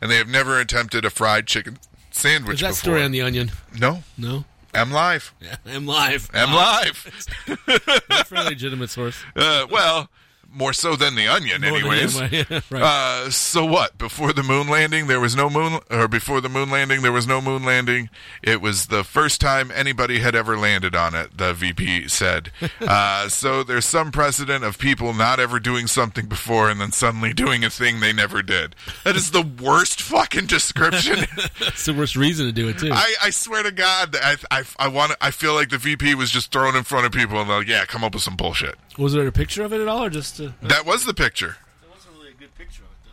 and 0.00 0.08
they 0.08 0.16
have 0.18 0.28
never 0.28 0.60
attempted 0.60 1.04
a 1.04 1.10
fried 1.10 1.48
chicken 1.48 1.78
sandwich 2.12 2.54
Is 2.56 2.60
that 2.60 2.66
before. 2.68 2.76
story 2.78 3.02
on 3.02 3.10
the 3.10 3.22
Onion? 3.22 3.50
no, 3.78 4.04
No. 4.16 4.44
I'm 4.74 4.90
live. 4.90 5.34
Yeah, 5.42 5.56
I'm 5.66 5.84
live. 5.86 6.30
I'm 6.32 6.54
live. 6.54 7.26
That's 8.08 8.30
a 8.30 8.44
legitimate 8.44 8.88
source. 8.88 9.16
Uh, 9.36 9.66
well, 9.70 10.08
more 10.52 10.72
so 10.72 10.96
than 10.96 11.14
the 11.14 11.26
onion, 11.28 11.62
More 11.62 11.70
anyways. 11.78 12.14
the- 12.18 12.62
right. 12.70 12.82
Uh, 12.82 13.30
so 13.30 13.64
what? 13.64 13.96
Before 13.98 14.32
the 14.32 14.42
moon 14.42 14.68
landing, 14.68 15.06
there 15.06 15.20
was 15.20 15.34
no 15.34 15.48
moon, 15.48 15.80
or 15.90 16.08
before 16.08 16.40
the 16.40 16.48
moon 16.48 16.70
landing, 16.70 17.02
there 17.02 17.12
was 17.12 17.26
no 17.26 17.40
moon 17.40 17.64
landing. 17.64 18.10
It 18.42 18.60
was 18.60 18.86
the 18.86 19.04
first 19.04 19.40
time 19.40 19.70
anybody 19.74 20.18
had 20.20 20.34
ever 20.34 20.56
landed 20.58 20.94
on 20.94 21.14
it. 21.14 21.38
The 21.38 21.54
VP 21.54 22.08
said. 22.08 22.50
uh, 22.80 23.28
so 23.28 23.62
there's 23.62 23.86
some 23.86 24.12
precedent 24.12 24.64
of 24.64 24.78
people 24.78 25.12
not 25.14 25.40
ever 25.40 25.58
doing 25.58 25.86
something 25.86 26.26
before 26.26 26.68
and 26.70 26.80
then 26.80 26.92
suddenly 26.92 27.32
doing 27.32 27.64
a 27.64 27.70
thing 27.70 28.00
they 28.00 28.12
never 28.12 28.42
did. 28.42 28.74
That 29.04 29.16
is 29.16 29.30
the 29.30 29.42
worst 29.42 30.00
fucking 30.02 30.46
description. 30.46 31.26
That's 31.60 31.86
the 31.86 31.94
worst 31.94 32.16
reason 32.16 32.46
to 32.46 32.52
do 32.52 32.68
it 32.68 32.78
too. 32.78 32.90
I, 32.92 33.14
I 33.22 33.30
swear 33.30 33.62
to 33.62 33.72
God, 33.72 34.16
I, 34.20 34.36
I, 34.50 34.64
I 34.78 34.88
want. 34.88 35.12
I 35.20 35.30
feel 35.30 35.54
like 35.54 35.70
the 35.70 35.78
VP 35.78 36.14
was 36.14 36.30
just 36.30 36.52
thrown 36.52 36.76
in 36.76 36.84
front 36.84 37.06
of 37.06 37.12
people 37.12 37.40
and 37.40 37.48
like, 37.48 37.66
yeah, 37.66 37.84
come 37.86 38.04
up 38.04 38.14
with 38.14 38.22
some 38.22 38.36
bullshit. 38.36 38.74
Was 38.98 39.14
there 39.14 39.26
a 39.26 39.32
picture 39.32 39.62
of 39.64 39.72
it 39.72 39.80
at 39.80 39.88
all, 39.88 40.04
or 40.04 40.10
just? 40.10 40.41
Uh, 40.48 40.68
That 40.68 40.84
was 40.86 41.04
the 41.04 41.14
picture. 41.14 41.56
wasn't 41.92 42.14
really 42.16 42.30
a 42.30 42.34
good 42.34 42.54
picture 42.56 42.82
of 42.82 42.90
it 42.90 43.10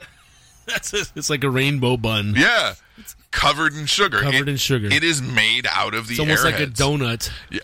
though. 0.00 0.06
That's 0.72 0.92
a, 0.94 1.04
it's 1.16 1.30
like 1.30 1.44
a 1.44 1.50
rainbow 1.50 1.96
bun. 1.96 2.34
Yeah, 2.36 2.74
covered 3.30 3.74
in 3.74 3.86
sugar. 3.86 4.20
Covered 4.20 4.48
It- 4.48 4.52
in 4.52 4.56
sugar. 4.56 4.88
It 4.90 5.04
is 5.04 5.20
made 5.22 5.66
out 5.70 5.94
of 5.94 6.06
the. 6.06 6.12
It's 6.12 6.20
almost 6.20 6.44
like 6.44 6.60
a 6.60 6.66
donut 6.66 7.30
Yeah. 7.50 7.60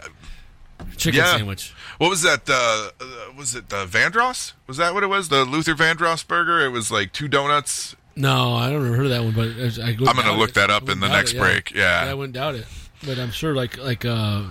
chicken 0.96 1.18
Yeah. 1.18 1.36
sandwich. 1.36 1.72
What 1.98 2.10
was 2.10 2.22
that? 2.22 2.48
Uh, 2.48 2.90
uh, 3.00 3.32
was 3.36 3.54
it 3.56 3.68
the 3.70 3.84
Vandross? 3.86 4.52
Was 4.68 4.76
that 4.76 4.94
what 4.94 5.02
it 5.02 5.08
was? 5.08 5.28
The 5.28 5.44
Luther 5.44 5.74
Vandross 5.74 6.26
burger? 6.26 6.60
It 6.64 6.68
was 6.70 6.90
like 6.92 7.12
two 7.12 7.26
donuts. 7.28 7.96
No, 8.14 8.54
I 8.54 8.70
don't 8.70 8.82
remember 8.82 9.08
that 9.08 9.22
one, 9.22 9.32
but 9.32 9.48
I, 9.48 9.86
I 9.86 9.90
I'm 9.90 10.16
gonna 10.16 10.36
look 10.36 10.54
that 10.54 10.70
up 10.70 10.88
in 10.88 10.98
the 11.00 11.08
next 11.08 11.34
break, 11.34 11.70
yeah. 11.72 12.04
I 12.08 12.14
wouldn't 12.14 12.34
doubt 12.34 12.56
it, 12.56 12.66
but 13.06 13.16
I'm 13.18 13.30
sure 13.30 13.54
like 13.54 13.78
like 13.78 14.04
uh, 14.04 14.42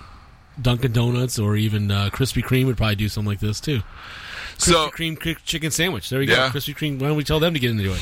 Dunkin' 0.62 0.92
Donuts 0.92 1.38
or 1.40 1.56
even 1.56 1.92
uh, 1.92 2.10
Krispy 2.12 2.44
Kreme 2.44 2.66
would 2.66 2.78
probably 2.78 2.96
do 2.96 3.10
something 3.10 3.30
like 3.30 3.40
this 3.40 3.60
too. 3.60 3.80
Krispy 4.58 4.62
So 4.62 4.90
Kreme 4.90 5.38
chicken 5.46 5.72
sandwich. 5.72 6.10
There 6.10 6.22
you 6.22 6.30
Yeah. 6.30 6.50
go. 6.52 6.58
Krispy 6.58 6.76
Kreme. 6.76 7.00
Why 7.00 7.08
don't 7.08 7.18
we 7.18 7.24
tell 7.24 7.40
them 7.40 7.54
to 7.54 7.60
get 7.60 7.72
into 7.72 7.92
it? 7.92 8.00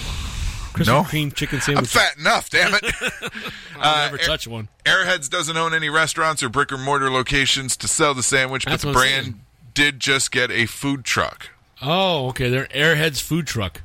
Krispy 0.73 0.87
No. 0.87 1.03
Kreme 1.03 1.33
chicken 1.33 1.61
sandwich. 1.61 1.95
I'm 1.95 2.01
fat 2.01 2.17
enough. 2.17 2.49
Damn 2.49 2.73
it. 2.73 2.83
I'll 3.79 3.93
Uh, 3.95 4.05
never 4.05 4.19
Air- 4.19 4.25
touch 4.27 4.47
one. 4.47 4.69
Airheads 4.85 5.29
doesn't 5.29 5.55
own 5.57 5.73
any 5.73 5.89
restaurants 5.89 6.41
or 6.43 6.49
brick 6.49 6.71
or 6.71 6.77
mortar 6.77 7.09
locations 7.09 7.75
to 7.77 7.87
sell 7.87 8.13
the 8.13 8.23
sandwich, 8.23 8.65
That's 8.65 8.83
but 8.83 8.89
the 8.91 8.93
brand 8.93 9.23
saying. 9.25 9.41
did 9.73 9.99
just 9.99 10.31
get 10.31 10.49
a 10.51 10.65
food 10.65 11.03
truck. 11.03 11.49
Oh, 11.81 12.27
okay. 12.29 12.49
They're 12.49 12.67
Airheads 12.67 13.21
food 13.21 13.47
truck. 13.47 13.81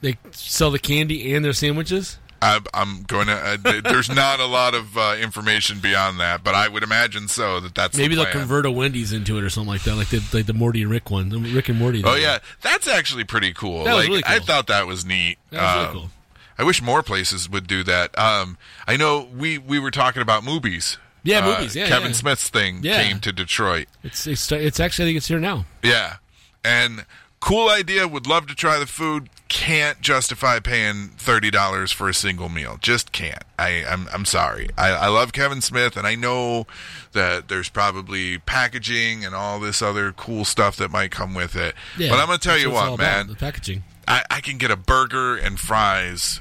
They 0.00 0.16
sell 0.30 0.70
the 0.70 0.78
candy 0.78 1.34
and 1.34 1.44
their 1.44 1.52
sandwiches. 1.52 2.18
I, 2.40 2.60
I'm 2.72 3.02
going 3.02 3.26
to. 3.26 3.32
Uh, 3.64 3.80
there's 3.82 4.08
not 4.08 4.38
a 4.40 4.46
lot 4.46 4.74
of 4.74 4.96
uh, 4.96 5.16
information 5.20 5.80
beyond 5.80 6.20
that, 6.20 6.44
but 6.44 6.54
I 6.54 6.68
would 6.68 6.82
imagine 6.82 7.26
so. 7.28 7.58
That 7.60 7.74
that's 7.74 7.96
Maybe 7.98 8.14
the 8.14 8.22
they'll 8.24 8.32
convert 8.32 8.64
a 8.66 8.70
Wendy's 8.70 9.12
into 9.12 9.38
it 9.38 9.44
or 9.44 9.50
something 9.50 9.68
like 9.68 9.82
that, 9.82 9.96
like 9.96 10.08
the 10.10 10.22
like 10.32 10.46
the 10.46 10.54
Morty 10.54 10.82
and 10.82 10.90
Rick 10.90 11.10
one, 11.10 11.30
the 11.30 11.38
Rick 11.38 11.68
and 11.68 11.78
Morty. 11.78 12.02
Oh 12.04 12.10
one. 12.10 12.20
yeah, 12.20 12.38
that's 12.60 12.86
actually 12.86 13.24
pretty 13.24 13.52
cool. 13.52 13.84
That 13.84 13.94
was 13.94 14.04
like 14.04 14.08
really 14.10 14.22
I 14.26 14.38
thought 14.38 14.68
that 14.68 14.86
was 14.86 15.04
neat. 15.04 15.38
That 15.50 15.62
was 15.62 15.74
really 15.74 15.86
Um, 15.88 15.92
cool. 15.94 16.10
I 16.60 16.64
wish 16.64 16.82
more 16.82 17.02
places 17.02 17.48
would 17.48 17.66
do 17.66 17.82
that. 17.84 18.16
Um, 18.18 18.56
I 18.86 18.96
know 18.96 19.28
we 19.36 19.58
we 19.58 19.78
were 19.78 19.90
talking 19.90 20.22
about 20.22 20.44
movies. 20.44 20.96
Yeah, 21.24 21.40
Uh, 21.46 21.56
movies, 21.58 21.74
yeah, 21.76 21.88
Kevin 21.88 22.08
yeah. 22.08 22.14
Smith's 22.14 22.48
thing 22.48 22.80
Yeah. 22.82 23.02
came 23.02 23.18
to 23.20 23.32
Detroit. 23.32 23.88
It's 24.04 24.26
it's 24.26 24.50
it's 24.52 24.78
actually 24.80 25.06
I 25.06 25.08
think 25.08 25.16
it's 25.18 25.28
here 25.28 25.40
now. 25.40 25.66
Yeah, 25.82 26.16
and 26.64 27.04
cool 27.40 27.68
idea. 27.68 28.06
Would 28.06 28.26
love 28.28 28.46
to 28.46 28.54
try 28.54 28.78
the 28.78 28.86
food. 28.86 29.28
Can't 29.48 30.00
justify 30.02 30.60
paying 30.60 31.08
thirty 31.16 31.50
dollars 31.50 31.90
for 31.90 32.08
a 32.08 32.14
single 32.14 32.48
meal. 32.50 32.76
Just 32.80 33.12
can't. 33.12 33.42
I 33.58 33.84
I'm 33.88 34.06
I'm 34.12 34.24
sorry. 34.26 34.68
I, 34.76 34.90
I 34.90 35.08
love 35.08 35.32
Kevin 35.32 35.62
Smith, 35.62 35.96
and 35.96 36.06
I 36.06 36.14
know 36.14 36.66
that 37.12 37.48
there's 37.48 37.70
probably 37.70 38.38
packaging 38.38 39.24
and 39.24 39.34
all 39.34 39.58
this 39.58 39.80
other 39.80 40.12
cool 40.12 40.44
stuff 40.44 40.76
that 40.76 40.90
might 40.90 41.10
come 41.10 41.34
with 41.34 41.56
it. 41.56 41.74
Yeah, 41.96 42.10
but 42.10 42.18
I'm 42.18 42.26
gonna 42.26 42.38
tell 42.38 42.58
you 42.58 42.70
what 42.70 42.88
about, 42.88 42.98
man. 42.98 43.26
the 43.28 43.36
packaging. 43.36 43.84
I, 44.06 44.22
I 44.30 44.40
can 44.40 44.58
get 44.58 44.70
a 44.70 44.76
burger 44.76 45.36
and 45.36 45.58
fries 45.58 46.40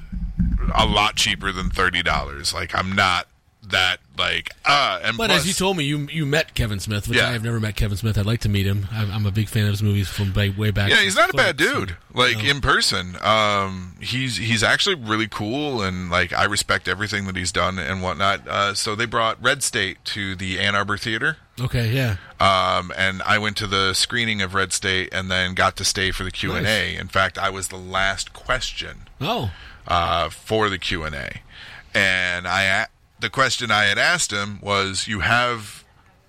a 0.76 0.86
lot 0.86 1.16
cheaper 1.16 1.52
than 1.52 1.70
thirty 1.70 2.04
dollars. 2.04 2.54
Like 2.54 2.76
I'm 2.76 2.92
not 2.94 3.28
that 3.70 3.98
like 4.18 4.52
uh 4.66 5.00
and 5.04 5.18
But 5.18 5.28
plus, 5.28 5.42
as 5.42 5.48
you 5.48 5.54
told 5.54 5.76
me, 5.76 5.84
you 5.84 6.08
you 6.10 6.26
met 6.26 6.54
Kevin 6.54 6.80
Smith, 6.80 7.08
which 7.10 7.18
Yeah. 7.18 7.28
I 7.28 7.32
have 7.34 7.44
never 7.44 7.60
met 7.60 7.76
Kevin 7.76 7.98
Smith. 7.98 8.18
I'd 8.18 8.26
like 8.26 8.40
to 8.42 8.50
meet 8.50 8.66
him. 8.66 8.88
I'm, 8.94 9.12
I'm 9.12 9.26
a 9.26 9.32
big 9.32 9.50
fan 9.50 9.64
of 9.66 9.72
his 9.72 9.84
movies 9.84 10.08
from 10.08 10.34
way, 10.34 10.50
way 10.50 10.72
back. 10.72 10.90
Yeah, 10.90 11.02
he's 11.02 11.18
not 11.18 11.30
a 11.30 11.34
bad 11.34 11.58
dude. 11.58 11.98
Like 12.14 12.38
No. 12.38 12.50
in 12.50 12.62
person, 12.62 13.18
um, 13.22 13.96
he's 14.00 14.38
he's 14.38 14.64
actually 14.64 14.96
really 14.96 15.28
cool, 15.28 15.82
and 15.82 16.10
like 16.10 16.32
I 16.32 16.46
respect 16.46 16.88
everything 16.88 17.26
that 17.28 17.36
he's 17.36 17.52
done 17.52 17.78
and 17.78 18.02
whatnot. 18.02 18.48
Uh, 18.48 18.74
so 18.74 18.96
they 18.96 19.06
brought 19.06 19.42
Red 19.44 19.64
State 19.64 19.98
to 20.06 20.36
the 20.36 20.60
Ann 20.60 20.74
Arbor 20.74 20.98
Theater, 20.98 21.36
Okay, 21.60 21.92
yeah. 21.92 22.16
um, 22.40 22.94
and 22.98 23.22
I 23.24 23.38
went 23.38 23.58
to 23.58 23.68
the 23.68 23.94
screening 23.94 24.42
of 24.42 24.54
Red 24.54 24.72
State, 24.72 25.10
and 25.12 25.30
then 25.30 25.54
got 25.56 25.76
to 25.78 25.84
stay 25.84 26.12
for 26.12 26.24
the 26.24 26.32
Q 26.32 26.54
and 26.54 26.66
A. 26.66 26.96
In 26.96 27.08
fact, 27.10 27.38
I 27.38 27.50
was 27.50 27.68
the 27.68 27.78
last 27.78 28.32
question 28.32 29.10
Oh, 29.20 29.52
uh, 29.88 30.30
for 30.30 30.70
the 30.70 30.78
Q 30.78 31.04
and 31.04 31.14
A, 31.16 31.42
and 31.94 32.48
I 32.48 32.88
the 33.20 33.30
question 33.30 33.72
I 33.72 33.86
had 33.86 33.98
asked 33.98 34.32
him 34.32 34.60
was, 34.62 35.08
"You 35.08 35.22
have 35.22 35.84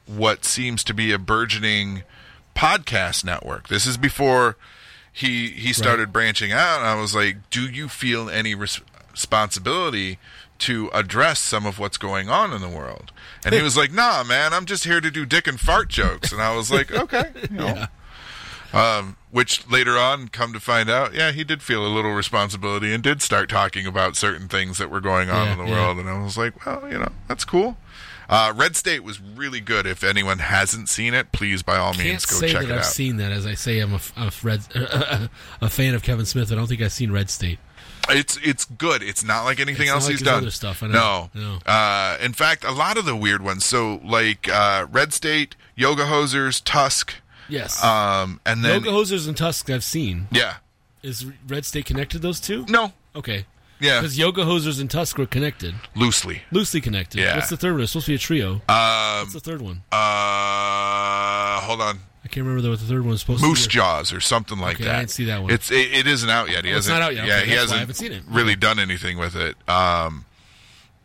what 0.06 0.44
seems 0.44 0.82
to 0.84 0.94
be 0.94 1.12
a 1.12 1.18
burgeoning 1.18 2.02
podcast 2.56 3.24
network. 3.24 3.68
This 3.68 3.86
is 3.86 3.96
before 3.96 4.56
he 5.12 5.50
he 5.50 5.72
started 5.72 6.12
branching 6.12 6.52
out. 6.52 6.78
And 6.80 6.88
I 6.88 6.94
was 6.94 7.14
like, 7.14 7.50
"Do 7.50 7.62
you 7.62 7.88
feel 7.88 8.30
any 8.30 8.54
res- 8.54 8.80
responsibility 9.10 10.18
to 10.60 10.90
address 10.92 11.38
some 11.40 11.66
of 11.66 11.78
what's 11.78 11.98
going 11.98 12.28
on 12.28 12.52
in 12.52 12.60
the 12.60 12.68
world?" 12.68 13.12
And 13.44 13.54
he 13.54 13.62
was 13.62 13.76
like, 13.76 13.92
"Nah, 13.92 14.24
man, 14.24 14.52
I'm 14.52 14.64
just 14.64 14.84
here 14.84 15.00
to 15.00 15.10
do 15.10 15.26
dick 15.26 15.46
and 15.46 15.58
fart 15.58 15.88
jokes." 15.88 16.32
And 16.32 16.40
I 16.40 16.54
was 16.54 16.70
like, 16.70 16.90
"Okay, 17.02 17.32
you 17.50 17.56
know." 17.56 17.86
Um, 18.72 19.16
which 19.30 19.66
later 19.70 19.96
on, 19.96 20.28
come 20.28 20.52
to 20.52 20.60
find 20.60 20.90
out, 20.90 21.14
yeah, 21.14 21.32
he 21.32 21.42
did 21.44 21.62
feel 21.62 21.86
a 21.86 21.88
little 21.88 22.12
responsibility 22.12 22.92
and 22.92 23.02
did 23.02 23.22
start 23.22 23.48
talking 23.48 23.86
about 23.86 24.14
certain 24.16 24.46
things 24.48 24.76
that 24.78 24.90
were 24.90 25.00
going 25.00 25.30
on 25.30 25.46
Yeah, 25.46 25.52
in 25.52 25.58
the 25.58 25.64
yeah. 25.64 25.70
world. 25.70 25.98
And 25.98 26.08
I 26.08 26.22
was 26.22 26.36
like, 26.36 26.66
well, 26.66 26.82
you 26.90 26.98
know, 26.98 27.08
that's 27.28 27.44
cool. 27.46 27.76
Uh, 28.28 28.52
Red 28.54 28.76
State 28.76 29.02
was 29.02 29.20
really 29.22 29.60
good. 29.60 29.86
If 29.86 30.04
anyone 30.04 30.38
hasn't 30.38 30.90
seen 30.90 31.14
it, 31.14 31.32
please, 31.32 31.62
by 31.62 31.78
all 31.78 31.94
means, 31.94 32.26
go 32.26 32.40
check 32.46 32.62
it 32.64 32.70
I've 32.70 32.80
out. 32.80 32.84
seen 32.84 33.16
that. 33.16 33.32
As 33.32 33.46
I 33.46 33.54
say, 33.54 33.78
I'm 33.80 33.94
a, 33.94 34.00
a, 34.18 34.30
Red, 34.42 34.60
a 35.62 35.68
fan 35.70 35.94
of 35.94 36.02
Kevin 36.02 36.26
Smith. 36.26 36.52
I 36.52 36.54
don't 36.54 36.66
think 36.66 36.82
I've 36.82 36.92
seen 36.92 37.10
Red 37.10 37.30
State. 37.30 37.58
It's 38.10 38.38
it's 38.42 38.64
good. 38.64 39.02
It's 39.02 39.22
not 39.24 39.44
like 39.44 39.60
anything 39.60 39.82
It's 39.86 39.92
else 39.92 40.04
like 40.04 40.12
he's 40.12 40.22
done. 40.22 40.38
other 40.42 40.50
stuff. 40.50 40.80
No, 40.82 41.30
No. 41.34 41.58
Uh, 41.66 42.16
in 42.22 42.32
fact, 42.32 42.64
a 42.64 42.70
lot 42.70 42.96
of 42.96 43.04
the 43.06 43.16
weird 43.16 43.42
ones. 43.42 43.64
So 43.66 44.00
like 44.04 44.48
uh, 44.48 44.86
Red 44.90 45.12
State, 45.12 45.56
Yoga 45.74 46.04
Hosers, 46.04 46.62
Tusk, 46.64 47.14
Yes. 47.48 47.82
um, 47.82 48.40
and 48.46 48.64
then 48.64 48.84
Yoga 48.84 48.90
Hosers 48.96 49.26
and 49.28 49.36
Tusks 49.36 49.70
I've 49.70 49.84
seen. 49.84 50.28
yeah, 50.30 50.56
Is 51.02 51.26
Red 51.46 51.64
State 51.64 51.86
connected 51.86 52.20
those 52.22 52.40
two? 52.40 52.64
no, 52.68 52.92
Okay. 53.16 53.46
yeah, 53.80 54.00
Because 54.00 54.18
Yoga 54.18 54.44
Hosers 54.44 54.80
and 54.80 54.90
Tusk 54.90 55.16
were 55.18 55.26
connected. 55.26 55.74
loosely. 55.94 56.42
Loosely 56.50 56.80
connected. 56.80 57.20
Yeah. 57.20 57.36
What's 57.36 57.48
the 57.50 57.56
third 57.56 57.72
one? 57.74 57.82
It's 57.82 57.92
supposed 57.92 58.06
to 58.06 58.12
be 58.12 58.16
a 58.16 58.18
trio. 58.18 58.52
Um, 58.68 59.20
What's 59.20 59.32
the 59.34 59.40
third 59.40 59.62
one? 59.62 59.82
uh, 59.92 61.60
hold 61.60 61.80
on. 61.80 62.00
I 62.24 62.28
can't 62.28 62.44
remember 62.46 62.68
what 62.68 62.78
the 62.80 62.84
third 62.86 63.00
one 63.02 63.10
was 63.10 63.20
supposed 63.20 63.42
Moose 63.42 63.62
to 63.62 63.68
be. 63.68 63.68
Moose 63.68 63.74
Jaws 63.74 64.12
or 64.12 64.20
something 64.20 64.58
like 64.58 64.76
Okay, 64.76 64.84
that. 64.84 64.94
I 64.96 64.98
didn't 64.98 65.10
see 65.12 65.24
that 65.26 65.42
one. 65.42 65.50
It's 65.50 65.70
it, 65.70 65.92
it 65.92 66.06
isn't 66.06 66.28
out 66.28 66.50
yet. 66.50 66.64
He 66.64 66.72
Oh, 66.72 66.76
it's 66.76 66.86
hasn't. 66.88 67.00
not 67.00 67.06
out 67.10 67.14
yet. 67.14 67.26
Yeah, 67.26 67.36
Okay, 67.38 67.44
he 67.46 67.50
why 67.52 67.56
I 67.56 67.60
hasn't 67.60 67.80
haven't 67.80 67.94
seen 67.94 68.12
it. 68.12 68.22
really 68.28 68.54
done 68.56 68.78
anything 68.78 69.16
with 69.18 69.34
it. 69.36 69.56
Um, 69.68 70.26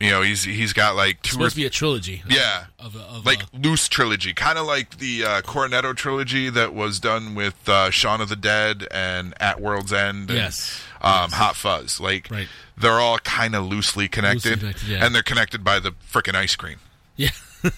you 0.04 0.10
know, 0.12 0.22
he's 0.22 0.44
he's 0.44 0.74
got 0.74 0.96
like 0.96 1.18
It's 1.20 1.30
two 1.30 1.36
or 1.38 1.50
supposed 1.50 1.56
to 1.56 1.62
be 1.62 1.66
a 1.66 1.70
trilogy. 1.70 2.24
yeah, 2.30 2.66
Of, 2.80 2.96
a- 2.96 3.00
of 3.00 3.26
like 3.26 3.44
a- 3.44 3.58
loose 3.58 3.88
trilogy, 3.88 4.34
kind 4.34 4.58
of 4.58 4.66
like 4.68 4.98
the 4.98 5.24
uh, 5.24 5.42
Cornetto 5.42 5.96
trilogy 5.96 6.50
that 6.50 6.74
was 6.74 7.00
done 7.00 7.36
with 7.36 7.68
uh, 7.70 7.90
Shaun 7.90 8.22
of 8.22 8.30
the 8.30 8.36
Dead 8.36 8.88
and 8.92 9.34
At 9.42 9.62
World's 9.62 9.94
End. 9.94 10.30
And, 10.30 10.38
Yes. 10.40 10.82
Um, 11.02 11.32
Hot 11.32 11.56
Fuzz. 11.56 12.00
Like 12.00 12.30
Right. 12.32 12.48
they're 12.78 13.00
all 13.00 13.18
kind 13.20 13.56
of 13.56 13.66
loosely 13.66 14.08
connected, 14.08 14.60
connected, 14.60 14.88
yeah. 14.88 15.06
and 15.06 15.14
they're 15.16 15.22
connected 15.24 15.64
by 15.64 15.80
the 15.80 15.92
frickin' 16.12 16.36
ice 16.36 16.56
cream. 16.56 16.78
yeah. 17.16 17.30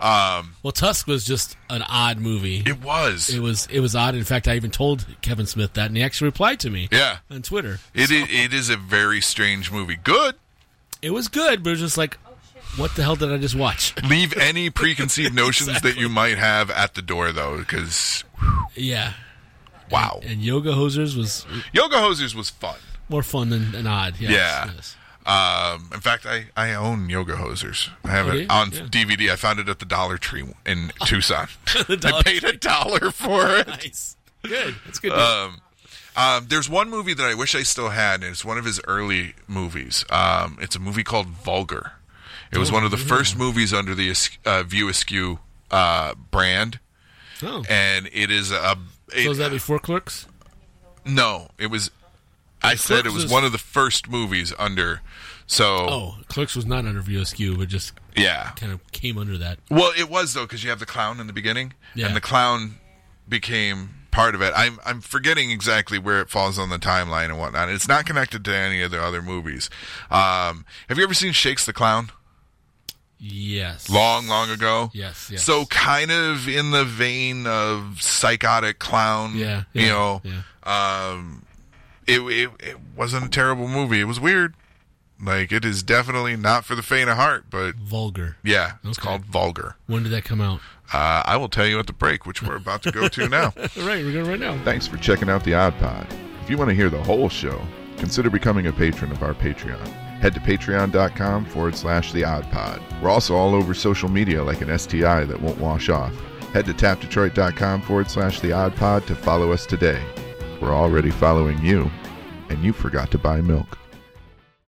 Um, 0.00 0.54
well, 0.62 0.70
Tusk 0.70 1.08
was 1.08 1.24
just 1.24 1.56
an 1.68 1.82
odd 1.82 2.18
movie. 2.20 2.62
it 2.64 2.80
was. 2.80 3.28
It 3.34 3.40
was 3.40 3.66
it 3.68 3.80
was 3.80 3.96
odd. 3.96 4.14
In 4.14 4.22
fact, 4.22 4.46
I 4.46 4.54
even 4.54 4.70
told 4.70 5.04
Kevin 5.22 5.46
Smith 5.46 5.72
that, 5.72 5.86
and 5.88 5.96
he 5.96 6.04
actually 6.04 6.26
replied 6.26 6.60
to 6.60 6.70
me 6.70 6.88
yeah. 6.92 7.18
on 7.30 7.42
Twitter. 7.42 7.80
It, 7.94 8.10
i- 8.12 8.28
it 8.44 8.54
is 8.54 8.70
a 8.70 8.76
very 8.76 9.20
strange 9.20 9.72
movie. 9.72 9.96
Good. 9.96 10.36
It 11.02 11.10
was 11.10 11.28
good, 11.28 11.62
but 11.62 11.70
it 11.70 11.72
was 11.74 11.80
just 11.80 11.98
like, 11.98 12.16
what 12.76 12.94
the 12.96 13.02
hell 13.02 13.16
did 13.16 13.32
I 13.32 13.38
just 13.38 13.54
watch? 13.54 13.94
Leave 14.04 14.36
any 14.36 14.70
preconceived 14.70 15.34
notions 15.44 15.80
that 15.82 15.96
you 15.96 16.08
might 16.08 16.38
have 16.38 16.70
at 16.70 16.94
the 16.94 17.02
door, 17.02 17.32
though, 17.32 17.58
because 17.58 18.24
yeah. 18.74 19.14
wow, 19.90 20.20
And 20.24 20.40
Yoga 20.42 20.72
Hosers 20.72 21.16
was 21.16 21.46
Yoga 21.72 21.96
Hosers 21.96 22.34
was 22.34 22.50
fun. 22.50 22.76
more 23.08 23.22
fun 23.22 23.48
than, 23.50 23.72
than 23.72 23.86
odd. 23.86 24.14
Yes, 24.18 24.30
Yeah. 24.32 24.70
yes. 24.74 24.96
Um, 25.26 25.90
in 25.92 26.00
fact, 26.00 26.24
I, 26.24 26.46
I 26.56 26.72
own 26.72 27.10
Yoga 27.10 27.34
Hosers. 27.34 27.90
I 28.02 28.08
have 28.10 28.28
Oh, 28.28 28.32
it 28.32 28.46
yeah? 28.46 28.60
on 28.60 28.72
Yeah. 28.72 28.80
DVD. 28.84 29.30
I 29.30 29.36
found 29.36 29.60
it 29.60 29.68
at 29.68 29.78
the 29.78 29.84
Dollar 29.84 30.16
Tree 30.16 30.44
in 30.64 30.90
Tucson. 31.04 31.48
I 31.76 32.22
paid 32.24 32.44
a 32.44 32.56
dollar 32.56 33.10
for 33.10 33.46
it. 33.58 33.66
Nice. 33.68 34.16
Good. 34.42 34.74
That's 34.86 34.98
good. 35.00 35.12
Um, 35.12 35.60
um, 36.18 36.46
there's 36.48 36.68
one 36.68 36.90
movie 36.90 37.14
that 37.14 37.24
I 37.24 37.34
wish 37.34 37.54
I 37.54 37.62
still 37.62 37.90
had, 37.90 38.22
and 38.22 38.30
it's 38.32 38.44
one 38.44 38.58
of 38.58 38.64
his 38.64 38.80
early 38.86 39.34
movies. 39.46 40.04
Um, 40.10 40.58
it's 40.60 40.74
a 40.76 40.78
movie 40.80 41.04
called 41.04 41.28
Vulgar. 41.28 41.92
It 42.52 42.58
was 42.58 42.70
Oh, 42.70 42.74
one 42.74 42.84
of 42.84 42.90
the 42.90 42.96
yeah. 42.98 43.04
first 43.06 43.36
movies 43.38 43.72
under 43.72 43.94
the 43.94 44.12
uh, 44.44 44.62
View 44.64 44.88
Askew 44.88 45.38
uh, 45.70 46.14
brand, 46.30 46.80
oh. 47.42 47.62
and 47.68 48.08
it 48.12 48.30
is 48.30 48.50
a. 48.50 48.76
So 49.10 49.16
it- 49.18 49.28
was 49.28 49.38
that 49.38 49.50
before 49.50 49.78
Clerks? 49.78 50.26
No, 51.04 51.48
it 51.58 51.68
was. 51.68 51.90
I 52.62 52.74
said 52.74 53.06
it 53.06 53.12
was 53.12 53.24
was- 53.24 53.32
one 53.32 53.44
of 53.44 53.52
the 53.52 53.58
first 53.58 54.08
movies 54.08 54.52
under. 54.58 55.00
So 55.46 55.64
Oh, 55.88 56.16
Clerks 56.28 56.54
was 56.56 56.66
not 56.66 56.84
under 56.84 57.00
View 57.00 57.20
Askew, 57.22 57.56
but 57.56 57.68
just 57.68 57.92
yeah. 58.16 58.50
kind 58.56 58.70
of 58.72 58.80
came 58.92 59.16
under 59.16 59.38
that. 59.38 59.58
Well, 59.70 59.92
it 59.96 60.10
was 60.10 60.34
though 60.34 60.42
because 60.44 60.62
you 60.64 60.68
have 60.70 60.78
the 60.80 60.84
clown 60.86 61.20
in 61.20 61.26
the 61.26 61.32
beginning, 61.32 61.72
Yeah. 61.94 62.06
and 62.06 62.14
the 62.16 62.20
clown 62.20 62.74
became 63.28 63.90
part 64.10 64.34
of 64.34 64.42
it. 64.42 64.52
I'm 64.56 64.78
I'm 64.84 65.00
forgetting 65.00 65.50
exactly 65.50 65.98
where 65.98 66.20
it 66.20 66.30
falls 66.30 66.58
on 66.58 66.70
the 66.70 66.78
timeline 66.78 67.26
and 67.26 67.38
whatnot. 67.38 67.68
It's 67.68 67.88
not 67.88 68.06
connected 68.06 68.44
to 68.46 68.54
any 68.54 68.82
of 68.82 68.90
the 68.90 69.02
other 69.02 69.22
movies. 69.22 69.68
Um, 70.10 70.64
have 70.88 70.98
you 70.98 71.04
ever 71.04 71.14
seen 71.14 71.32
Shakes 71.32 71.64
the 71.66 71.72
Clown? 71.72 72.10
Yes. 73.20 73.90
Long, 73.90 74.28
long 74.28 74.48
ago. 74.50 74.90
Yes, 74.94 75.28
yes. 75.30 75.42
So 75.42 75.66
kind 75.66 76.10
of 76.12 76.46
in 76.48 76.70
the 76.70 76.84
vein 76.84 77.46
of 77.48 78.00
psychotic 78.00 78.78
clown. 78.78 79.36
Yeah, 79.36 79.64
You 79.72 79.88
know. 79.88 80.22
yeah. 80.24 80.42
Um, 80.62 81.44
it, 82.06 82.20
it 82.20 82.50
it 82.60 82.76
wasn't 82.96 83.24
a 83.26 83.28
terrible 83.28 83.66
movie. 83.68 84.00
It 84.00 84.04
was 84.04 84.20
weird. 84.20 84.54
Like 85.20 85.50
it 85.52 85.64
is 85.64 85.82
definitely 85.82 86.36
not 86.36 86.64
for 86.64 86.74
the 86.74 86.82
faint 86.82 87.10
of 87.10 87.16
heart, 87.16 87.46
but 87.50 87.74
Vulgar. 87.74 88.36
yeah, 88.44 88.72
it's 88.84 88.98
Okay. 88.98 89.06
called 89.08 89.24
Vulgar. 89.24 89.76
When 89.86 90.02
did 90.04 90.12
that 90.12 90.24
come 90.24 90.40
out? 90.40 90.60
Uh, 90.92 91.22
I 91.26 91.36
will 91.36 91.48
tell 91.48 91.66
you 91.66 91.78
at 91.78 91.86
the 91.86 91.92
break, 91.92 92.24
which 92.24 92.42
we're 92.42 92.56
about 92.56 92.82
to 92.84 92.92
go 92.92 93.08
to 93.08 93.28
now. 93.28 93.52
right, 93.56 94.04
we're 94.04 94.12
going 94.12 94.28
right 94.28 94.40
now. 94.40 94.56
Thanks 94.64 94.86
for 94.86 94.96
checking 94.96 95.28
out 95.28 95.44
the 95.44 95.54
Odd 95.54 95.74
Podd. 95.78 96.06
If 96.42 96.48
you 96.50 96.56
want 96.56 96.70
to 96.70 96.74
hear 96.74 96.88
the 96.88 97.02
whole 97.02 97.28
show, 97.28 97.60
consider 97.98 98.30
becoming 98.30 98.68
a 98.68 98.72
patron 98.72 99.10
of 99.12 99.22
our 99.22 99.34
Patreon. 99.34 99.86
Head 100.20 100.34
to 100.34 100.40
patreon.com 100.40 101.44
forward 101.46 101.76
slash 101.76 102.12
the 102.12 102.24
Odd 102.24 102.44
Podd. 102.50 102.80
We're 103.02 103.10
also 103.10 103.34
all 103.34 103.54
over 103.54 103.74
social 103.74 104.08
media 104.08 104.42
like 104.42 104.60
an 104.62 104.76
STI 104.78 105.24
that 105.24 105.40
won't 105.42 105.58
wash 105.58 105.88
off. 105.88 106.14
Head 106.54 106.64
to 106.66 106.72
tapdetroit.com 106.74 107.82
forward 107.82 108.10
slash 108.10 108.40
the 108.40 108.52
Odd 108.52 108.74
Podd 108.76 109.04
to 109.06 109.14
follow 109.14 109.52
us 109.52 109.66
today. 109.66 110.02
We're 110.60 110.72
already 110.74 111.10
following 111.10 111.58
you, 111.64 111.90
and 112.48 112.62
you 112.64 112.72
forgot 112.72 113.10
to 113.10 113.18
buy 113.18 113.40
milk. 113.42 113.76